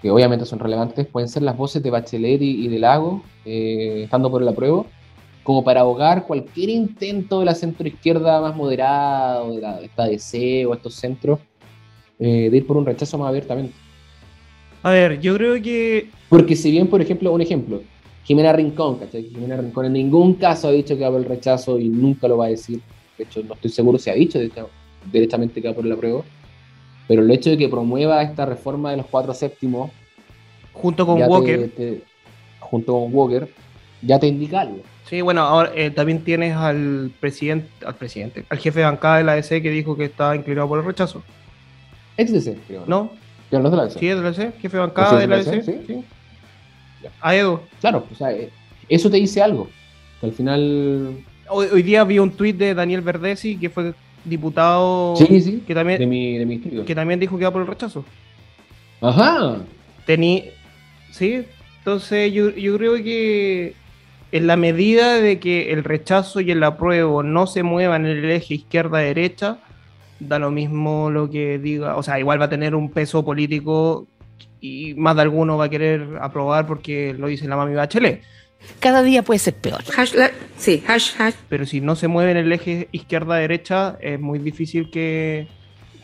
que 0.01 0.11
obviamente 0.11 0.45
son 0.45 0.59
relevantes, 0.59 1.07
pueden 1.07 1.27
ser 1.27 1.41
las 1.41 1.57
voces 1.57 1.81
de 1.81 1.89
Bachelet 1.89 2.41
y, 2.41 2.65
y 2.65 2.67
de 2.67 2.77
Lago, 2.77 3.23
eh, 3.43 4.01
estando 4.03 4.29
por 4.29 4.43
el 4.43 4.47
apruebo, 4.47 4.85
como 5.41 5.63
para 5.63 5.81
ahogar 5.81 6.25
cualquier 6.27 6.69
intento 6.69 7.39
de 7.39 7.45
la 7.45 7.55
centroizquierda 7.55 8.41
más 8.41 8.55
moderada, 8.55 9.41
o 9.41 9.55
de 9.55 9.61
la 9.61 9.79
de 9.79 9.85
esta 9.85 10.05
DC 10.05 10.67
o 10.67 10.75
estos 10.75 10.93
centros, 10.93 11.39
eh, 12.19 12.49
de 12.51 12.57
ir 12.57 12.67
por 12.67 12.77
un 12.77 12.85
rechazo 12.85 13.17
más 13.17 13.29
abiertamente. 13.29 13.73
A 14.83 14.91
ver, 14.91 15.19
yo 15.19 15.35
creo 15.35 15.61
que. 15.61 16.09
Porque 16.29 16.55
si 16.55 16.69
bien, 16.69 16.87
por 16.87 17.01
ejemplo, 17.01 17.31
un 17.31 17.41
ejemplo, 17.41 17.81
Jimena 18.23 18.53
Rincón, 18.53 18.97
¿cachai? 18.99 19.23
Jimena 19.29 19.57
Rincón 19.57 19.85
en 19.85 19.93
ningún 19.93 20.35
caso 20.35 20.67
ha 20.69 20.71
dicho 20.71 20.95
que 20.97 21.03
va 21.03 21.11
por 21.11 21.19
el 21.19 21.25
rechazo 21.25 21.77
y 21.79 21.89
nunca 21.89 22.27
lo 22.27 22.37
va 22.37 22.45
a 22.45 22.49
decir. 22.49 22.79
De 23.17 23.25
hecho, 23.25 23.41
no 23.43 23.53
estoy 23.53 23.69
seguro 23.71 23.97
si 23.99 24.09
ha 24.09 24.13
dicho, 24.13 24.39
de 24.39 24.45
hecho, 24.45 24.69
derechamente 25.11 25.61
queda 25.61 25.73
por 25.73 25.85
el 25.85 25.91
apruebo. 25.91 26.23
Pero 27.07 27.21
el 27.21 27.29
hecho 27.31 27.49
de 27.49 27.57
que 27.57 27.67
promueva 27.67 28.21
esta 28.23 28.45
reforma 28.45 28.91
de 28.91 28.97
los 28.97 29.05
cuatro 29.07 29.33
séptimos 29.33 29.91
Junto 30.71 31.05
con 31.05 31.17
te- 31.17 31.25
Walker. 31.27 31.69
te- 31.75 32.01
junto 32.59 32.93
con 32.93 33.13
Walker, 33.13 33.47
ya 34.01 34.17
te 34.19 34.27
indica 34.27 34.61
algo. 34.61 34.79
Sí, 35.09 35.21
bueno, 35.21 35.41
ahora 35.41 35.71
eh, 35.75 35.91
también 35.91 36.23
tienes 36.23 36.55
al 36.55 37.11
presidente, 37.19 37.67
al 37.85 37.95
presidente, 37.95 38.45
al 38.49 38.57
jefe 38.57 38.79
de 38.79 38.85
bancada 38.85 39.17
de 39.17 39.23
la 39.25 39.33
ADC 39.33 39.61
que 39.61 39.69
dijo 39.69 39.95
que 39.97 40.05
estaba 40.05 40.35
inclinado 40.35 40.67
por 40.69 40.79
el 40.79 40.85
rechazo. 40.85 41.21
Ex 42.17 42.31
DC, 42.31 42.57
creo. 42.67 42.83
¿No? 42.87 43.11
Pero 43.49 43.61
no 43.61 43.67
es 43.67 43.71
de 43.71 43.77
la 43.77 43.83
DC. 43.85 43.99
Sí, 43.99 44.07
es 44.07 44.15
de 44.15 44.21
la 44.23 44.29
ADC, 44.29 44.59
jefe 44.61 44.77
de 44.77 44.81
bancada 44.81 45.19
de 45.19 45.27
la 45.27 45.43
¿Sí 45.43 45.49
la 45.49 45.55
ADC? 45.57 45.85
Sí. 45.85 46.03
A 47.21 47.35
Edo. 47.35 47.63
Claro, 47.81 48.05
o 48.11 48.15
sea, 48.15 48.31
eh, 48.31 48.49
eso 48.89 49.09
te 49.09 49.17
dice 49.17 49.41
algo. 49.41 49.69
Que 50.19 50.27
al 50.27 50.33
final. 50.33 51.17
Hoy, 51.49 51.67
hoy 51.71 51.83
día 51.83 52.03
vi 52.03 52.19
un 52.19 52.31
tuit 52.31 52.57
de 52.57 52.73
Daniel 52.73 53.01
Verdesi, 53.01 53.57
que 53.57 53.69
fue 53.69 53.93
diputado. 54.23 55.15
Sí, 55.15 55.41
sí. 55.41 55.63
Que 55.65 55.75
también, 55.75 55.99
de 55.99 56.05
mi, 56.05 56.37
de 56.37 56.45
mi 56.45 56.59
que 56.59 56.95
también 56.95 57.19
dijo 57.19 57.37
que 57.37 57.43
iba 57.43 57.51
por 57.51 57.61
el 57.61 57.67
rechazo. 57.67 58.05
Ajá. 59.01 59.57
Tení, 60.05 60.45
sí, 61.11 61.43
entonces 61.79 62.31
yo, 62.31 62.49
yo 62.51 62.77
creo 62.77 62.95
que 62.95 63.73
en 64.31 64.47
la 64.47 64.55
medida 64.55 65.19
de 65.19 65.39
que 65.39 65.71
el 65.71 65.83
rechazo 65.83 66.39
y 66.39 66.51
el 66.51 66.63
apruebo 66.63 67.21
no 67.23 67.45
se 67.45 67.63
muevan 67.63 68.05
en 68.05 68.17
el 68.17 68.31
eje 68.31 68.55
izquierda-derecha, 68.55 69.59
da 70.19 70.39
lo 70.39 70.51
mismo 70.51 71.09
lo 71.11 71.29
que 71.29 71.59
diga, 71.59 71.97
o 71.97 72.03
sea, 72.03 72.19
igual 72.19 72.39
va 72.39 72.45
a 72.45 72.49
tener 72.49 72.75
un 72.75 72.89
peso 72.89 73.23
político 73.23 74.07
y 74.65 74.93
más 74.95 75.13
de 75.17 75.23
alguno 75.23 75.57
va 75.57 75.65
a 75.65 75.69
querer 75.69 76.07
aprobar 76.21 76.65
porque 76.65 77.13
lo 77.13 77.27
dice 77.27 77.47
la 77.49 77.57
mami 77.57 77.75
Bachelet. 77.75 78.21
Cada 78.79 79.03
día 79.03 79.21
puede 79.21 79.39
ser 79.39 79.55
peor. 79.55 79.83
sí, 80.57 80.81
hash, 80.87 81.11
hash. 81.19 81.33
Pero 81.49 81.65
si 81.65 81.81
no 81.81 81.97
se 81.97 82.07
mueve 82.07 82.31
en 82.31 82.37
el 82.37 82.51
eje 82.53 82.87
izquierda-derecha, 82.93 83.97
es 83.99 84.17
muy 84.21 84.39
difícil 84.39 84.89
que, 84.89 85.47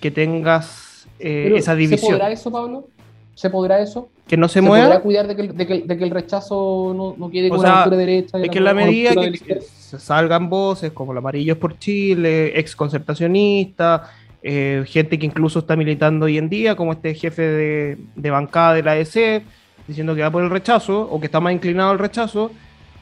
que 0.01 0.11
tengas 0.11 1.07
eh, 1.19 1.53
esa 1.55 1.71
¿Se 1.71 1.77
división. 1.77 2.11
podrá 2.11 2.31
eso, 2.31 2.51
Pablo? 2.51 2.87
¿Se 3.33 3.49
podrá 3.49 3.79
eso? 3.81 4.09
Que 4.27 4.35
no 4.35 4.49
se, 4.49 4.55
¿Se 4.55 4.61
mueva. 4.61 4.85
podrá 4.87 4.99
cuidar 4.99 5.27
de 5.27 5.35
que, 5.37 5.41
el- 5.43 5.55
de 5.55 5.65
que- 5.65 5.81
de 5.85 5.97
que 5.97 6.03
el 6.03 6.09
rechazo 6.11 6.93
no, 6.93 7.15
no 7.17 7.31
quede 7.31 7.47
O 7.47 7.51
con 7.51 7.61
sea, 7.61 7.85
la 7.85 7.95
derecha? 7.95 8.37
es 8.37 8.49
que 8.49 8.57
en 8.57 8.63
la 8.65 8.73
medida 8.73 9.11
que 9.11 9.31
la 9.55 9.61
se 9.61 9.97
salgan 9.97 10.49
voces 10.49 10.91
como 10.91 11.13
el 11.13 11.17
Amarillo 11.19 11.53
es 11.53 11.59
por 11.59 11.79
Chile, 11.79 12.59
ex 12.59 12.75
concertacionista, 12.75 14.11
eh, 14.43 14.83
gente 14.87 15.17
que 15.19 15.25
incluso 15.25 15.59
está 15.59 15.75
militando 15.75 16.25
hoy 16.25 16.37
en 16.37 16.49
día, 16.49 16.75
como 16.75 16.93
este 16.93 17.13
jefe 17.13 17.41
de, 17.41 17.97
de 18.15 18.29
bancada 18.29 18.73
de 18.73 18.83
la 18.83 18.91
ADC, 18.93 19.43
diciendo 19.87 20.15
que 20.15 20.21
va 20.21 20.31
por 20.31 20.43
el 20.43 20.49
rechazo 20.49 21.01
o 21.11 21.19
que 21.19 21.25
está 21.25 21.39
más 21.39 21.53
inclinado 21.53 21.89
al 21.91 21.99
rechazo, 21.99 22.51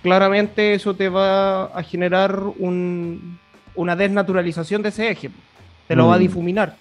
claramente 0.01 0.73
eso 0.73 0.95
te 0.95 1.09
va 1.09 1.65
a 1.65 1.83
generar 1.83 2.39
un- 2.59 3.37
una 3.75 3.95
desnaturalización 3.95 4.81
de 4.81 4.89
ese 4.89 5.09
eje. 5.11 5.29
Te 5.87 5.95
lo 5.95 6.07
va 6.07 6.15
a 6.15 6.17
Mm. 6.17 6.21
difuminar. 6.21 6.75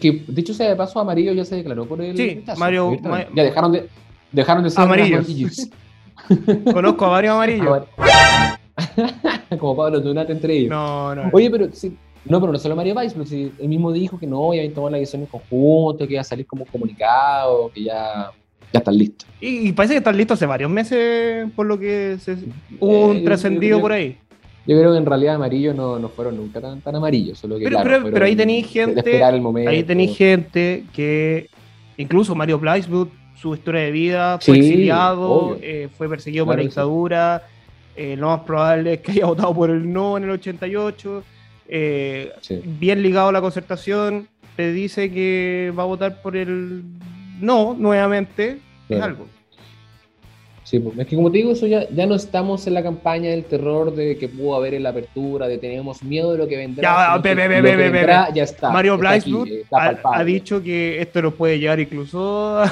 Que, 0.00 0.22
dicho 0.28 0.54
sea 0.54 0.68
de 0.70 0.76
paso, 0.76 0.98
Amarillo 1.00 1.32
ya 1.32 1.44
se 1.44 1.56
declaró 1.56 1.84
por 1.86 2.00
el 2.00 2.16
Sí, 2.16 2.34
rechazo, 2.36 2.58
Mario-. 2.60 2.98
Ma- 3.02 3.26
ya 3.34 3.42
dejaron 3.44 3.72
de, 3.72 3.88
dejaron 4.32 4.64
de 4.64 4.70
ser 4.70 4.80
Amarillos. 4.84 5.26
Conozco 6.72 7.04
a 7.06 7.08
varios 7.08 7.34
amarillos. 7.34 7.82
Como 9.58 9.76
Pablo 9.76 10.00
Dunate 10.00 10.32
entre 10.32 10.56
ellos. 10.56 10.70
No, 10.70 11.14
no. 11.14 11.30
Oye, 11.32 11.50
pero 11.50 11.68
sí, 11.72 11.96
no, 12.26 12.40
pero 12.40 12.52
no 12.52 12.58
solo 12.58 12.74
Mario 12.76 12.94
Valls, 12.94 13.12
pero 13.12 13.26
si 13.26 13.52
él 13.58 13.68
mismo 13.68 13.92
dijo 13.92 14.18
que 14.18 14.26
no, 14.26 14.54
ya 14.54 14.60
habían 14.60 14.74
tomado 14.74 14.92
la 14.92 14.98
decisión 14.98 15.22
en 15.22 15.26
conjunto, 15.28 16.06
que 16.06 16.12
iba 16.14 16.20
a 16.20 16.24
salir 16.24 16.46
como 16.46 16.64
un 16.64 16.70
comunicado, 16.70 17.70
que 17.74 17.84
ya, 17.84 18.30
ya 18.72 18.78
están 18.78 18.96
listos. 18.96 19.28
Y, 19.40 19.68
y 19.68 19.72
parece 19.72 19.94
que 19.94 19.98
están 19.98 20.16
listos 20.16 20.36
hace 20.38 20.46
varios 20.46 20.70
meses, 20.70 21.50
por 21.54 21.66
lo 21.66 21.78
que 21.78 22.16
se, 22.20 22.36
hubo 22.80 23.06
un 23.08 23.16
Eh, 23.18 23.22
trascendido 23.24 23.80
por 23.80 23.92
ahí. 23.92 24.18
Yo 24.66 24.78
creo 24.78 24.92
que 24.92 24.98
en 24.98 25.04
realidad 25.04 25.34
amarillos 25.34 25.76
no, 25.76 25.98
no 25.98 26.08
fueron 26.08 26.38
nunca 26.38 26.58
tan, 26.60 26.80
tan 26.80 26.96
amarillos, 26.96 27.38
solo 27.38 27.58
que 27.58 27.64
Pero, 27.64 27.76
claro, 27.82 27.90
pero- 28.04 28.14
pero 28.14 28.24
ahí 28.24 28.34
tenéis 28.34 28.66
gente, 28.68 29.00
esperar 29.00 29.34
el 29.34 29.42
momento. 29.42 29.70
ahí 29.70 29.82
tenéis 29.82 30.16
gente 30.16 30.84
que, 30.94 31.50
incluso 31.98 32.34
Mario 32.34 32.58
Blyeswood, 32.58 33.08
su 33.36 33.52
historia 33.54 33.82
de 33.82 33.90
vida, 33.90 34.38
fue 34.40 34.54
Sí, 34.54 34.60
exiliado, 34.60 35.58
eh, 35.60 35.88
fue 35.98 36.08
perseguido 36.08 36.46
por 36.46 36.56
la 36.56 36.62
dictadura, 36.62 37.42
eh, 37.94 38.16
lo 38.16 38.28
más 38.28 38.40
probable 38.40 38.94
es 38.94 39.00
que 39.00 39.12
haya 39.12 39.26
votado 39.26 39.52
por 39.54 39.68
el 39.68 39.92
no 39.92 40.16
en 40.16 40.24
el 40.24 40.30
88, 40.30 41.22
eh, 41.68 42.32
Sí. 42.40 42.60
bien 42.64 43.02
ligado 43.02 43.28
a 43.28 43.32
la 43.32 43.40
concertación, 43.40 44.28
te 44.56 44.72
dice 44.72 45.10
que 45.10 45.72
va 45.76 45.82
a 45.82 45.86
votar 45.86 46.22
por 46.22 46.36
el 46.36 46.82
no 47.40 47.74
nuevamente, 47.78 48.58
es 48.88 49.00
algo. 49.02 49.26
Sí, 50.62 50.78
pues, 50.78 50.98
es 50.98 51.06
que 51.06 51.14
como 51.14 51.30
te 51.30 51.38
digo, 51.38 51.52
eso 51.52 51.66
ya, 51.66 51.86
ya 51.90 52.06
no 52.06 52.14
estamos 52.14 52.66
en 52.66 52.72
la 52.72 52.82
campaña 52.82 53.28
del 53.30 53.44
terror 53.44 53.94
de 53.94 54.16
que 54.16 54.28
pudo 54.30 54.54
haber 54.56 54.72
en 54.72 54.82
la 54.84 54.90
apertura, 54.90 55.46
de 55.46 55.58
tenemos 55.58 56.02
miedo 56.02 56.32
de 56.32 56.38
lo 56.38 56.48
que 56.48 56.56
vendrá. 56.56 56.82
Ya, 57.18 58.32
ya 58.34 58.42
está. 58.44 58.70
Mario 58.70 58.96
Blyeswood 58.96 59.46
está 59.48 60.00
ha, 60.02 60.24
dicho 60.24 60.62
que 60.62 61.02
esto 61.02 61.20
nos 61.20 61.34
puede 61.34 61.58
llevar 61.58 61.80
incluso 61.80 62.58
a, 62.58 62.64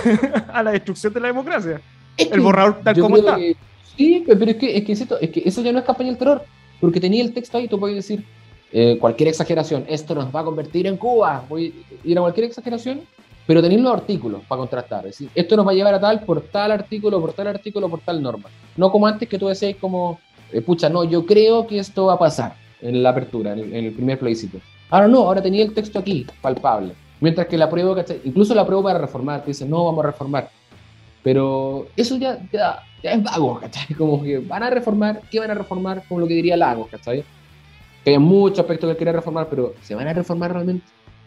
a 0.55 0.63
la 0.63 0.71
destrucción 0.73 1.13
de 1.13 1.21
la 1.21 1.27
democracia. 1.29 1.83
Es 2.17 2.29
que 2.29 2.35
el 2.35 2.41
borrador 2.41 2.81
tal 2.83 2.99
como 2.99 3.19
está. 3.19 3.37
que- 3.37 3.57
sí, 3.95 4.25
pero 4.27 4.45
es 4.51 4.57
que, 4.57 4.77
es, 4.79 4.85
que, 4.85 4.93
es 4.93 5.31
que 5.31 5.43
eso 5.45 5.61
ya 5.63 5.73
no 5.73 5.79
es 5.81 5.85
campaña 5.85 6.09
del 6.09 6.19
terror, 6.19 6.45
porque 6.81 6.99
tenía 6.99 7.23
el 7.23 7.35
texto 7.35 7.59
ahí, 7.59 7.69
tú 7.69 7.79
puedes 7.79 7.97
decir 7.97 8.25
eh, 8.73 8.97
cualquier 8.99 9.29
exageración, 9.29 9.85
esto 9.89 10.15
nos 10.15 10.35
va 10.35 10.41
a 10.41 10.45
convertir 10.45 10.87
en 10.87 10.97
Cuba, 10.97 11.45
voy 11.49 11.75
a 12.05 12.09
ir 12.09 12.19
a 12.19 12.23
cualquier 12.23 12.47
exageración, 12.47 13.03
pero 13.47 13.61
tenéis 13.61 13.81
los 13.81 13.93
artículos 13.93 14.43
para 14.49 14.61
contrastar, 14.61 15.01
es 15.01 15.19
decir, 15.19 15.31
esto 15.35 15.57
nos 15.57 15.67
va 15.67 15.73
a 15.73 15.75
llevar 15.75 15.95
a 15.95 16.01
tal 16.01 16.21
por 16.21 16.41
tal 16.41 16.73
artículo, 16.73 17.21
por 17.21 17.33
tal 17.33 17.49
artículo, 17.49 17.89
por 17.89 18.01
tal 18.01 18.23
norma. 18.23 18.49
No 18.77 18.91
como 18.91 19.07
antes 19.07 19.29
que 19.29 19.39
tú 19.39 19.49
decías 19.49 19.77
como, 19.81 20.21
eh, 20.53 20.61
pucha, 20.61 20.89
no, 20.89 21.05
yo 21.05 21.27
creo 21.27 21.67
que 21.67 21.79
esto 21.79 22.07
va 22.07 22.15
a 22.15 22.19
pasar 22.19 22.55
en 22.81 23.03
la 23.03 23.11
apertura, 23.11 23.53
en 23.53 23.59
el, 23.59 23.75
en 23.75 23.85
el 23.87 23.93
primer 23.93 24.19
plebiscito. 24.19 24.59
Ahora 24.91 25.09
no, 25.09 25.19
ahora 25.19 25.43
tenía 25.43 25.65
el 25.65 25.75
texto 25.75 25.99
aquí, 25.99 26.27
palpable. 26.41 26.95
Mientras 27.21 27.47
que 27.47 27.57
la 27.57 27.71
prueba, 27.71 28.05
incluso 28.25 28.55
la 28.55 28.67
prueba 28.67 28.83
para 28.83 28.99
reformar, 28.99 29.43
te 29.43 29.49
dicen, 29.49 29.71
no, 29.71 29.85
vamos 29.85 30.05
a 30.05 30.09
reformar. 30.09 30.51
Pero 31.23 31.87
eso 31.97 32.17
ya, 32.17 32.39
ya, 32.53 32.81
ya 33.03 33.13
es 33.13 33.23
vago, 33.23 33.61
¿cachai? 33.61 33.95
Como 33.99 34.23
que 34.23 34.39
van 34.39 34.63
a 34.63 34.71
reformar, 34.71 35.21
¿qué 35.31 35.39
van 35.39 35.51
a 35.51 35.55
reformar? 35.55 36.03
Como 36.09 36.21
lo 36.21 36.27
que 36.27 36.35
diría 36.35 36.57
Lagos, 36.57 36.89
¿cachai? 36.91 37.25
Que 38.05 38.11
hay 38.11 38.19
muchos 38.19 38.61
aspectos 38.61 38.91
que 38.91 38.97
quiere 38.97 39.13
reformar, 39.13 39.47
pero 39.49 39.75
¿se 39.83 39.95
van 39.95 40.09
a 40.09 40.13
reformar 40.13 40.53
realmente? 40.53 40.85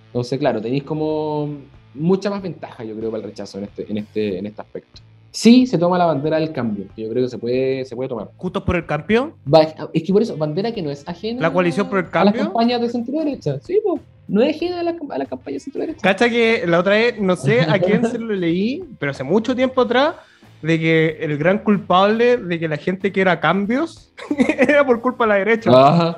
Entonces, 0.07 0.37
claro, 0.39 0.61
tenéis 0.61 0.83
como 0.83 1.49
mucha 1.93 2.29
más 2.29 2.41
ventaja, 2.41 2.83
yo 2.83 2.95
creo, 2.95 3.11
para 3.11 3.23
el 3.23 3.29
rechazo 3.29 3.57
en 3.57 3.65
este, 3.65 3.89
en 3.89 3.97
este, 3.97 4.37
en 4.39 4.45
este 4.45 4.61
aspecto. 4.61 5.01
Sí, 5.31 5.67
se 5.67 5.77
toma 5.77 5.97
la 5.97 6.05
bandera 6.05 6.37
del 6.39 6.53
cambio, 6.53 6.85
que 6.95 7.03
yo 7.03 7.09
creo 7.09 7.23
que 7.25 7.29
se 7.29 7.37
puede, 7.37 7.83
se 7.85 7.95
puede 7.95 8.07
tomar. 8.09 8.29
Justos 8.37 8.63
por 8.63 8.75
el 8.77 8.85
Va- 8.89 9.89
Es 9.93 10.03
que 10.03 10.13
por 10.13 10.21
eso, 10.21 10.37
bandera 10.37 10.71
que 10.73 10.81
no 10.81 10.89
es 10.91 11.05
ajena 11.07 11.41
la 11.41 11.51
coalición 11.51 11.89
por 11.89 11.99
el 11.99 12.05
a 12.05 12.07
las 12.07 12.11
cambio. 12.13 12.43
campañas 12.43 12.79
de 12.81 12.89
centro 12.89 13.19
derecha. 13.19 13.59
Sí, 13.61 13.79
pues, 13.83 14.01
no 14.29 14.41
es 14.41 14.55
ajena 14.55 14.79
a 14.79 14.83
la, 14.83 14.95
a 15.09 15.17
la 15.17 15.25
campaña 15.25 15.55
de 15.55 15.59
centro 15.59 15.81
derecha. 15.81 15.99
Cacha 16.01 16.29
que 16.29 16.63
la 16.65 16.79
otra 16.79 16.93
vez, 16.93 17.19
no 17.19 17.35
sé 17.35 17.61
a 17.61 17.77
quién 17.79 18.05
se 18.05 18.17
lo 18.17 18.33
leí, 18.33 18.83
pero 18.97 19.11
hace 19.11 19.23
mucho 19.25 19.53
tiempo 19.55 19.81
atrás, 19.81 20.15
de 20.61 20.79
que 20.79 21.17
el 21.19 21.37
gran 21.37 21.59
culpable 21.59 22.37
de 22.37 22.57
que 22.59 22.67
la 22.69 22.77
gente 22.77 23.11
quiera 23.11 23.39
cambios 23.41 24.13
era 24.57 24.85
por 24.85 25.01
culpa 25.01 25.25
de 25.25 25.29
la 25.29 25.35
derecha. 25.35 25.69
Ajá. 25.73 26.17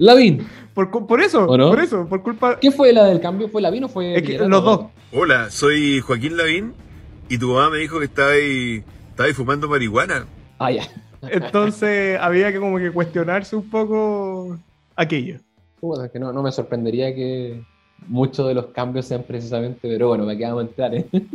Lavín. 0.00 0.46
Por, 0.72 0.90
por 1.06 1.20
eso, 1.20 1.46
por 1.46 1.78
eso, 1.78 2.06
por 2.08 2.22
culpa. 2.22 2.58
¿Qué 2.58 2.70
fue 2.70 2.90
la 2.90 3.04
del 3.04 3.20
cambio? 3.20 3.48
¿Fue 3.48 3.60
Lavín 3.60 3.84
o 3.84 3.88
fue 3.88 4.14
Es 4.14 4.22
que 4.22 4.28
Villarano? 4.28 4.48
los 4.48 4.64
dos. 4.64 4.86
Hola, 5.12 5.50
soy 5.50 6.00
Joaquín 6.00 6.38
Lavín 6.38 6.72
y 7.28 7.36
tu 7.36 7.48
mamá 7.48 7.68
me 7.68 7.78
dijo 7.78 7.98
que 7.98 8.06
estaba 8.06 8.30
ahí, 8.30 8.82
estaba 9.10 9.26
ahí 9.26 9.34
fumando 9.34 9.68
marihuana. 9.68 10.26
Ah, 10.58 10.72
ya. 10.72 10.84
Entonces 11.22 12.18
había 12.20 12.50
que 12.50 12.58
como 12.58 12.78
que 12.78 12.90
cuestionarse 12.90 13.54
un 13.56 13.68
poco 13.68 14.58
aquello. 14.96 15.36
Es 15.36 16.10
que 16.10 16.18
no, 16.18 16.32
no 16.32 16.42
me 16.42 16.50
sorprendería 16.50 17.14
que 17.14 17.62
muchos 18.06 18.48
de 18.48 18.54
los 18.54 18.66
cambios 18.68 19.04
sean 19.04 19.22
precisamente, 19.24 19.80
pero 19.82 20.08
bueno, 20.08 20.24
me 20.24 20.38
quedamos 20.38 20.62
entrar 20.62 20.94
en, 20.94 21.06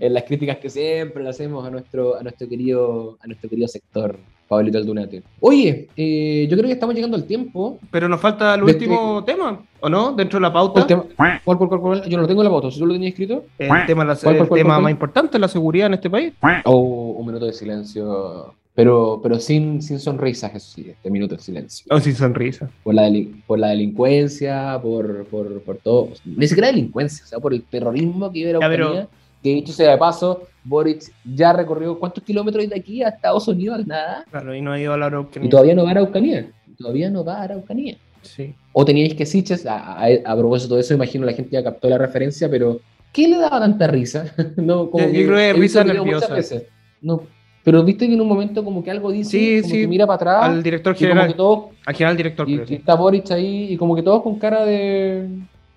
en 0.00 0.14
las 0.14 0.22
críticas 0.22 0.58
que 0.58 0.70
siempre 0.70 1.24
le 1.24 1.30
hacemos 1.30 1.66
a 1.66 1.70
nuestro, 1.70 2.16
a 2.16 2.22
nuestro 2.22 2.48
querido, 2.48 3.18
a 3.20 3.26
nuestro 3.26 3.50
querido 3.50 3.66
sector, 3.66 4.16
Pablito 4.48 4.78
Aldunate. 4.78 5.22
Oye, 5.40 5.88
eh, 5.96 6.46
yo 6.48 6.56
creo 6.56 6.66
que 6.68 6.72
estamos 6.74 6.94
llegando 6.94 7.16
al 7.16 7.24
tiempo. 7.24 7.78
Pero 7.90 8.08
nos 8.08 8.20
falta 8.20 8.54
el 8.54 8.62
último 8.62 9.24
tema, 9.24 9.60
¿o 9.80 9.88
no? 9.88 10.12
Dentro 10.12 10.38
de 10.38 10.42
la 10.42 10.52
pauta. 10.52 10.72
¿Cuál, 10.74 10.86
tema? 10.86 11.04
¿Cuál, 11.44 11.58
cuál, 11.58 11.68
cuál, 11.68 11.80
cuál? 11.80 12.02
Yo 12.08 12.16
no 12.16 12.22
lo 12.22 12.28
tengo 12.28 12.42
en 12.42 12.44
la 12.44 12.50
pauta, 12.50 12.68
¿tú 12.70 12.86
lo 12.86 12.92
tenías 12.92 13.10
escrito? 13.12 13.44
El 13.58 13.68
tema, 13.86 14.04
la- 14.04 14.14
¿Cuál, 14.16 14.36
el 14.36 14.48
tema 14.48 14.78
más 14.78 14.90
importante, 14.90 15.38
la 15.38 15.48
seguridad 15.48 15.88
en 15.88 15.94
este 15.94 16.08
país. 16.10 16.32
Oh, 16.64 17.16
un 17.18 17.26
minuto 17.26 17.46
de 17.46 17.52
silencio, 17.52 18.54
pero, 18.74 19.20
pero 19.22 19.40
sin, 19.40 19.82
sin 19.82 19.98
sonrisas, 19.98 20.54
eso 20.54 20.74
sí, 20.74 20.90
este 20.90 21.10
minuto 21.10 21.34
de 21.34 21.42
silencio. 21.42 21.86
Oh, 21.90 21.98
sin 21.98 22.14
sonrisa. 22.14 22.70
Por 22.84 22.94
la, 22.94 23.10
por 23.46 23.58
la 23.58 23.68
delincuencia, 23.68 24.78
por, 24.82 25.24
por, 25.26 25.60
por 25.62 25.76
todo. 25.78 26.10
Ni 26.24 26.46
siquiera 26.46 26.68
delincuencia, 26.68 27.24
o 27.24 27.28
sea, 27.28 27.38
por 27.40 27.52
el 27.52 27.62
terrorismo 27.62 28.30
que 28.30 28.56
Ucrania. 28.56 29.08
Que 29.42 29.50
dicho 29.54 29.72
sea 29.72 29.92
de 29.92 29.98
paso, 29.98 30.42
Boric 30.66 31.02
ya 31.24 31.52
recorrió 31.52 31.98
cuántos 31.98 32.22
kilómetros 32.24 32.68
de 32.68 32.76
aquí 32.76 33.02
a 33.02 33.08
Estados 33.08 33.46
Unidos, 33.48 33.86
nada. 33.86 34.24
Claro, 34.30 34.54
y 34.54 34.60
no 34.60 34.72
ha 34.72 34.80
ido 34.80 34.92
a 34.92 34.96
la 34.96 35.06
Araucanía. 35.06 35.46
Y 35.46 35.50
todavía 35.50 35.74
no 35.74 35.82
va 35.84 35.88
a 35.88 35.92
Araucanía. 35.92 36.50
Todavía 36.78 37.10
no 37.10 37.24
va 37.24 37.36
a 37.38 37.42
Araucanía. 37.44 37.96
Sí. 38.22 38.54
O 38.72 38.84
teníais 38.84 39.14
que 39.14 39.24
Siches, 39.24 39.64
a, 39.66 39.98
a, 40.02 40.06
a 40.24 40.36
propósito 40.36 40.74
de 40.74 40.80
eso, 40.80 40.94
imagino 40.94 41.24
la 41.24 41.32
gente 41.32 41.50
ya 41.52 41.62
captó 41.62 41.88
la 41.88 41.96
referencia, 41.98 42.50
pero 42.50 42.80
¿qué 43.12 43.28
le 43.28 43.38
daba 43.38 43.60
tanta 43.60 43.86
risa? 43.86 44.26
no, 44.56 44.90
como 44.90 45.06
Yo- 45.06 45.12
yo 45.12 45.26
creo 45.28 45.36
que 45.38 45.60
visto 45.60 45.82
risa 45.82 45.84
nerviosa. 45.84 46.34
veces. 46.34 46.64
No, 47.00 47.22
Pero 47.62 47.82
viste 47.84 48.06
que 48.08 48.14
en 48.14 48.20
un 48.20 48.28
momento 48.28 48.64
como 48.64 48.82
que 48.82 48.90
algo 48.90 49.12
dice, 49.12 49.30
Sí, 49.30 49.60
como 49.62 49.74
sí, 49.74 49.80
que 49.82 49.88
mira 49.88 50.06
para 50.06 50.16
atrás. 50.16 50.50
al 50.56 50.62
director 50.62 50.94
como 50.94 51.08
general. 51.08 51.28
que 51.28 51.34
todos- 51.34 51.64
Al 51.86 51.94
general 51.94 52.16
director. 52.16 52.48
y, 52.50 52.58
pero 52.58 52.72
y 52.72 52.74
está 52.74 52.94
Boric 52.96 53.30
ahí, 53.30 53.72
y 53.72 53.76
como 53.76 53.94
que 53.94 54.02
todos 54.02 54.22
con 54.22 54.38
cara 54.38 54.64
de. 54.64 55.28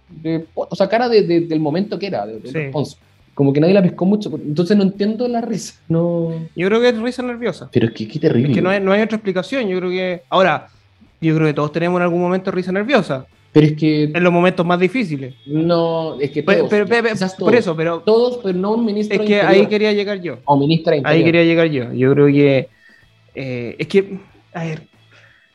de- 0.10 0.46
o 0.56 0.76
sea, 0.76 0.88
cara 0.90 1.08
de, 1.08 1.22
de- 1.24 1.42
del 1.42 1.60
momento 1.60 1.98
que 2.00 2.08
era, 2.08 2.26
de, 2.26 2.40
responso. 2.52 2.98
Como 3.40 3.54
que 3.54 3.62
nadie 3.62 3.74
la 3.74 3.82
pescó 3.82 4.04
mucho. 4.06 4.30
Entonces 4.36 4.76
no 4.76 4.84
entiendo 4.84 5.26
la 5.30 5.40
risa. 5.40 5.76
No. 5.88 6.34
Yo 6.58 6.68
creo 6.68 6.82
que 6.82 6.90
es 6.90 6.98
risa 7.00 7.24
nerviosa. 7.24 7.70
Pero 7.72 7.86
es 7.88 7.94
que 7.94 8.06
qué 8.06 8.20
terrible. 8.20 8.50
Es 8.50 8.54
que 8.56 8.62
no 8.62 8.70
hay, 8.70 8.82
no 8.82 8.92
hay 8.92 9.02
otra 9.02 9.16
explicación. 9.16 9.66
Yo 9.70 9.78
creo 9.80 9.90
que. 9.90 10.24
Ahora, 10.28 10.68
yo 11.22 11.34
creo 11.36 11.48
que 11.48 11.54
todos 11.54 11.72
tenemos 11.72 12.00
en 12.00 12.04
algún 12.04 12.20
momento 12.20 12.52
risa 12.52 12.74
nerviosa. 12.74 13.26
Pero 13.54 13.66
es 13.68 13.78
que. 13.78 14.04
En 14.14 14.22
los 14.26 14.34
momentos 14.34 14.66
más 14.66 14.78
difíciles. 14.78 15.36
No, 15.46 16.20
es 16.20 16.32
que 16.32 16.44
todos, 16.44 16.70
pero- 16.70 16.86
pero- 16.86 17.08
quizás 17.12 17.32
por 17.36 17.52
todos. 17.52 17.54
eso, 17.62 17.78
pero. 17.78 18.00
Todos, 18.02 18.42
pero 18.44 18.58
no 18.60 18.74
un 18.74 18.84
ministro 18.84 19.14
Es 19.16 19.20
que 19.26 19.36
Interior. 19.38 19.48
ahí 19.54 19.68
quería 19.68 19.94
llegar 19.94 20.20
yo. 20.22 20.40
O 20.44 20.58
ministra 20.58 20.98
Ahí 21.06 21.24
quería 21.24 21.46
llegar 21.46 21.68
yo. 21.68 21.94
Yo 21.94 22.12
creo 22.14 22.28
que. 22.28 22.68
eh, 23.36 23.76
es 23.80 23.88
que. 23.88 24.18
A 24.54 24.66
ver. 24.66 24.82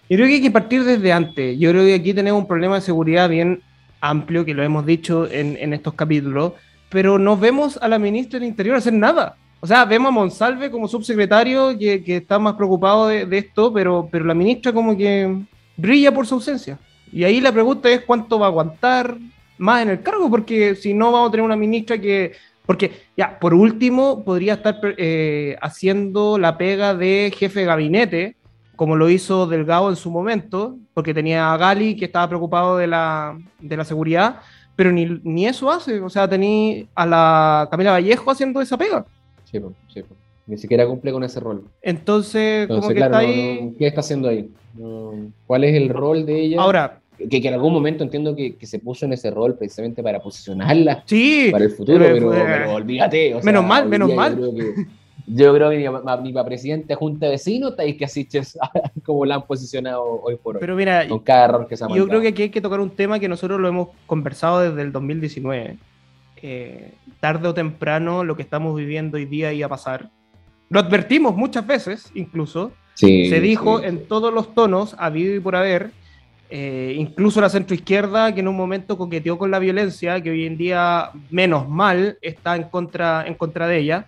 Yo 0.08 0.16
creo 0.16 0.26
que 0.26 0.34
hay 0.36 0.40
que 0.42 0.50
partir 0.50 0.84
desde 0.84 1.12
antes. 1.12 1.58
Yo 1.58 1.68
creo 1.70 1.84
que 1.84 1.92
aquí 1.96 2.14
tenemos 2.14 2.40
un 2.40 2.48
problema 2.48 2.76
de 2.76 2.80
seguridad 2.80 3.28
bien 3.28 3.60
amplio, 4.00 4.46
que 4.46 4.54
lo 4.54 4.62
hemos 4.62 4.86
dicho 4.86 5.30
en, 5.30 5.58
en 5.60 5.74
estos 5.74 5.92
capítulos, 5.92 6.52
pero 6.94 7.18
no 7.18 7.36
vemos 7.36 7.76
a 7.82 7.88
la 7.88 7.98
ministra 7.98 8.38
del 8.38 8.48
Interior 8.48 8.76
hacer 8.76 8.92
nada. 8.92 9.36
O 9.58 9.66
sea, 9.66 9.84
vemos 9.84 10.10
a 10.10 10.12
Monsalve 10.12 10.70
como 10.70 10.86
subsecretario 10.86 11.76
que, 11.76 12.04
que 12.04 12.18
está 12.18 12.38
más 12.38 12.54
preocupado 12.54 13.08
de, 13.08 13.26
de 13.26 13.38
esto, 13.38 13.72
pero, 13.72 14.08
pero 14.12 14.24
la 14.24 14.32
ministra 14.32 14.72
como 14.72 14.96
que 14.96 15.42
brilla 15.76 16.14
por 16.14 16.24
su 16.24 16.36
ausencia. 16.36 16.78
Y 17.12 17.24
ahí 17.24 17.40
la 17.40 17.50
pregunta 17.50 17.90
es 17.90 18.02
cuánto 18.04 18.38
va 18.38 18.46
a 18.46 18.48
aguantar 18.50 19.16
más 19.58 19.82
en 19.82 19.88
el 19.88 20.02
cargo, 20.02 20.30
porque 20.30 20.76
si 20.76 20.94
no 20.94 21.10
vamos 21.10 21.30
a 21.30 21.30
tener 21.32 21.44
una 21.44 21.56
ministra 21.56 21.98
que... 21.98 22.30
Porque, 22.64 22.92
ya, 23.16 23.40
por 23.40 23.54
último, 23.54 24.22
podría 24.22 24.54
estar 24.54 24.78
eh, 24.96 25.56
haciendo 25.60 26.38
la 26.38 26.56
pega 26.56 26.94
de 26.94 27.32
jefe 27.36 27.60
de 27.60 27.66
gabinete, 27.66 28.36
como 28.76 28.94
lo 28.94 29.10
hizo 29.10 29.48
Delgado 29.48 29.90
en 29.90 29.96
su 29.96 30.12
momento, 30.12 30.76
porque 30.94 31.12
tenía 31.12 31.52
a 31.52 31.56
Gali 31.56 31.96
que 31.96 32.04
estaba 32.04 32.28
preocupado 32.28 32.76
de 32.76 32.86
la, 32.86 33.36
de 33.58 33.76
la 33.76 33.84
seguridad, 33.84 34.40
pero 34.76 34.92
ni, 34.92 35.20
ni 35.22 35.46
eso 35.46 35.70
hace. 35.70 36.00
O 36.00 36.08
sea, 36.10 36.28
tenía 36.28 36.84
a 36.94 37.06
la 37.06 37.68
Camila 37.70 37.92
Vallejo 37.92 38.30
haciendo 38.30 38.60
esa 38.60 38.76
pega. 38.76 39.04
Sí, 39.50 39.60
sí. 39.92 40.02
Ni 40.46 40.58
siquiera 40.58 40.86
cumple 40.86 41.10
con 41.12 41.24
ese 41.24 41.40
rol. 41.40 41.64
Entonces, 41.80 42.66
como 42.66 42.78
Entonces, 42.80 42.88
que 42.88 42.94
claro, 43.08 43.14
está 43.14 43.18
ahí. 43.32 43.60
no- 43.62 43.78
¿qué 43.78 43.86
está 43.86 44.00
haciendo 44.00 44.28
ahí? 44.28 44.50
No, 44.74 45.12
¿Cuál 45.46 45.64
es 45.64 45.74
el 45.74 45.88
rol 45.88 46.26
de 46.26 46.40
ella? 46.40 46.60
Ahora, 46.60 47.00
que, 47.16 47.40
que 47.40 47.48
en 47.48 47.54
algún 47.54 47.72
momento 47.72 48.04
entiendo 48.04 48.34
que, 48.36 48.56
que 48.56 48.66
se 48.66 48.78
puso 48.78 49.06
en 49.06 49.12
ese 49.14 49.30
rol 49.30 49.54
precisamente 49.56 50.02
para 50.02 50.20
posicionarla 50.20 51.02
sí, 51.06 51.48
para 51.52 51.64
el 51.64 51.70
futuro, 51.70 51.98
pero- 52.00 52.14
pero, 52.30 52.34
eh, 52.34 52.44
pero 52.46 52.74
olvídate. 52.74 53.34
o 53.34 53.38
sea, 53.38 53.44
menos 53.46 53.64
mal, 53.64 53.88
menos 53.88 54.12
mal. 54.12 54.36
Yo 54.38 54.52
creo 54.52 54.74
que, 54.74 54.86
yo 55.26 55.54
creo 55.54 55.70
que 55.70 55.78
ni, 55.78 55.84
pa- 55.88 56.20
ni 56.20 56.32
para 56.32 56.46
presidente 56.46 56.88
de 56.88 56.94
Junta 56.96 57.26
de 57.26 57.32
Vecinos 57.32 57.70
estáis 57.72 57.96
que 57.96 58.04
asiches 58.04 58.58
como 59.04 59.24
la 59.24 59.36
han 59.36 59.42
posicionado 59.46 60.02
hoy 60.22 60.36
por 60.36 60.56
hoy. 60.56 60.60
Pero 60.60 60.76
mira, 60.76 61.06
con 61.08 61.20
cada 61.20 61.44
error 61.46 61.66
que 61.66 61.76
se 61.76 61.84
ha 61.84 61.88
Yo 61.88 62.06
creo 62.06 62.20
que 62.20 62.28
aquí 62.28 62.42
hay 62.42 62.50
que 62.50 62.60
tocar 62.60 62.80
un 62.80 62.90
tema 62.90 63.18
que 63.18 63.28
nosotros 63.28 63.60
lo 63.60 63.68
hemos 63.68 63.88
conversado 64.06 64.60
desde 64.60 64.82
el 64.82 64.92
2019. 64.92 65.76
Eh, 66.42 66.92
tarde 67.20 67.48
o 67.48 67.54
temprano 67.54 68.22
lo 68.22 68.36
que 68.36 68.42
estamos 68.42 68.76
viviendo 68.76 69.16
hoy 69.16 69.24
día 69.24 69.52
iba 69.52 69.66
a 69.66 69.70
pasar. 69.70 70.10
Lo 70.68 70.80
advertimos 70.80 71.34
muchas 71.34 71.66
veces, 71.66 72.10
incluso. 72.14 72.72
Sí, 72.94 73.28
Se 73.30 73.40
dijo 73.40 73.80
sí, 73.80 73.86
en 73.86 74.06
todos 74.06 74.32
los 74.32 74.54
tonos, 74.54 74.94
habido 74.98 75.34
y 75.34 75.40
por 75.40 75.56
haber, 75.56 75.90
eh, 76.50 76.94
incluso 76.98 77.40
la 77.40 77.48
centroizquierda 77.48 78.32
que 78.34 78.40
en 78.40 78.48
un 78.48 78.56
momento 78.56 78.96
coqueteó 78.98 79.38
con 79.38 79.50
la 79.50 79.58
violencia, 79.58 80.20
que 80.20 80.30
hoy 80.30 80.46
en 80.46 80.56
día, 80.56 81.10
menos 81.30 81.68
mal, 81.68 82.18
está 82.20 82.56
en 82.56 82.64
contra, 82.64 83.24
en 83.26 83.34
contra 83.34 83.66
de 83.66 83.78
ella. 83.78 84.06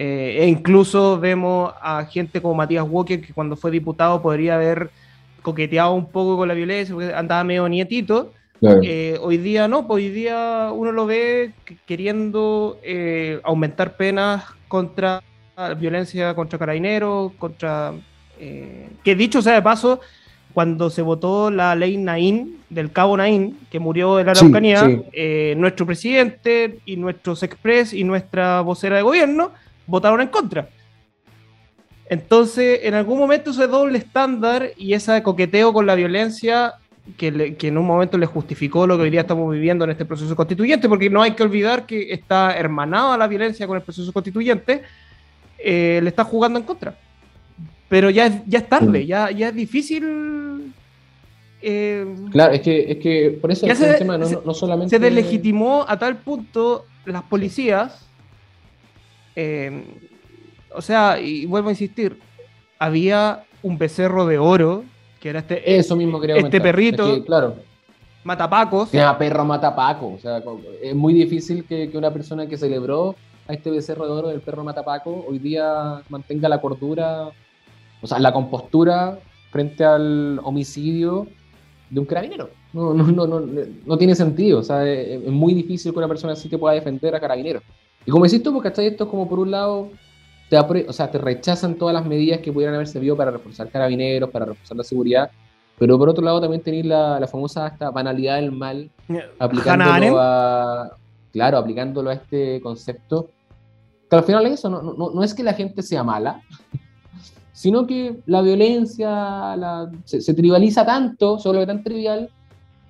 Eh, 0.00 0.44
e 0.44 0.46
incluso 0.46 1.18
vemos 1.18 1.72
a 1.82 2.04
gente 2.04 2.40
como 2.40 2.54
Matías 2.54 2.86
Walker, 2.88 3.20
que 3.20 3.32
cuando 3.32 3.56
fue 3.56 3.72
diputado 3.72 4.22
podría 4.22 4.54
haber 4.54 4.90
coqueteado 5.42 5.92
un 5.92 6.06
poco 6.06 6.36
con 6.36 6.46
la 6.46 6.54
violencia, 6.54 6.94
porque 6.94 7.12
andaba 7.12 7.42
medio 7.42 7.68
nietito. 7.68 8.32
Claro. 8.60 8.80
Eh, 8.84 9.18
hoy 9.20 9.38
día 9.38 9.66
no, 9.66 9.88
pues 9.88 10.04
hoy 10.04 10.10
día 10.10 10.70
uno 10.72 10.92
lo 10.92 11.04
ve 11.04 11.50
que- 11.64 11.78
queriendo 11.84 12.78
eh, 12.84 13.40
aumentar 13.42 13.96
penas 13.96 14.44
contra 14.68 15.20
violencia 15.80 16.32
contra 16.36 16.60
carabineros, 16.60 17.32
contra... 17.32 17.92
que 18.38 19.14
dicho 19.16 19.42
sea 19.42 19.54
de 19.54 19.62
paso, 19.62 19.98
cuando 20.54 20.90
se 20.90 21.02
votó 21.02 21.50
la 21.50 21.74
ley 21.74 21.96
Naín, 21.96 22.58
del 22.70 22.92
cabo 22.92 23.16
Naín, 23.16 23.58
que 23.68 23.80
murió 23.80 24.20
en 24.20 24.26
la 24.26 24.32
Araucanía, 24.32 24.86
sí. 24.86 25.02
nuestro 25.56 25.84
presidente 25.86 26.78
y 26.86 26.96
nuestros 26.96 27.42
expres 27.42 27.92
y 27.92 28.04
nuestra 28.04 28.60
vocera 28.60 28.94
de 28.94 29.02
gobierno 29.02 29.50
votaron 29.88 30.20
en 30.20 30.28
contra. 30.28 30.68
Entonces, 32.10 32.80
en 32.84 32.94
algún 32.94 33.18
momento 33.18 33.50
ese 33.50 33.66
doble 33.66 33.98
estándar 33.98 34.70
y 34.76 34.94
ese 34.94 35.22
coqueteo 35.22 35.72
con 35.72 35.84
la 35.86 35.94
violencia 35.94 36.74
que, 37.16 37.30
le- 37.30 37.56
que 37.56 37.68
en 37.68 37.76
un 37.78 37.86
momento 37.86 38.16
le 38.18 38.26
justificó 38.26 38.86
lo 38.86 38.96
que 38.96 39.02
hoy 39.04 39.10
día 39.10 39.22
estamos 39.22 39.50
viviendo 39.52 39.84
en 39.84 39.90
este 39.90 40.04
proceso 40.04 40.34
constituyente, 40.36 40.88
porque 40.88 41.10
no 41.10 41.22
hay 41.22 41.32
que 41.32 41.42
olvidar 41.42 41.86
que 41.86 42.12
está 42.12 42.56
hermanada 42.56 43.16
la 43.18 43.26
violencia 43.26 43.66
con 43.66 43.76
el 43.76 43.82
proceso 43.82 44.12
constituyente, 44.12 44.82
eh, 45.58 46.00
le 46.02 46.08
está 46.08 46.24
jugando 46.24 46.58
en 46.58 46.64
contra. 46.64 46.94
Pero 47.88 48.10
ya 48.10 48.26
es, 48.26 48.34
ya 48.46 48.58
es 48.58 48.68
tarde, 48.68 49.06
ya, 49.06 49.30
ya 49.30 49.48
es 49.48 49.54
difícil. 49.54 50.72
eh, 51.62 52.06
Claro, 52.30 52.52
es 52.52 52.60
que, 52.60 52.92
es 52.92 52.98
que 52.98 53.38
por 53.40 53.50
eso 53.50 53.66
se- 53.74 53.90
el 53.90 53.98
tema, 53.98 54.16
no, 54.18 54.26
se- 54.26 54.34
no- 54.36 54.42
no 54.46 54.54
solamente. 54.54 54.90
se 54.90 54.98
deslegitimó 54.98 55.84
a 55.88 55.98
tal 55.98 56.16
punto 56.18 56.84
las 57.06 57.22
policías. 57.24 58.06
Eh, 59.40 59.84
o 60.74 60.82
sea, 60.82 61.20
y 61.20 61.46
vuelvo 61.46 61.68
a 61.68 61.72
insistir, 61.72 62.18
había 62.76 63.44
un 63.62 63.78
becerro 63.78 64.26
de 64.26 64.36
oro, 64.36 64.82
que 65.20 65.28
era 65.28 65.38
este, 65.38 65.76
Eso 65.78 65.94
mismo 65.94 66.20
este 66.20 66.60
perrito, 66.60 67.06
Es 67.06 67.18
que, 67.20 67.24
claro, 67.24 67.54
matapacos. 68.24 68.90
llama 68.90 69.16
perro 69.16 69.44
mata 69.44 69.76
Paco. 69.76 70.14
O 70.14 70.18
sea, 70.18 70.42
es 70.82 70.94
muy 70.94 71.14
difícil 71.14 71.64
que, 71.64 71.88
que 71.88 71.96
una 71.96 72.12
persona 72.12 72.48
que 72.48 72.56
celebró 72.56 73.14
a 73.46 73.52
este 73.52 73.70
becerro 73.70 74.06
de 74.06 74.12
oro 74.12 74.28
del 74.28 74.40
perro 74.40 74.64
mata 74.64 74.84
Paco 74.84 75.24
hoy 75.28 75.38
día 75.38 76.02
mantenga 76.08 76.48
la 76.48 76.60
cordura, 76.60 77.30
o 78.02 78.06
sea, 78.08 78.18
la 78.18 78.32
compostura 78.32 79.20
frente 79.52 79.84
al 79.84 80.40
homicidio 80.42 81.28
de 81.90 82.00
un 82.00 82.06
carabinero. 82.06 82.50
No, 82.72 82.92
no, 82.92 83.04
no, 83.04 83.26
no, 83.26 83.40
no 83.40 83.98
tiene 83.98 84.16
sentido. 84.16 84.58
O 84.58 84.62
sea, 84.64 84.84
es, 84.84 85.22
es 85.22 85.30
muy 85.30 85.54
difícil 85.54 85.92
que 85.92 85.98
una 85.98 86.08
persona 86.08 86.32
así 86.32 86.48
te 86.48 86.58
pueda 86.58 86.74
defender 86.74 87.14
a 87.14 87.20
carabineros. 87.20 87.62
Y 88.06 88.10
como 88.10 88.24
decís 88.24 88.42
tú, 88.42 88.52
porque 88.52 88.70
¿cachai? 88.70 88.86
Esto 88.86 89.04
es 89.04 89.10
como 89.10 89.28
por 89.28 89.38
un 89.38 89.50
lado, 89.50 89.90
te, 90.48 90.58
o 90.58 90.92
sea, 90.92 91.10
te 91.10 91.18
rechazan 91.18 91.74
todas 91.74 91.94
las 91.94 92.06
medidas 92.06 92.40
que 92.40 92.52
pudieran 92.52 92.74
haber 92.74 92.86
servido 92.88 93.16
para 93.16 93.30
reforzar 93.30 93.68
carabineros, 93.70 94.30
para 94.30 94.46
reforzar 94.46 94.76
la 94.76 94.84
seguridad. 94.84 95.30
Pero 95.78 95.96
por 95.98 96.08
otro 96.08 96.24
lado 96.24 96.40
también 96.40 96.62
tenéis 96.62 96.86
la, 96.86 97.20
la 97.20 97.26
famosa 97.28 97.68
esta 97.68 97.90
banalidad 97.90 98.36
del 98.36 98.50
mal, 98.52 98.90
aplicándolo 99.38 100.18
a, 100.20 100.90
claro, 101.32 101.58
aplicándolo 101.58 102.10
a 102.10 102.14
este 102.14 102.60
concepto. 102.60 103.28
Que 104.10 104.16
al 104.16 104.24
final 104.24 104.46
es 104.46 104.54
eso, 104.54 104.70
no, 104.70 104.80
no, 104.82 105.10
no 105.10 105.22
es 105.22 105.34
que 105.34 105.42
la 105.42 105.52
gente 105.52 105.82
sea 105.82 106.02
mala, 106.02 106.40
sino 107.52 107.86
que 107.86 108.18
la 108.26 108.40
violencia 108.42 109.08
la- 109.56 109.90
se, 110.04 110.20
se 110.20 110.34
tribaliza 110.34 110.84
tanto, 110.86 111.38
solo 111.38 111.60
que 111.60 111.66
tan 111.66 111.84
trivial, 111.84 112.30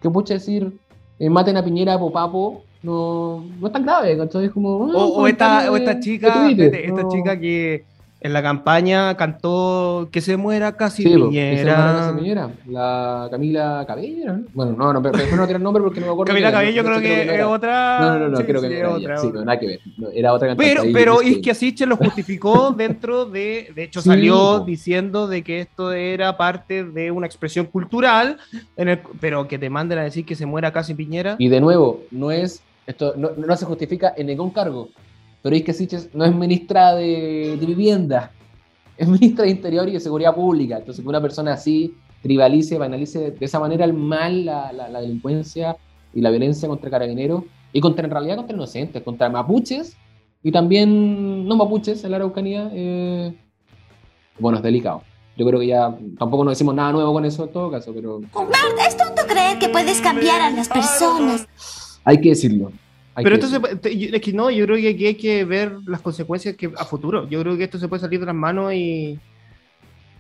que 0.01 0.09
pucha 0.11 0.35
decir, 0.35 0.79
eh, 1.19 1.29
maten 1.29 1.57
a 1.57 1.65
Piñera 1.65 1.99
por 1.99 2.13
papo, 2.13 2.63
no, 2.83 3.45
no 3.61 3.67
es 3.67 3.73
tan 3.73 3.83
grave, 3.85 4.17
¿cachai? 4.17 4.47
Es 4.47 4.51
como, 4.53 4.85
ah, 4.93 4.97
O, 4.97 5.05
o 5.19 5.23
un 5.23 5.29
esta, 5.29 5.71
o 5.71 5.77
esta 5.77 5.99
chica, 6.01 6.45
Twitter, 6.45 6.75
esta 6.75 7.03
no. 7.03 7.09
chica 7.11 7.39
que 7.39 7.85
en 8.21 8.33
la 8.33 8.43
campaña 8.43 9.17
cantó 9.17 10.09
que 10.11 10.21
se 10.21 10.37
muera 10.37 10.73
casi 10.77 11.05
Sí, 11.05 11.09
que 11.09 11.15
Piñera. 11.15 12.51
La 12.67 13.29
Camila 13.31 13.85
Cabello, 13.87 14.33
¿no? 14.33 14.43
Bueno, 14.55 14.73
no, 14.77 14.93
no, 14.93 15.01
pero 15.01 15.17
no 15.37 15.47
tirar 15.47 15.61
nombre 15.61 15.81
porque 15.85 16.01
no 16.01 16.07
me 16.07 16.13
acuerdo. 16.13 16.33
Camila 16.33 16.51
Cabello 16.51 16.83
creo 16.85 17.01
que 17.01 17.37
es 17.37 17.45
otra. 17.45 18.01
No, 18.01 18.19
no, 18.19 18.29
no, 18.31 18.39
creo 18.45 18.61
que 18.61 18.67
es 18.67 18.73
era 18.73 18.91
otra. 18.91 19.19
Sí, 19.19 19.31
no, 19.33 19.45
nada 19.45 19.61
que 19.61 19.67
ver. 19.69 19.81
No, 19.99 20.09
era 20.13 20.33
otra 20.33 20.49
cantante. 20.49 20.69
Pero, 20.69 20.93
pero 20.93 21.13
Disney. 21.21 21.33
Isquia 21.35 21.55
Sichel 21.55 21.89
lo 21.91 21.97
justificó 21.97 22.73
dentro 22.77 23.25
de, 23.25 23.71
de 23.73 23.85
hecho 23.85 24.01
Sí, 24.03 24.09
salió 24.09 24.61
diciendo 24.61 25.29
de 25.29 25.45
que 25.45 25.61
esto 25.61 25.93
era 25.93 26.37
parte 26.37 26.83
de 26.83 27.13
una 27.13 27.27
expresión 27.29 27.67
cultural, 27.67 28.39
en 28.77 28.89
el- 28.89 29.01
pero 29.21 29.47
que 29.47 29.61
te 29.61 29.71
manden 29.71 30.01
a 30.01 30.03
decir 30.03 30.25
que 30.27 30.35
se 30.35 30.45
muera 30.45 30.73
casi 30.73 30.93
Piñera. 30.93 31.37
Y 31.39 31.49
de 31.49 31.61
nuevo, 31.61 32.03
no 32.11 32.33
es, 32.33 32.63
esto 32.89 33.15
no, 33.17 33.31
no 33.37 33.57
se 33.57 33.67
justifica 33.67 34.15
en 34.17 34.27
ningún 34.29 34.51
cargo, 34.51 34.89
pero 35.43 35.55
Isque 35.55 35.73
Siches 35.73 36.09
no 36.15 36.25
es 36.25 36.35
ministra 36.35 36.95
de, 36.95 37.57
de 37.61 37.67
vivienda, 37.67 38.33
es 38.97 39.07
ministra 39.07 39.45
de 39.45 39.51
Interior 39.51 39.89
y 39.89 39.93
de 39.93 40.01
Seguridad 40.01 40.35
Pública. 40.35 40.79
Entonces, 40.79 41.03
que 41.03 41.09
una 41.09 41.21
persona 41.21 41.53
así 41.53 41.95
tribalice, 42.23 42.79
banalice 42.79 43.31
de 43.33 43.45
esa 43.45 43.61
manera 43.61 43.85
el 43.85 43.93
mal, 43.93 44.45
la, 44.47 44.73
la- 44.73 45.01
delincuencia 45.01 45.77
y 46.13 46.21
la 46.21 46.31
violencia 46.31 46.69
contra 46.69 46.91
carabineros 46.91 47.45
y 47.73 47.81
contra, 47.81 48.05
en 48.07 48.11
realidad, 48.11 48.37
contra 48.37 48.57
inocentes, 48.57 49.03
contra 49.03 49.29
mapuches 49.29 49.97
y 50.43 50.51
también 50.51 51.47
no 51.47 51.57
mapuches 51.57 52.03
en 52.05 52.11
la 52.11 52.17
Araucanía, 52.17 52.71
eh, 52.73 53.35
bueno, 54.39 54.59
es 54.59 54.65
delicado. 54.65 55.03
Yo 55.37 55.47
creo 55.47 55.61
que 55.61 55.67
ya 55.69 55.97
tampoco 56.19 56.43
nos 56.43 56.53
decimos 56.53 56.75
nada 56.75 56.91
nuevo 56.91 57.13
con 57.13 57.25
eso 57.25 57.45
en 57.45 57.53
todo 57.53 57.71
caso, 57.71 57.93
pero 57.95 58.21
es 58.87 58.97
tonto 58.97 59.23
creer 59.29 59.59
que 59.61 59.69
puedes 59.69 60.01
cambiar 60.01 60.41
a 60.41 60.51
las 60.51 60.69
personas. 60.69 61.47
Hay 62.09 62.21
que 62.21 62.31
decirlo. 62.31 62.73
Hay 63.15 63.25
Pero 63.25 63.37
que 63.39 63.45
esto 63.47 63.49
se, 63.61 63.75
decirlo. 63.77 64.17
es 64.17 64.23
que 64.23 64.33
no, 64.33 64.51
yo 64.51 64.65
creo 64.67 64.77
que 64.77 64.89
aquí 64.91 65.07
hay 65.07 65.15
que 65.15 65.45
ver 65.45 65.77
las 65.87 66.01
consecuencias 66.01 66.57
que 66.57 66.71
a 66.77 66.85
futuro. 66.85 67.29
Yo 67.29 67.41
creo 67.43 67.57
que 67.57 67.65
esto 67.65 67.79
se 67.79 67.89
puede 67.89 68.01
salir 68.01 68.21
de 68.21 68.27
las 68.27 68.35
manos 68.35 68.73
y. 68.73 69.19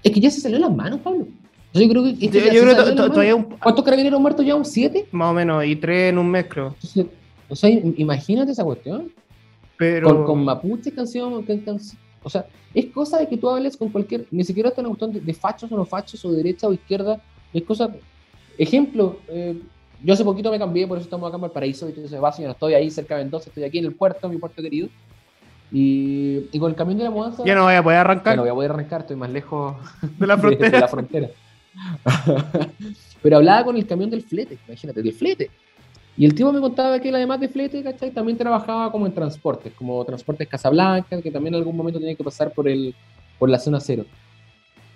Es 0.03 0.13
que 0.13 0.21
ya 0.21 0.31
se 0.31 0.41
salió 0.41 0.57
de 0.59 0.63
las 0.67 0.75
manos, 0.75 1.01
Pablo. 1.01 1.27
Yo 1.75 1.89
creo 1.89 2.03
que. 2.05 2.11
esto 2.11 2.39
Yo- 2.39 2.53
yo 2.53 2.63
creo 2.63 2.95
todavía 3.11 3.37
manos. 3.37 3.55
¿Cuántos 3.63 3.85
carabineros 3.85 4.21
muertos 4.21 4.45
ya? 4.45 4.55
¿Un 4.55 4.65
siete? 4.65 5.07
Más 5.13 5.31
o 5.31 5.35
menos, 5.35 5.65
y 5.65 5.77
tres 5.77 6.11
en 6.11 6.19
un 6.19 6.31
mes, 6.31 6.47
creo. 6.49 6.69
Entonces, 6.75 7.07
o 7.49 7.55
sea, 7.57 7.71
im- 7.71 7.95
imagínate 7.97 8.53
esa 8.53 8.65
cuestión. 8.65 9.13
Pero. 9.77 10.09
Con, 10.09 10.25
con 10.25 10.45
mapuches 10.45 10.93
que 10.93 11.01
han 11.01 11.07
sido. 11.09 11.45
que- 11.45 11.61
que 11.63 11.71
han- 11.71 11.81
o 12.23 12.29
sea, 12.31 12.47
es 12.75 12.87
cosa 12.87 13.19
de 13.19 13.29
que 13.29 13.37
tú 13.37 13.49
hables 13.49 13.77
con 13.77 13.91
cualquier. 13.91 14.27
Ni 14.31 14.43
siquiera 14.45 14.71
está 14.71 14.81
una 14.81 14.89
cuestión 14.91 15.13
de, 15.13 15.21
de 15.21 15.35
fachos 15.35 15.71
o 15.71 15.77
no 15.77 15.85
fachos, 15.85 16.25
o 16.25 16.33
derecha 16.33 16.67
o 16.67 16.73
izquierda. 16.73 17.23
Es 17.53 17.63
cosa. 17.63 17.95
Ejemplo, 18.59 19.19
eh, 19.29 19.57
yo 20.03 20.15
hace 20.15 20.25
poquito 20.25 20.51
me 20.51 20.59
cambié, 20.59 20.87
por 20.87 20.99
eso 20.99 21.05
estamos 21.05 21.29
acá 21.29 21.37
en 21.37 21.43
Valparaíso. 21.43 21.87
De 21.87 21.93
hecho, 21.93 22.09
se 22.09 22.19
va, 22.19 22.33
señor, 22.33 22.53
estoy 22.53 22.75
ahí 22.75 22.91
cerca 22.91 23.17
de 23.17 23.25
Mendoza, 23.25 23.49
estoy 23.49 23.65
aquí 23.65 23.79
en 23.79 23.87
el 23.87 23.95
puerto, 23.95 24.29
mi 24.29 24.37
puerto 24.37 24.63
querido. 24.63 24.89
Y, 25.71 26.49
y 26.51 26.59
con 26.59 26.71
el 26.71 26.77
camión 26.77 26.99
de 26.99 27.05
la 27.05 27.11
mudanza. 27.11 27.45
Ya 27.45 27.55
no 27.55 27.65
voy 27.65 27.75
a 27.75 27.83
poder 27.83 27.99
arrancar. 27.99 28.33
Ya 28.33 28.37
no 28.37 28.43
voy 28.43 28.51
a 28.51 28.55
poder 28.55 28.71
arrancar, 28.71 29.01
estoy 29.03 29.17
más 29.17 29.31
lejos 29.31 29.77
De 30.19 30.27
la 30.27 30.39
frontera. 30.39 30.71
de 30.71 30.81
la 30.81 30.89
frontera. 30.89 31.29
Pero 33.23 33.37
hablaba 33.37 33.65
con 33.65 33.77
el 33.77 33.87
camión 33.87 34.11
del 34.11 34.23
flete, 34.23 34.59
imagínate, 34.67 35.03
del 35.03 35.13
flete. 35.13 35.51
Y 36.17 36.25
el 36.25 36.35
tipo 36.35 36.53
me 36.53 36.61
contaba 36.61 36.99
que 36.99 37.11
él, 37.11 37.15
además 37.15 37.39
de 37.41 37.49
flete, 37.49 37.83
¿cachai? 37.83 38.11
También 38.11 38.37
trabajaba 38.37 38.91
como 38.91 39.07
en 39.07 39.13
transportes, 39.13 39.73
como 39.75 40.05
transportes 40.05 40.49
Casablanca, 40.49 41.21
que 41.23 41.31
también 41.31 41.55
en 41.55 41.61
algún 41.61 41.77
momento 41.77 42.01
tenía 42.01 42.15
que 42.15 42.25
pasar 42.25 42.53
por, 42.53 42.69
el, 42.69 42.95
por 43.39 43.49
la 43.49 43.59
zona 43.59 43.79
cero. 43.79 44.05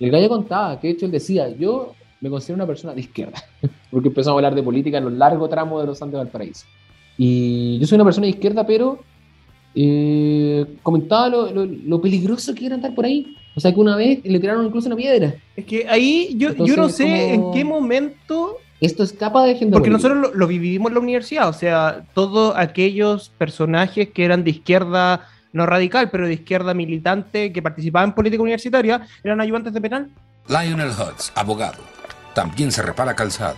Y 0.00 0.06
el 0.06 0.10
gallo 0.10 0.28
contaba, 0.28 0.80
que 0.80 0.88
de 0.88 0.94
hecho 0.94 1.06
él 1.06 1.12
decía, 1.12 1.48
yo 1.48 1.94
me 2.22 2.30
considero 2.30 2.54
una 2.56 2.66
persona 2.66 2.94
de 2.94 3.00
izquierda, 3.02 3.42
porque 3.90 4.08
empezamos 4.08 4.36
a 4.36 4.38
hablar 4.38 4.54
de 4.54 4.62
política 4.62 4.96
en 4.98 5.04
los 5.04 5.12
largos 5.12 5.50
tramos 5.50 5.80
de 5.82 5.86
los 5.88 6.00
Andes 6.00 6.12
de 6.14 6.18
Valparaíso. 6.24 6.64
Y 7.18 7.78
yo 7.78 7.86
soy 7.86 7.96
una 7.96 8.04
persona 8.04 8.24
de 8.24 8.30
izquierda, 8.30 8.66
pero 8.66 8.98
eh, 9.74 10.66
comentaba 10.82 11.28
lo, 11.28 11.50
lo- 11.52 11.66
lo 11.66 12.00
peligroso 12.00 12.54
que 12.54 12.66
era 12.66 12.74
andar 12.74 12.94
por 12.94 13.04
ahí. 13.04 13.36
O 13.54 13.60
sea, 13.60 13.72
que 13.72 13.80
una 13.80 13.96
vez 13.96 14.20
le 14.24 14.40
tiraron 14.40 14.64
incluso 14.66 14.86
una 14.88 14.96
piedra. 14.96 15.34
Es 15.56 15.64
que 15.66 15.86
ahí 15.88 16.34
yo, 16.36 16.52
yo 16.54 16.76
no 16.76 16.88
sé 16.88 17.04
como- 17.04 17.50
en 17.50 17.52
qué 17.54 17.64
momento. 17.64 18.56
Esto 18.80 19.04
escapa 19.04 19.44
de 19.44 19.54
gente 19.54 19.72
Porque 19.74 19.90
nosotros 19.90 20.18
lo, 20.18 20.34
lo 20.34 20.46
vivimos 20.48 20.88
en 20.90 20.94
la 20.94 21.00
universidad, 21.00 21.48
o 21.48 21.52
sea, 21.52 22.04
todos 22.14 22.52
aquellos 22.56 23.28
personajes 23.38 24.08
que 24.08 24.24
eran 24.24 24.42
de 24.42 24.50
izquierda, 24.50 25.28
no 25.52 25.66
radical, 25.66 26.10
pero 26.10 26.26
de 26.26 26.34
izquierda 26.34 26.74
militante, 26.74 27.52
que 27.52 27.62
participaban 27.62 28.08
en 28.10 28.14
política 28.16 28.42
universitaria, 28.42 29.06
eran 29.22 29.40
ayudantes 29.40 29.72
de 29.72 29.80
penal. 29.80 30.10
Lionel 30.48 30.88
Hutz, 30.88 31.30
abogado. 31.36 31.78
También 32.34 32.72
se 32.72 32.82
repara 32.82 33.14
calzado. 33.14 33.56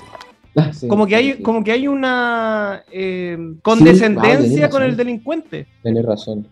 como, 0.88 1.06
que 1.06 1.16
hay, 1.16 1.42
como 1.42 1.64
que 1.64 1.72
hay 1.72 1.88
una 1.88 2.84
eh, 2.92 3.36
condescendencia 3.62 4.66
ah, 4.66 4.70
con 4.70 4.82
el 4.82 4.96
delincuente. 4.96 5.66
Tenés 5.82 6.04
razón. 6.04 6.46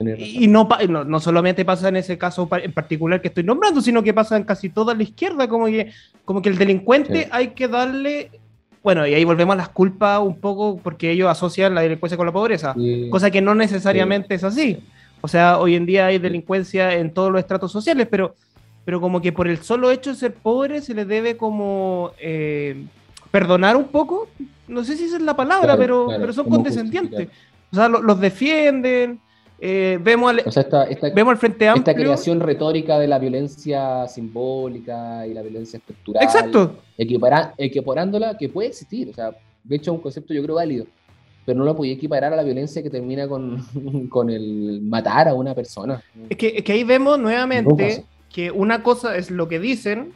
Y 0.00 0.46
no, 0.46 0.68
no, 0.88 1.04
no 1.04 1.18
solamente 1.20 1.64
pasa 1.64 1.88
en 1.88 1.96
ese 1.96 2.16
caso 2.16 2.48
en 2.62 2.72
particular 2.72 3.20
que 3.20 3.28
estoy 3.28 3.42
nombrando, 3.42 3.80
sino 3.80 4.02
que 4.02 4.14
pasa 4.14 4.36
en 4.36 4.44
casi 4.44 4.68
toda 4.68 4.94
la 4.94 5.02
izquierda, 5.02 5.48
como 5.48 5.66
que, 5.66 5.90
como 6.24 6.40
que 6.40 6.50
el 6.50 6.58
delincuente 6.58 7.24
Sí. 7.24 7.28
hay 7.32 7.48
que 7.48 7.66
darle... 7.66 8.30
Bueno, 8.80 9.04
y 9.06 9.14
ahí 9.14 9.24
volvemos 9.24 9.54
a 9.54 9.56
las 9.56 9.70
culpas 9.70 10.20
un 10.20 10.38
poco 10.38 10.78
porque 10.78 11.10
ellos 11.10 11.28
asocian 11.28 11.74
la 11.74 11.80
delincuencia 11.80 12.16
con 12.16 12.26
la 12.26 12.32
pobreza, 12.32 12.74
Sí. 12.74 13.08
cosa 13.10 13.30
que 13.30 13.40
no 13.40 13.56
necesariamente 13.56 14.36
es 14.36 14.44
así. 14.44 14.78
O 15.20 15.26
sea, 15.26 15.58
hoy 15.58 15.74
en 15.74 15.84
día 15.84 16.06
hay 16.06 16.18
delincuencia 16.18 16.94
en 16.94 17.12
todos 17.12 17.32
los 17.32 17.40
estratos 17.40 17.72
sociales, 17.72 18.06
pero, 18.08 18.36
pero 18.88 19.02
como 19.02 19.20
que 19.20 19.32
por 19.32 19.46
el 19.48 19.58
solo 19.58 19.90
hecho 19.90 20.08
de 20.08 20.16
ser 20.16 20.32
pobre 20.32 20.80
se 20.80 20.94
les 20.94 21.06
debe 21.06 21.36
como 21.36 22.12
eh, 22.18 22.86
perdonar 23.30 23.76
un 23.76 23.84
poco. 23.88 24.28
No 24.66 24.82
sé 24.82 24.96
si 24.96 25.04
esa 25.04 25.16
es 25.16 25.22
la 25.22 25.36
palabra, 25.36 25.66
Claro, 25.66 25.78
pero, 25.78 26.06
claro, 26.06 26.20
pero 26.22 26.32
son 26.32 26.48
condescendientes. 26.48 27.28
O 27.70 27.76
sea, 27.76 27.86
lo- 27.90 28.00
los 28.00 28.18
defienden. 28.18 29.20
eh, 29.60 29.98
vemos, 30.00 30.30
al, 30.30 30.40
O 30.46 30.50
sea, 30.50 30.62
esta, 30.62 30.84
esta, 30.84 31.10
vemos 31.10 31.32
al 31.32 31.36
Frente 31.36 31.68
Amplio. 31.68 31.82
esta 31.82 31.94
creación 31.94 32.40
retórica 32.40 32.98
de 32.98 33.08
la 33.08 33.18
violencia 33.18 34.08
simbólica 34.08 35.26
y 35.26 35.34
la 35.34 35.42
violencia 35.42 35.76
estructural. 35.76 36.22
Exacto. 36.24 36.76
equipara- 36.96 37.52
equiparándola, 37.58 38.38
que 38.38 38.48
puede 38.48 38.68
existir. 38.68 39.10
O 39.10 39.12
sea, 39.12 39.32
de 39.64 39.76
hecho 39.76 39.90
es 39.90 39.96
un 39.96 40.00
concepto 40.02 40.32
yo 40.32 40.42
creo 40.42 40.54
válido. 40.54 40.86
Pero 41.44 41.58
no 41.58 41.66
lo 41.66 41.76
podía 41.76 41.92
equiparar 41.92 42.32
a 42.32 42.36
la 42.36 42.42
violencia 42.42 42.82
que 42.82 42.88
termina 42.88 43.28
con, 43.28 43.62
con 44.08 44.30
el 44.30 44.80
matar 44.80 45.28
a 45.28 45.34
una 45.34 45.54
persona. 45.54 46.02
Es 46.30 46.38
que, 46.38 46.54
es 46.56 46.64
que 46.64 46.72
ahí 46.72 46.84
vemos 46.84 47.18
nuevamente 47.18 47.74
pasa. 47.74 48.02
Que 48.32 48.50
una 48.50 48.82
cosa 48.82 49.16
es 49.16 49.30
lo 49.30 49.48
que 49.48 49.58
dicen, 49.58 50.12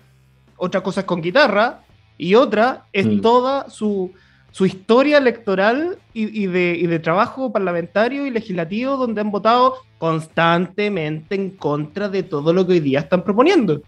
otra 0.56 0.82
cosa 0.82 1.00
es 1.00 1.06
con 1.06 1.22
guitarra, 1.22 1.80
y 2.18 2.34
otra 2.34 2.84
es 2.92 3.06
Mm. 3.06 3.20
toda 3.20 3.68
su, 3.70 4.12
su 4.52 4.66
historia 4.66 5.18
electoral 5.18 5.98
y, 6.14 6.42
y 6.44 6.46
de, 6.46 6.76
y 6.78 6.86
de 6.86 6.98
trabajo 6.98 7.50
parlamentario 7.50 8.26
y 8.26 8.30
legislativo 8.30 8.96
donde 8.96 9.22
han 9.22 9.30
votado 9.30 9.76
constantemente 9.98 11.34
en 11.34 11.50
contra 11.50 12.08
de 12.08 12.22
todo 12.22 12.52
lo 12.52 12.66
que 12.66 12.74
hoy 12.74 12.80
día 12.80 13.00
están 13.00 13.24
proponiendo. 13.24 13.82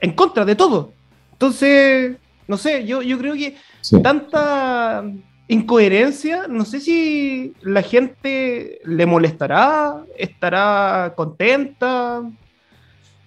En 0.00 0.12
contra 0.12 0.44
de 0.44 0.54
todo. 0.54 0.92
Entonces, 1.32 2.16
no 2.46 2.56
sé, 2.56 2.84
yo, 2.84 3.00
yo 3.00 3.16
creo 3.18 3.34
que 3.34 3.56
tanta 4.02 5.04
incoherencia, 5.46 6.46
no 6.48 6.64
sé 6.64 6.80
si 6.80 7.54
la 7.62 7.82
gente 7.82 8.80
le 8.84 9.06
molestará, 9.06 10.04
estará 10.16 11.14
contenta, 11.16 12.22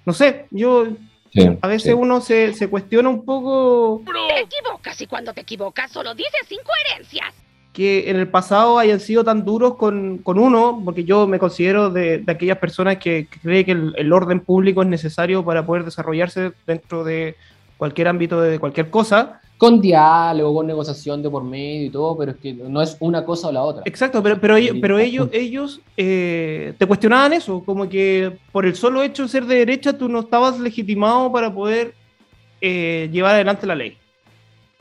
no 0.06 0.14
sé, 0.14 0.46
yo 0.52 0.88
a 1.62 1.68
veces 1.68 1.92
sí. 1.92 1.94
uno 1.94 2.20
se, 2.20 2.54
se 2.54 2.70
cuestiona 2.70 3.08
un 3.10 3.24
poco 3.24 4.02
Te 4.06 4.42
equivocas 4.42 5.00
y 5.02 5.08
cuando 5.08 5.34
te 5.34 5.42
equivocas 5.42 5.92
solo 5.92 6.14
dices 6.14 6.52
incoherencias. 6.52 7.34
que 7.72 8.10
en 8.10 8.18
el 8.18 8.28
pasado 8.28 8.78
hayan 8.78 9.00
sido 9.00 9.24
tan 9.24 9.46
duros 9.46 9.76
con, 9.76 10.18
con 10.18 10.38
uno, 10.38 10.82
porque 10.84 11.06
yo 11.06 11.28
me 11.28 11.40
considero 11.40 11.90
de, 11.90 12.18
de 12.18 12.32
aquellas 12.32 12.58
personas 12.58 12.98
que, 12.98 13.28
que 13.32 13.40
cree 13.40 13.64
que 13.64 13.72
el, 13.72 13.94
el 13.96 14.12
orden 14.12 14.42
público 14.42 14.82
es 14.82 14.90
necesario 14.90 15.46
para 15.46 15.66
poder 15.66 15.86
desarrollarse 15.86 16.52
dentro 16.68 17.06
de 17.06 17.36
cualquier 17.78 18.10
ámbito 18.10 18.42
de 18.42 18.60
cualquier 18.60 18.90
cosa. 18.90 19.40
Con 19.62 19.80
diálogo, 19.80 20.56
con 20.56 20.66
negociación 20.66 21.22
de 21.22 21.30
por 21.30 21.44
medio 21.44 21.86
y 21.86 21.90
todo, 21.92 22.18
pero 22.18 22.32
es 22.32 22.38
que 22.38 22.52
no 22.52 22.82
es 22.82 22.98
una 23.00 23.24
cosa 23.24 23.50
o 23.50 23.52
la 23.52 23.62
otra. 23.62 23.84
Exacto, 23.86 24.24
pero, 24.24 24.42
pero, 24.42 24.56
ellos, 24.56 24.76
pero 24.82 24.98
ellos, 24.98 25.30
ellos 25.32 25.82
eh, 25.96 26.74
te 26.80 26.88
cuestionaban 26.88 27.32
eso, 27.34 27.62
como 27.64 27.88
que 27.88 28.40
por 28.52 28.66
el 28.66 28.76
solo 28.76 29.04
hecho 29.04 29.22
de 29.22 29.30
ser 29.30 29.46
de 29.46 29.58
derecha 29.58 29.96
tú 29.96 30.10
no 30.10 30.22
estabas 30.22 30.60
legitimado 30.60 31.32
para 31.32 31.54
poder 31.54 31.94
eh, 32.60 33.08
llevar 33.12 33.36
adelante 33.36 33.68
la 33.68 33.76
ley, 33.76 33.96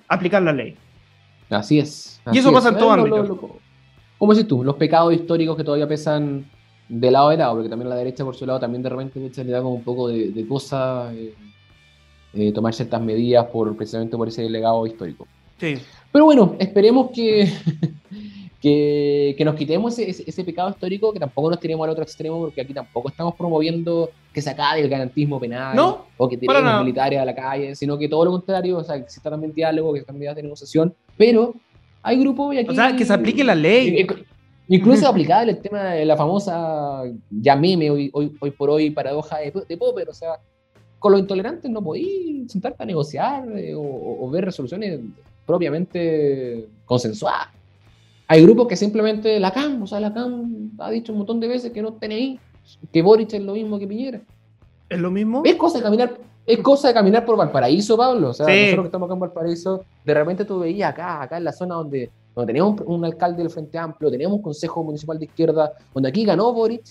aplicar 0.09 0.43
la 0.43 0.55
ley. 0.55 0.75
Así 1.51 1.79
es. 1.79 2.19
Y 2.33 2.39
eso 2.39 2.51
pasa 2.51 2.71
en 2.71 2.79
todo 2.79 2.87
lo- 2.97 3.03
ámbito. 3.03 3.17
lo- 3.19 3.23
lo- 3.35 3.57
¿Cómo 4.17 4.33
decís 4.35 4.49
tú? 4.49 4.65
Los 4.65 4.77
pecados 4.77 5.13
históricos 5.13 5.59
que 5.59 5.65
todavía 5.65 5.89
pesan 5.89 6.47
de 6.89 7.11
lado 7.11 7.29
a 7.29 7.37
lado, 7.37 7.55
porque 7.57 7.69
también 7.69 7.91
la 7.91 7.97
derecha 7.97 8.25
por 8.25 8.35
su 8.35 8.47
lado 8.47 8.59
también 8.61 8.83
de 8.83 8.89
repente 8.89 9.45
le 9.45 9.51
da 9.53 9.59
como 9.63 9.75
un 9.75 9.85
poco 9.85 10.09
de, 10.09 10.31
de 10.31 10.47
cosa 10.49 11.13
eh, 11.15 11.35
eh, 12.35 12.53
tomar 12.53 12.73
ciertas 12.75 13.01
medidas 13.01 13.47
por 13.47 13.77
precisamente 13.77 14.17
por 14.17 14.29
ese 14.29 14.49
legado 14.49 14.87
histórico. 14.87 15.27
Sí. 15.59 15.77
Pero 16.13 16.25
bueno, 16.25 16.57
esperemos 16.59 17.11
que, 17.13 17.51
que, 18.61 19.35
que 19.39 19.45
nos 19.45 19.55
quitemos 19.55 19.99
ese, 19.99 20.25
ese- 20.27 20.45
pecado 20.45 20.71
histórico, 20.71 21.13
que 21.13 21.19
tampoco 21.21 21.51
nos 21.51 21.61
tiremos 21.61 21.85
al 21.85 21.91
otro 21.91 22.03
extremo, 22.05 22.41
porque 22.41 22.61
aquí 22.61 22.75
tampoco 22.75 23.09
estamos 23.09 23.35
promoviendo 23.35 24.11
que 24.33 24.43
se 24.43 24.51
acabe 24.51 24.81
el 24.81 24.89
garantismo 24.89 25.41
penal 25.41 25.75
No, 25.77 26.07
o 26.17 26.29
que 26.29 26.37
tiremos 26.37 26.63
nada. 26.63 26.81
militares 26.83 27.19
a 27.19 27.25
la 27.25 27.35
calle, 27.35 27.75
sino 27.75 27.99
que 27.99 28.09
todo 28.09 28.25
lo 28.25 28.31
contrario, 28.33 28.79
o 28.79 28.85
sea, 28.85 28.97
que 28.97 29.03
exista 29.03 29.31
también 29.31 29.53
diálogo, 29.53 29.93
que 29.93 29.99
existan 30.01 30.17
medidas 30.19 30.37
de 30.37 30.43
negociación, 30.43 30.95
pero 31.17 31.55
hay 32.03 32.19
grupos 32.19 32.55
y 32.55 32.59
aquí... 32.59 32.71
O 32.71 32.75
sea, 32.75 32.95
que 32.97 33.05
se 33.05 33.13
aplique 33.13 33.43
la 33.45 33.55
ley. 33.55 34.07
Incluso 34.69 35.09
aplicable 35.09 35.53
el 35.53 35.59
tema 35.59 35.85
de 35.95 36.05
la 36.05 36.17
famosa 36.17 37.03
ya 37.31 37.57
meme 37.57 37.91
hoy, 37.91 38.09
hoy, 38.13 38.33
hoy 38.41 38.51
por 38.53 38.71
hoy 38.71 38.91
paradoja 38.91 39.39
de, 39.39 39.53
de 39.69 39.77
Popper, 39.77 40.09
o 40.09 40.15
sea, 40.15 40.35
con 41.01 41.11
los 41.13 41.21
intolerantes 41.23 41.69
no 41.71 41.83
podéis 41.83 42.53
sentarte 42.53 42.83
a 42.85 42.87
negociar 42.87 43.49
eh, 43.59 43.75
o, 43.75 43.81
o- 43.83 44.31
ver 44.31 44.45
resoluciones 44.45 45.01
propiamente 45.65 46.69
consensuadas. 46.85 47.49
Hay 48.29 48.43
grupos 48.43 48.69
que 48.69 48.77
simplemente 48.77 49.41
la 49.41 49.51
CAM, 49.53 49.83
o 49.83 49.87
sea, 49.87 49.99
la 50.01 50.13
CAM 50.15 50.71
ha 50.79 50.91
dicho 50.91 51.13
un 51.13 51.19
montón 51.19 51.41
de 51.41 51.49
veces 51.49 51.73
que 51.73 51.83
no 51.83 51.95
tenéis, 51.95 52.39
que 52.93 53.03
Boric 53.03 53.33
es 53.35 53.43
lo 53.43 53.55
mismo 53.55 53.79
que 53.79 53.87
Piñera. 53.89 54.21
¿Es 54.89 54.99
lo 54.99 55.11
mismo? 55.11 55.43
Es 55.45 55.57
cosa 55.57 55.79
de 55.79 55.85
caminar, 55.85 56.17
es 56.47 56.59
cosa 56.61 56.89
de 56.89 56.95
caminar 56.95 57.25
por 57.25 57.37
Valparaíso, 57.37 57.97
Pablo. 57.97 58.31
O 58.31 58.33
sea, 58.35 58.47
Sí. 58.47 58.53
nosotros 58.63 58.85
que 58.85 58.87
estamos 58.89 59.07
acá 59.07 59.15
en 59.15 59.21
Valparaíso, 59.21 59.85
de 60.05 60.15
repente 60.15 60.45
tú 60.45 60.61
veías 60.61 60.91
acá, 60.93 61.23
acá 61.23 61.39
en 61.39 61.45
la 61.45 61.53
zona 61.53 61.75
donde, 61.77 62.11
donde 62.35 62.47
teníamos 62.53 62.81
un, 62.83 62.95
un 62.95 63.05
alcalde 63.05 63.43
del 63.43 63.51
Frente 63.51 63.79
Amplio, 63.79 64.11
teníamos 64.11 64.37
un 64.37 64.43
consejo 64.43 64.85
municipal 64.85 65.19
de 65.19 65.25
izquierda, 65.25 65.73
donde 65.93 66.09
aquí 66.09 66.25
ganó 66.25 66.53
Boric, 66.53 66.83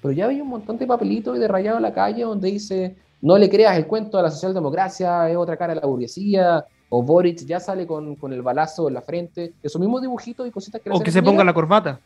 pero 0.00 0.12
ya 0.12 0.24
había 0.26 0.42
un 0.42 0.48
montón 0.48 0.78
de 0.78 0.86
papelitos 0.86 1.36
y 1.36 1.40
de 1.40 1.48
rayado 1.48 1.76
en 1.76 1.82
la 1.82 1.92
calle 1.92 2.22
donde 2.22 2.50
dice, 2.50 2.96
no 3.20 3.36
le 3.38 3.48
creas 3.50 3.76
el 3.76 3.86
cuento 3.86 4.18
a 4.18 4.22
la 4.22 4.30
socialdemocracia, 4.30 5.28
es 5.30 5.36
otra 5.36 5.56
cara 5.56 5.74
de 5.74 5.80
la 5.80 5.86
burguesía, 5.86 6.64
o 6.90 7.02
Boric 7.02 7.44
ya 7.44 7.60
sale 7.60 7.86
con, 7.86 8.16
con 8.16 8.32
el 8.32 8.42
balazo 8.42 8.88
en 8.88 8.94
la 8.94 9.02
frente, 9.02 9.54
esos 9.62 9.80
mismos 9.80 10.00
dibujitos 10.02 10.46
y 10.46 10.50
cositas 10.50 10.80
que 10.80 10.90
O 10.90 11.00
que 11.00 11.10
se 11.10 11.22
ponga 11.22 11.44
la 11.44 11.52
corbata. 11.52 12.00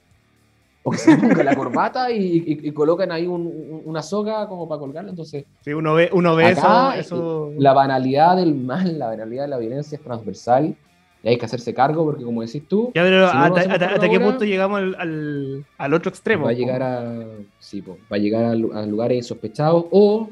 o 0.84 0.90
que 0.90 0.98
se 0.98 1.16
ponga 1.16 1.44
la 1.44 1.54
corbata 1.54 2.10
y, 2.10 2.16
y- 2.44 2.68
y 2.68 2.72
colocan 2.72 3.12
ahí 3.12 3.26
un- 3.26 3.46
un- 3.46 3.82
una 3.84 4.02
soga 4.02 4.48
como 4.48 4.68
para 4.68 4.80
colgarla, 4.80 5.10
entonces... 5.10 5.44
Sí, 5.60 5.72
uno 5.72 5.94
ve, 5.94 6.10
uno 6.12 6.34
ve 6.34 6.46
Acá, 6.46 6.96
eso, 6.98 7.14
eso- 7.14 7.52
La 7.58 7.72
banalidad 7.72 8.36
del 8.36 8.54
mal, 8.56 8.98
la 8.98 9.06
banalidad 9.06 9.44
de 9.44 9.48
la 9.48 9.58
violencia 9.58 9.96
es 9.96 10.02
transversal 10.02 10.74
Y 11.22 11.28
hay 11.28 11.38
que 11.38 11.44
hacerse 11.44 11.72
cargo 11.72 12.04
porque, 12.04 12.24
como 12.24 12.42
decís 12.42 12.66
tú, 12.66 12.90
Ya, 12.96 13.02
pero 13.04 13.28
si 13.30 13.36
¿hasta, 13.36 14.10
qué 14.10 14.18
punto 14.18 14.44
llegamos 14.44 14.78
al, 14.80 14.96
al- 14.98 15.64
al 15.78 15.94
otro 15.94 16.08
extremo? 16.10 16.46
va 16.46 16.50
a 16.50 16.54
llegar 16.54 16.82
a, 16.82 17.24
sí, 17.60 17.80
po, 17.80 17.96
va 18.12 18.16
a, 18.16 18.18
llegar 18.18 18.44
a 18.46 18.54
lugares 18.86 19.18
insospechados 19.18 19.84
o, 19.92 20.30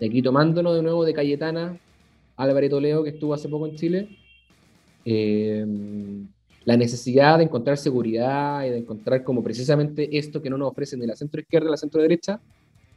de 0.00 0.06
aquí 0.06 0.22
tomándonos 0.22 0.76
de 0.76 0.82
nuevo 0.82 1.04
de 1.04 1.14
Cayetana, 1.14 1.78
Álvarez 2.36 2.70
Toledo, 2.70 3.02
que 3.02 3.10
estuvo 3.10 3.34
hace 3.34 3.48
poco 3.48 3.66
en 3.66 3.76
Chile, 3.76 4.08
eh, 5.04 5.64
la 6.64 6.76
necesidad 6.76 7.38
de 7.38 7.44
encontrar 7.44 7.78
seguridad 7.78 8.64
y 8.66 8.70
de 8.70 8.78
encontrar 8.78 9.22
como 9.22 9.42
precisamente 9.42 10.18
esto 10.18 10.42
que 10.42 10.50
no 10.50 10.58
nos 10.58 10.70
ofrecen 10.72 11.00
ni 11.00 11.06
la 11.06 11.14
centro 11.14 11.40
izquierda 11.40 11.66
ni 11.66 11.70
la 11.70 11.76
centro 11.76 12.02
derecha, 12.02 12.40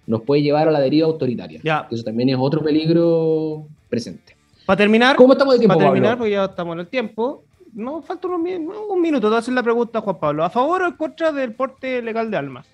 nos 0.08 0.24
puede 0.24 0.42
llevar 0.42 0.68
a 0.68 0.72
la 0.72 0.80
deriva 0.80 1.06
autoritaria. 1.06 1.62
Ya. 1.64 1.88
Eso 1.92 2.04
también 2.04 2.30
es 2.30 2.38
otro 2.40 2.64
peligro 2.64 3.68
presente. 3.88 4.36
Para 4.66 4.78
terminar, 4.78 5.16
¿Cómo 5.16 5.34
estamos 5.34 5.54
de 5.54 5.60
tiempo, 5.60 5.76
para 5.78 5.90
terminar, 5.90 6.12
Pablo? 6.12 6.22
porque 6.22 6.32
ya 6.32 6.46
estamos 6.46 6.74
en 6.74 6.80
el 6.80 6.88
tiempo, 6.88 7.44
no 7.74 8.02
falta 8.02 8.28
unos 8.28 8.40
un 8.90 9.02
minuto. 9.02 9.22
Te 9.22 9.28
voy 9.28 9.36
a 9.36 9.40
hacer 9.40 9.54
la 9.54 9.64
pregunta, 9.64 10.02
Juan 10.02 10.20
Pablo. 10.20 10.44
¿A 10.44 10.50
favor 10.50 10.82
o 10.82 10.88
en 10.88 10.94
contra 10.94 11.32
del 11.32 11.54
porte 11.54 12.02
legal 12.02 12.30
de 12.32 12.38
armas? 12.38 12.66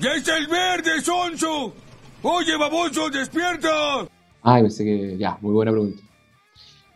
¡Ya 0.00 0.14
está 0.14 0.36
el 0.36 0.46
verde, 0.48 1.00
Sonso! 1.00 1.72
¡Oye, 2.22 2.56
baboso, 2.56 3.08
despierta! 3.10 3.68
Ay, 4.42 4.62
pensé 4.62 4.84
que 4.84 5.16
ya, 5.16 5.38
muy 5.40 5.52
buena 5.52 5.70
pregunta. 5.70 6.00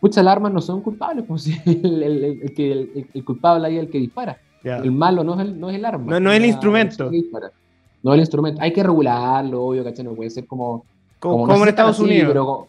Muchas 0.01 0.17
alarmas 0.19 0.53
no 0.53 0.61
son 0.61 0.81
culpables, 0.81 1.25
pues 1.27 1.43
si 1.43 1.53
el, 1.65 2.03
el- 2.03 2.23
el- 2.23 2.41
el 2.43 2.53
que, 2.53 2.71
el, 2.71 3.09
el 3.13 3.25
culpable 3.25 3.67
ahí 3.67 3.77
es 3.77 3.83
el 3.83 3.89
que 3.89 3.97
dispara. 3.99 4.39
El 4.63 4.91
malo 4.91 5.23
no 5.23 5.35
es 5.35 5.47
el, 5.47 5.57
no 5.59 5.69
es 5.69 5.77
el 5.77 5.85
arma. 5.85 6.11
No- 6.11 6.19
no 6.19 6.31
es 6.31 6.35
el 6.37 6.41
la- 6.43 6.47
instrumento. 6.49 7.09
No 8.03 8.11
es 8.11 8.15
el 8.15 8.19
instrumento. 8.19 8.61
Hay 8.61 8.73
que 8.73 8.83
regularlo, 8.83 9.63
obvio, 9.63 9.83
¿cachai? 9.83 10.03
No 10.03 10.13
puede 10.13 10.29
ser 10.29 10.45
como. 10.45 10.85
Como- 11.19 11.47
como 11.47 11.63
en 11.63 11.69
Estados 11.69 11.95
así, 11.95 12.03
Unidos. 12.03 12.27
pero 12.27 12.45
como- 12.45 12.67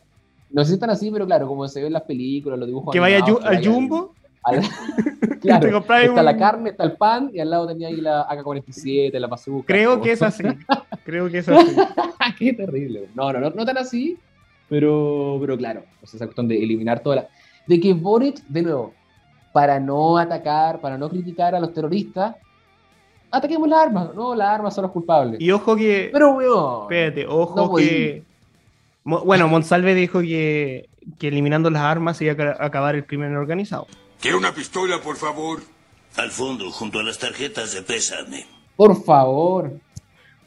no 0.50 0.62
sé 0.62 0.68
si 0.68 0.74
están 0.74 0.90
así, 0.90 1.10
pero 1.10 1.26
claro, 1.26 1.46
como 1.48 1.66
se 1.68 1.80
ve 1.80 1.88
en 1.88 1.92
las 1.92 2.02
películas, 2.02 2.58
los 2.58 2.68
dibujos. 2.68 2.92
Que 2.92 3.00
vaya 3.00 3.18
animados, 3.18 3.44
al 3.44 3.66
Jumbo. 3.66 4.14
Al- 4.42 4.62
claro, 5.40 5.78
está 5.78 6.22
la 6.22 6.36
carne, 6.36 6.70
está 6.70 6.84
el 6.84 6.92
pan, 6.92 7.30
y 7.32 7.40
al 7.40 7.50
lado 7.50 7.66
tenía 7.66 7.88
ahí 7.88 7.96
la 8.00 8.26
AK-47, 8.28 9.12
la 9.18 9.26
bazooka. 9.26 9.66
Creo 9.66 9.94
todo. 9.94 10.02
que 10.02 10.12
es 10.12 10.22
así. 10.22 10.42
Creo 11.04 11.28
que 11.30 11.38
es 11.38 11.48
así. 11.48 11.76
Qué 12.38 12.52
terrible. 12.52 13.08
No, 13.14 13.32
no, 13.32 13.40
no, 13.40 13.50
no 13.50 13.64
tan 13.64 13.78
así, 13.78 14.16
pero, 14.68 15.38
pero 15.40 15.56
claro, 15.56 15.82
o 16.02 16.06
sea, 16.06 16.18
esa 16.18 16.26
cuestión 16.26 16.46
de 16.48 16.62
eliminar 16.62 17.00
toda 17.00 17.16
la... 17.16 17.28
De 17.66 17.78
que 17.80 17.92
Boric, 17.94 18.42
de 18.46 18.62
nuevo, 18.62 18.94
para 19.52 19.78
no 19.80 20.16
atacar, 20.18 20.80
para 20.80 20.96
no 20.98 21.08
criticar 21.08 21.54
a 21.54 21.60
los 21.60 21.72
terroristas, 21.74 22.36
ataquemos 23.30 23.68
las 23.68 23.80
armas, 23.80 24.14
no, 24.14 24.34
las 24.34 24.48
armas 24.48 24.74
son 24.74 24.82
los 24.82 24.92
culpables. 24.92 25.40
Y 25.40 25.50
ojo 25.50 25.76
que. 25.76 26.08
Pero, 26.12 26.32
weón, 26.32 26.82
Espérate, 26.82 27.26
ojo 27.26 27.54
no 27.56 27.74
que. 27.74 28.22
Bueno, 29.04 29.48
Monsalve 29.48 29.94
dijo 29.94 30.20
que, 30.20 30.88
que 31.18 31.28
eliminando 31.28 31.70
las 31.70 31.82
armas 31.82 32.16
se 32.18 32.24
iba 32.24 32.34
a 32.34 32.36
ca- 32.36 32.56
acabar 32.58 32.94
el 32.94 33.04
crimen 33.06 33.34
organizado. 33.36 33.86
Quiero 34.20 34.38
una 34.38 34.52
pistola, 34.52 35.00
por 35.00 35.16
favor. 35.16 35.60
Al 36.16 36.30
fondo, 36.30 36.70
junto 36.70 36.98
a 36.98 37.02
las 37.02 37.18
tarjetas 37.18 37.74
de 37.74 37.82
pésame. 37.82 38.46
por 38.76 39.04
favor. 39.04 39.72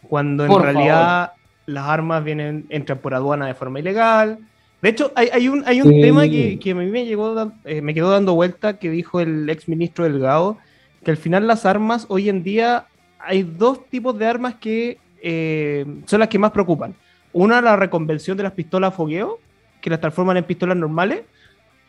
Cuando 0.09 0.43
en 0.43 0.49
Por 0.51 0.61
realidad 0.63 1.33
las 1.65 1.87
armas 1.87 2.23
vienen, 2.23 2.65
entran 2.69 2.97
por 2.99 3.13
aduana 3.13 3.45
de 3.47 3.53
forma 3.53 3.79
ilegal. 3.79 4.39
De 4.81 4.89
hecho, 4.89 5.11
hay, 5.15 5.29
hay 5.31 5.47
un, 5.47 5.63
hay 5.65 5.81
un 5.81 5.89
Sí. 5.89 6.01
tema 6.01 6.23
que, 6.23 6.59
que 6.59 6.71
a 6.71 6.75
mí 6.75 6.87
me, 6.87 7.05
llegó, 7.05 7.53
eh, 7.65 7.81
me 7.81 7.93
quedó 7.93 8.09
dando 8.11 8.33
vuelta 8.33 8.77
que 8.79 8.89
dijo 8.89 9.21
el 9.21 9.49
ex 9.49 9.69
ministro 9.69 10.03
Delgado, 10.03 10.57
que 11.05 11.11
al 11.11 11.17
final 11.17 11.47
las 11.47 11.65
armas, 11.65 12.05
hoy 12.09 12.27
en 12.29 12.43
día, 12.43 12.87
hay 13.19 13.43
dos 13.43 13.85
tipos 13.89 14.17
de 14.17 14.25
armas 14.25 14.55
que 14.55 14.97
eh, 15.21 15.85
son 16.07 16.19
las 16.19 16.27
que 16.29 16.39
más 16.39 16.51
preocupan. 16.51 16.95
Una, 17.31 17.61
la 17.61 17.75
reconversión 17.77 18.35
de 18.35 18.43
las 18.43 18.53
pistolas 18.53 18.89
a 18.91 18.95
fogueo, 18.95 19.39
que 19.79 19.89
las 19.89 20.01
transforman 20.01 20.35
en 20.37 20.43
pistolas 20.43 20.75
normales, 20.75 21.21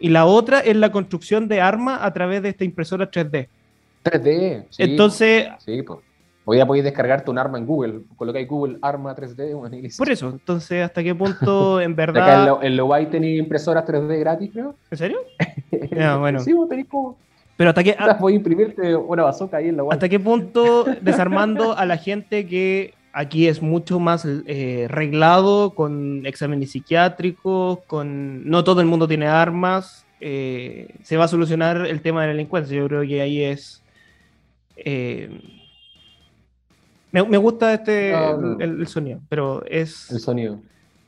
y 0.03 0.09
la 0.09 0.27
otra 0.27 0.61
es 0.61 0.77
la 0.77 0.93
construcción 0.93 1.49
de 1.49 1.61
armas 1.61 2.01
a 2.03 2.13
través 2.13 2.43
de 2.43 2.51
esta 2.51 2.65
impresora 2.65 3.11
3D. 3.11 3.49
3D. 4.05 4.67
sí, 4.71 4.83
Entonces, 4.83 5.49
Sí, 5.65 5.83
pues. 5.83 6.01
Hoy 6.45 6.59
ya 6.59 6.67
podéis 6.67 6.85
descargarte 6.85 7.31
un 7.31 7.39
arma 7.39 7.57
en 7.57 7.67
Google. 7.67 8.01
Colocáis 8.17 8.49
Google 8.49 8.79
arma 8.83 9.15
3D. 9.15 9.55
bueno, 9.55 9.77
y 9.77 9.89
por 9.97 10.11
eso, 10.11 10.29
entonces, 10.29 10.85
¿hasta 10.85 11.01
qué 11.05 11.15
punto 11.15 11.81
en 11.81 11.93
Acá 11.93 12.03
en, 12.03 12.15
verdad... 12.15 12.47
lo, 12.71 12.97
en 12.97 13.11
tenéis 13.11 13.39
impresoras 13.39 13.85
3D 13.87 14.19
gratis, 14.19 14.51
creo. 14.53 14.75
¿En 14.91 14.99
serio? 14.99 15.19
Ya, 15.91 16.17
bueno. 16.17 16.41
Sí, 16.41 16.53
vos 16.53 16.69
tenéis 16.69 16.89
como. 16.89 17.17
Pero 17.57 17.71
hasta 17.71 17.85
qué, 17.85 17.97
a 17.99 18.31
imprimirte 18.31 18.97
una 18.97 19.23
bazooka 19.25 19.59
ahí 19.59 19.69
en 19.69 19.77
Lowai. 19.77 19.95
¿Hasta 19.95 20.09
qué 20.09 20.19
punto 20.19 20.85
desarmando 21.01 21.77
a 21.77 21.87
la 21.87 21.97
gente 21.97 22.47
que 22.47 22.95
aquí 23.13 23.47
es 23.49 23.63
mucho 23.63 24.01
más 24.01 24.27
eh, 24.27 24.87
reglado, 24.89 25.71
con 25.75 26.25
exámenes 26.27 26.73
psiquiátricos, 26.73 27.81
con 27.87 28.49
no 28.49 28.65
todo 28.65 28.81
el 28.81 28.87
mundo 28.87 29.07
tiene 29.09 29.27
armas, 29.27 30.07
eh, 30.21 30.95
se 31.03 31.17
va 31.17 31.25
a 31.25 31.29
solucionar 31.29 31.87
el 31.87 32.01
tema 32.01 32.23
de 32.23 32.29
la 32.29 32.33
delincuencia? 32.33 32.77
Yo 32.77 32.87
creo 32.87 33.03
que 33.03 33.21
ahí 33.21 33.43
es... 33.43 33.83
eh, 34.77 35.29
me, 37.11 37.23
me 37.25 37.37
gusta 37.37 37.75
este 37.75 38.13
No, 38.13 38.37
no. 38.39 38.61
El, 38.61 38.81
el 38.81 38.87
sonido, 38.87 39.21
pero 39.29 39.65
es... 39.67 40.11
El 40.11 40.21
sonido. 40.21 40.61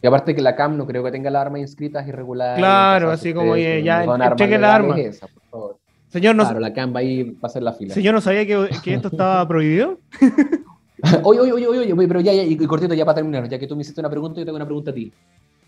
Y 0.03 0.07
aparte 0.07 0.35
que 0.35 0.43
la 0.43 0.55
CAM 0.55 0.77
no 0.77 0.87
creo 0.87 1.03
que 1.03 1.11
tenga 1.11 1.31
las 1.31 1.47
armas 1.47 1.63
inscritas 1.63 2.07
irregulares. 2.07 2.59
Claro, 2.59 3.11
así 3.11 3.33
como, 3.33 3.53
ustedes, 3.53 3.83
ya, 3.83 4.05
cheque 4.37 4.59
la 4.59 4.75
arma. 4.75 5.01
esas, 5.01 5.31
por 5.31 5.43
favor. 5.51 5.79
Señor, 6.09 6.37
no, 6.37 6.45
Claro, 6.45 6.61
la 6.61 6.75
CAM 6.75 6.95
va 6.95 7.01
a 7.01 7.03
ir 7.03 7.35
va 7.37 7.39
a 7.45 7.47
hacer 7.47 7.63
la 7.63 7.73
fila. 7.73 7.95
señor, 7.95 8.15
¿no 8.15 8.21
sabía 8.21 8.47
que, 8.47 8.69
que 8.83 8.95
esto 8.95 9.09
estaba 9.09 9.49
prohibido? 9.49 9.99
Oye, 11.25 11.41
oye, 11.41 11.53
oye, 11.53 11.67
oye, 11.67 11.93
oye, 11.93 12.09
pero 12.09 12.21
ya, 12.21 12.33
ya, 12.33 12.43
y 12.43 12.57
cortito, 12.57 12.95
ya 12.95 13.05
para 13.05 13.17
terminar, 13.17 13.49
ya 13.49 13.59
que 13.59 13.67
tú 13.67 13.77
me 13.77 13.83
hiciste 13.83 14.01
una 14.01 14.09
pregunta, 14.11 14.39
yo 14.41 14.45
tengo 14.45 14.57
una 14.57 14.65
pregunta 14.65 14.91
a 14.91 14.95
ti. 14.95 15.13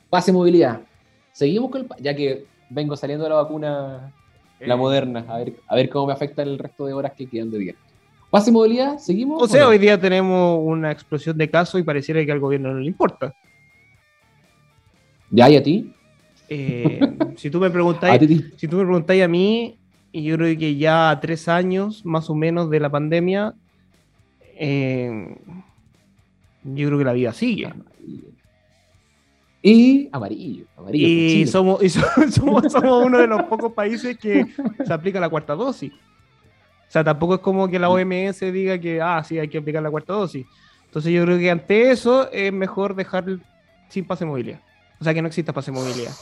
Pase 0.08 0.32
movilidad. 0.32 0.80
Seguimos 1.32 1.70
con 1.70 1.82
el. 1.82 1.88
Ya 2.02 2.14
que 2.14 2.46
vengo 2.70 2.96
saliendo 2.96 3.24
de 3.24 3.30
la 3.30 3.36
vacuna, 3.36 4.12
la 4.60 4.74
Eh. 4.74 4.76
moderna, 4.76 5.24
a 5.28 5.38
ver, 5.38 5.52
a 5.66 5.74
ver 5.74 5.90
cómo 5.90 6.06
me 6.06 6.12
afecta 6.12 6.42
el 6.42 6.58
resto 6.58 6.86
de 6.86 6.92
horas 6.94 7.12
que 7.12 7.26
quedan 7.26 7.50
de 7.50 7.58
día. 7.58 7.74
Pase 8.30 8.50
movilidad, 8.50 8.98
seguimos. 8.98 9.42
O 9.42 9.46
sea, 9.48 9.62
no? 9.64 9.68
hoy 9.68 9.78
día 9.78 10.00
tenemos 10.00 10.58
una 10.62 10.90
explosión 10.90 11.36
de 11.36 11.50
casos 11.50 11.80
y 11.80 11.84
pareciera 11.84 12.24
que 12.24 12.32
al 12.32 12.40
gobierno 12.40 12.72
no 12.72 12.80
le 12.80 12.86
importa. 12.86 13.34
Ya, 15.30 15.50
y 15.50 15.56
a 15.56 15.62
ti. 15.62 15.92
Eh, 16.48 17.00
si 17.36 17.50
tú 17.50 17.60
me 17.60 17.70
preguntáis, 17.70 18.20
si 18.56 18.68
tú 18.68 18.76
me 18.76 18.84
preguntáis 18.84 19.22
a 19.22 19.28
mí, 19.28 19.78
y 20.12 20.22
yo 20.22 20.36
creo 20.36 20.56
que 20.58 20.76
ya 20.76 21.10
a 21.10 21.20
tres 21.20 21.48
años 21.48 22.04
más 22.06 22.30
o 22.30 22.34
menos 22.34 22.70
de 22.70 22.80
la 22.80 22.88
pandemia, 22.90 23.54
eh, 24.58 25.36
yo 26.64 26.86
creo 26.88 26.98
que 26.98 27.04
la 27.04 27.12
vida 27.12 27.32
sigue. 27.32 27.72
Y 29.62 30.08
amarillo, 30.12 30.66
amarillo. 30.76 31.06
Y 31.08 31.46
somos, 31.46 31.82
y 31.82 31.88
so- 31.88 32.00
somos, 32.30 32.70
somos 32.72 33.04
uno 33.06 33.18
de 33.18 33.26
los 33.26 33.42
pocos 33.44 33.72
países 33.72 34.16
que 34.18 34.46
se 34.84 34.92
aplica 34.92 35.18
la 35.20 35.28
cuarta 35.28 35.54
dosis. 35.54 35.92
O 35.92 36.90
sea, 36.90 37.02
tampoco 37.02 37.34
es 37.34 37.40
como 37.40 37.66
que 37.68 37.78
la 37.78 37.88
OMS 37.88 38.40
diga 38.52 38.78
que, 38.78 39.00
ah, 39.00 39.22
sí, 39.24 39.38
hay 39.38 39.48
que 39.48 39.58
aplicar 39.58 39.82
la 39.82 39.90
cuarta 39.90 40.12
dosis. 40.12 40.46
Entonces 40.84 41.12
yo 41.12 41.24
creo 41.24 41.36
que 41.38 41.50
ante 41.50 41.90
eso 41.90 42.30
es 42.30 42.52
mejor 42.52 42.94
dejar 42.94 43.24
sin 43.88 44.04
pase 44.04 44.24
de 44.24 44.30
movilidad. 44.30 44.60
O 45.00 45.04
sea, 45.04 45.12
que 45.12 45.20
no 45.20 45.28
exista 45.28 45.52
pase 45.52 45.72
de 45.72 45.78
movilidad. 45.78 46.12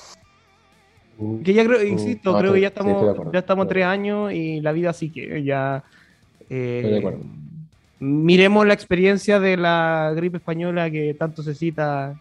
Que 1.44 1.52
ya 1.52 1.64
creo, 1.64 1.84
insisto, 1.84 2.32
no, 2.32 2.38
creo 2.38 2.54
que 2.54 2.60
ya 2.62 2.68
sí, 2.68 2.72
estamos, 2.72 2.96
acuerdo, 3.10 3.32
ya 3.32 3.38
estamos 3.38 3.68
tres 3.68 3.84
años 3.84 4.32
y 4.32 4.60
la 4.60 4.72
vida 4.72 4.92
sí 4.92 5.10
que 5.12 5.44
ya. 5.44 5.84
eh, 6.48 6.76
Estoy 6.78 6.90
de 6.92 6.98
acuerdo. 6.98 7.20
Miremos 8.04 8.66
la 8.66 8.74
experiencia 8.74 9.40
de 9.40 9.56
la 9.56 10.12
gripe 10.14 10.36
española 10.36 10.90
que 10.90 11.14
tanto 11.14 11.42
se 11.42 11.54
cita, 11.54 12.14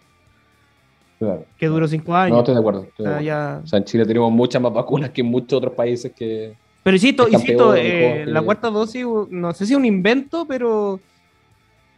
Claro. 1.20 1.46
que 1.58 1.68
duró 1.68 1.88
cinco 1.88 2.16
años. 2.16 2.34
No, 2.36 2.40
estoy 2.40 2.54
de 2.56 2.60
acuerdo. 2.60 2.84
estoy 2.84 3.06
de 3.06 3.12
Ah, 3.12 3.18
acuerdo. 3.50 3.64
O 3.64 3.68
sea, 3.68 3.80
en 3.80 3.86
Chile 3.86 4.06
tenemos 4.06 4.32
muchas 4.32 4.62
más 4.62 4.74
vacunas 4.74 5.10
que 5.12 5.22
en 5.22 5.28
muchos 5.28 5.54
otros 5.58 5.74
países 5.74 6.12
que. 6.16 6.54
Pero 6.84 6.96
insisto, 6.96 7.28
insisto, 7.30 7.76
eh, 7.76 8.26
la 8.28 8.42
cuarta 8.42 8.70
dosis, 8.70 9.06
no 9.30 9.54
sé 9.54 9.66
si 9.66 9.74
es 9.74 9.78
un 9.78 9.86
invento, 9.86 10.46
pero 10.48 11.00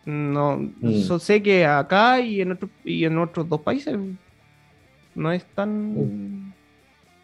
no 0.06 0.58
Mm. 0.80 1.18
sé 1.20 1.42
que 1.42 1.66
acá 1.66 2.20
y 2.22 2.42
en 2.42 2.52
otro, 2.52 2.70
y 2.84 3.04
en 3.06 3.18
otros 3.18 3.50
dos 3.50 3.62
países 3.62 3.98
no 5.16 5.32
es 5.32 5.44
tan 5.56 6.45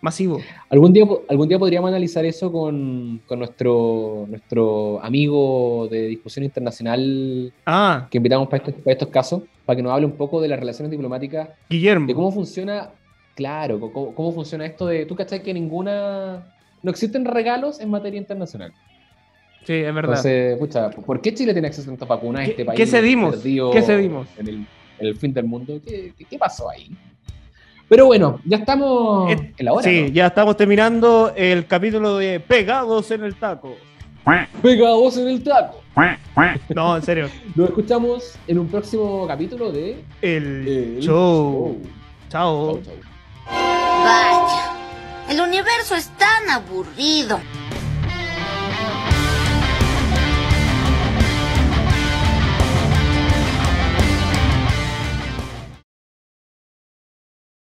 masivo. 0.02 0.40
Algún 0.70 0.92
día, 0.94 1.06
algún 1.30 1.48
día 1.48 1.60
podríamos 1.60 1.88
analizar 1.90 2.26
eso 2.26 2.52
con, 2.52 3.22
con 3.28 3.40
nuestro, 3.40 4.26
nuestro 4.28 5.02
amigo 5.04 5.88
de 5.90 6.08
discusión 6.08 6.44
internacional 6.44 7.54
Ah, 7.66 8.08
que 8.10 8.18
invitamos 8.18 8.48
para 8.48 8.64
estos, 8.64 8.82
para 8.84 8.94
estos 8.94 9.08
casos, 9.10 9.44
para 9.66 9.78
que 9.78 9.84
nos 9.84 9.94
hable 9.94 10.06
un 10.08 10.14
poco 10.18 10.42
de 10.42 10.48
las 10.48 10.60
relaciones 10.60 10.92
diplomáticas, 10.92 11.50
Guillermo. 11.70 12.08
de 12.08 12.14
cómo 12.16 12.32
funciona, 12.32 12.90
claro, 13.36 13.80
cómo, 13.80 14.14
cómo 14.16 14.32
funciona 14.32 14.66
esto 14.66 14.88
de, 14.88 15.06
tú 15.06 15.16
cachai 15.16 15.42
que 15.44 15.54
ninguna, 15.54 16.44
no 16.82 16.92
existen 16.92 17.24
regalos 17.26 17.80
en 17.80 17.90
materia 17.90 18.18
internacional. 18.20 18.74
Sí, 19.64 19.74
es 19.74 19.94
verdad. 19.94 20.16
Entonces, 20.18 20.58
pucha, 20.58 20.90
¿por 20.90 21.22
qué 21.22 21.34
Chile 21.36 21.54
tiene 21.54 21.68
acceso 21.68 21.88
a 21.90 21.92
tantas 21.94 22.08
vacunas? 22.08 22.44
¿Qué- 22.46 22.52
Este 22.52 22.66
país 22.66 22.78
qué 22.80 22.88
cedimos? 22.88 23.36
¿Qué 23.44 23.82
cedimos? 23.84 24.28
En 24.40 24.48
el, 24.48 24.56
en 24.56 25.08
el 25.08 25.16
fin 25.18 25.32
del 25.32 25.46
mundo. 25.46 25.80
¿Qué, 25.86 26.14
qué, 26.18 26.26
qué 26.26 26.38
pasó 26.40 26.68
ahí? 26.72 26.90
Pero 27.92 28.06
bueno, 28.06 28.40
ya 28.46 28.56
estamos 28.56 29.30
en 29.30 29.54
la 29.60 29.74
hora. 29.74 29.84
sí, 29.84 30.04
¿no? 30.04 30.08
ya 30.08 30.28
estamos 30.28 30.56
terminando 30.56 31.34
el 31.36 31.68
capítulo 31.68 32.16
de 32.16 32.40
Pegados 32.40 33.12
en 33.12 33.26
el 33.26 33.36
Taco. 33.36 33.76
Pegados 34.62 35.18
en 35.18 35.28
el 35.28 35.44
taco. 35.44 35.82
No, 36.74 36.96
en 36.96 37.04
serio. 37.04 37.30
Nos 37.56 37.68
escuchamos 37.68 38.36
en 38.48 38.60
un 38.60 38.70
próximo 38.70 39.28
capítulo 39.28 39.74
de 39.74 40.06
El, 40.22 40.66
El 40.66 41.00
show. 41.02 41.74
Show. 41.74 41.82
Chao. 42.30 42.82
Chau, 42.82 42.84
chau. 42.86 42.94
Vaya, 44.06 44.72
El 45.30 45.42
universo 45.42 45.94
es 45.98 46.08
tan 46.18 46.50
aburrido. 46.50 47.42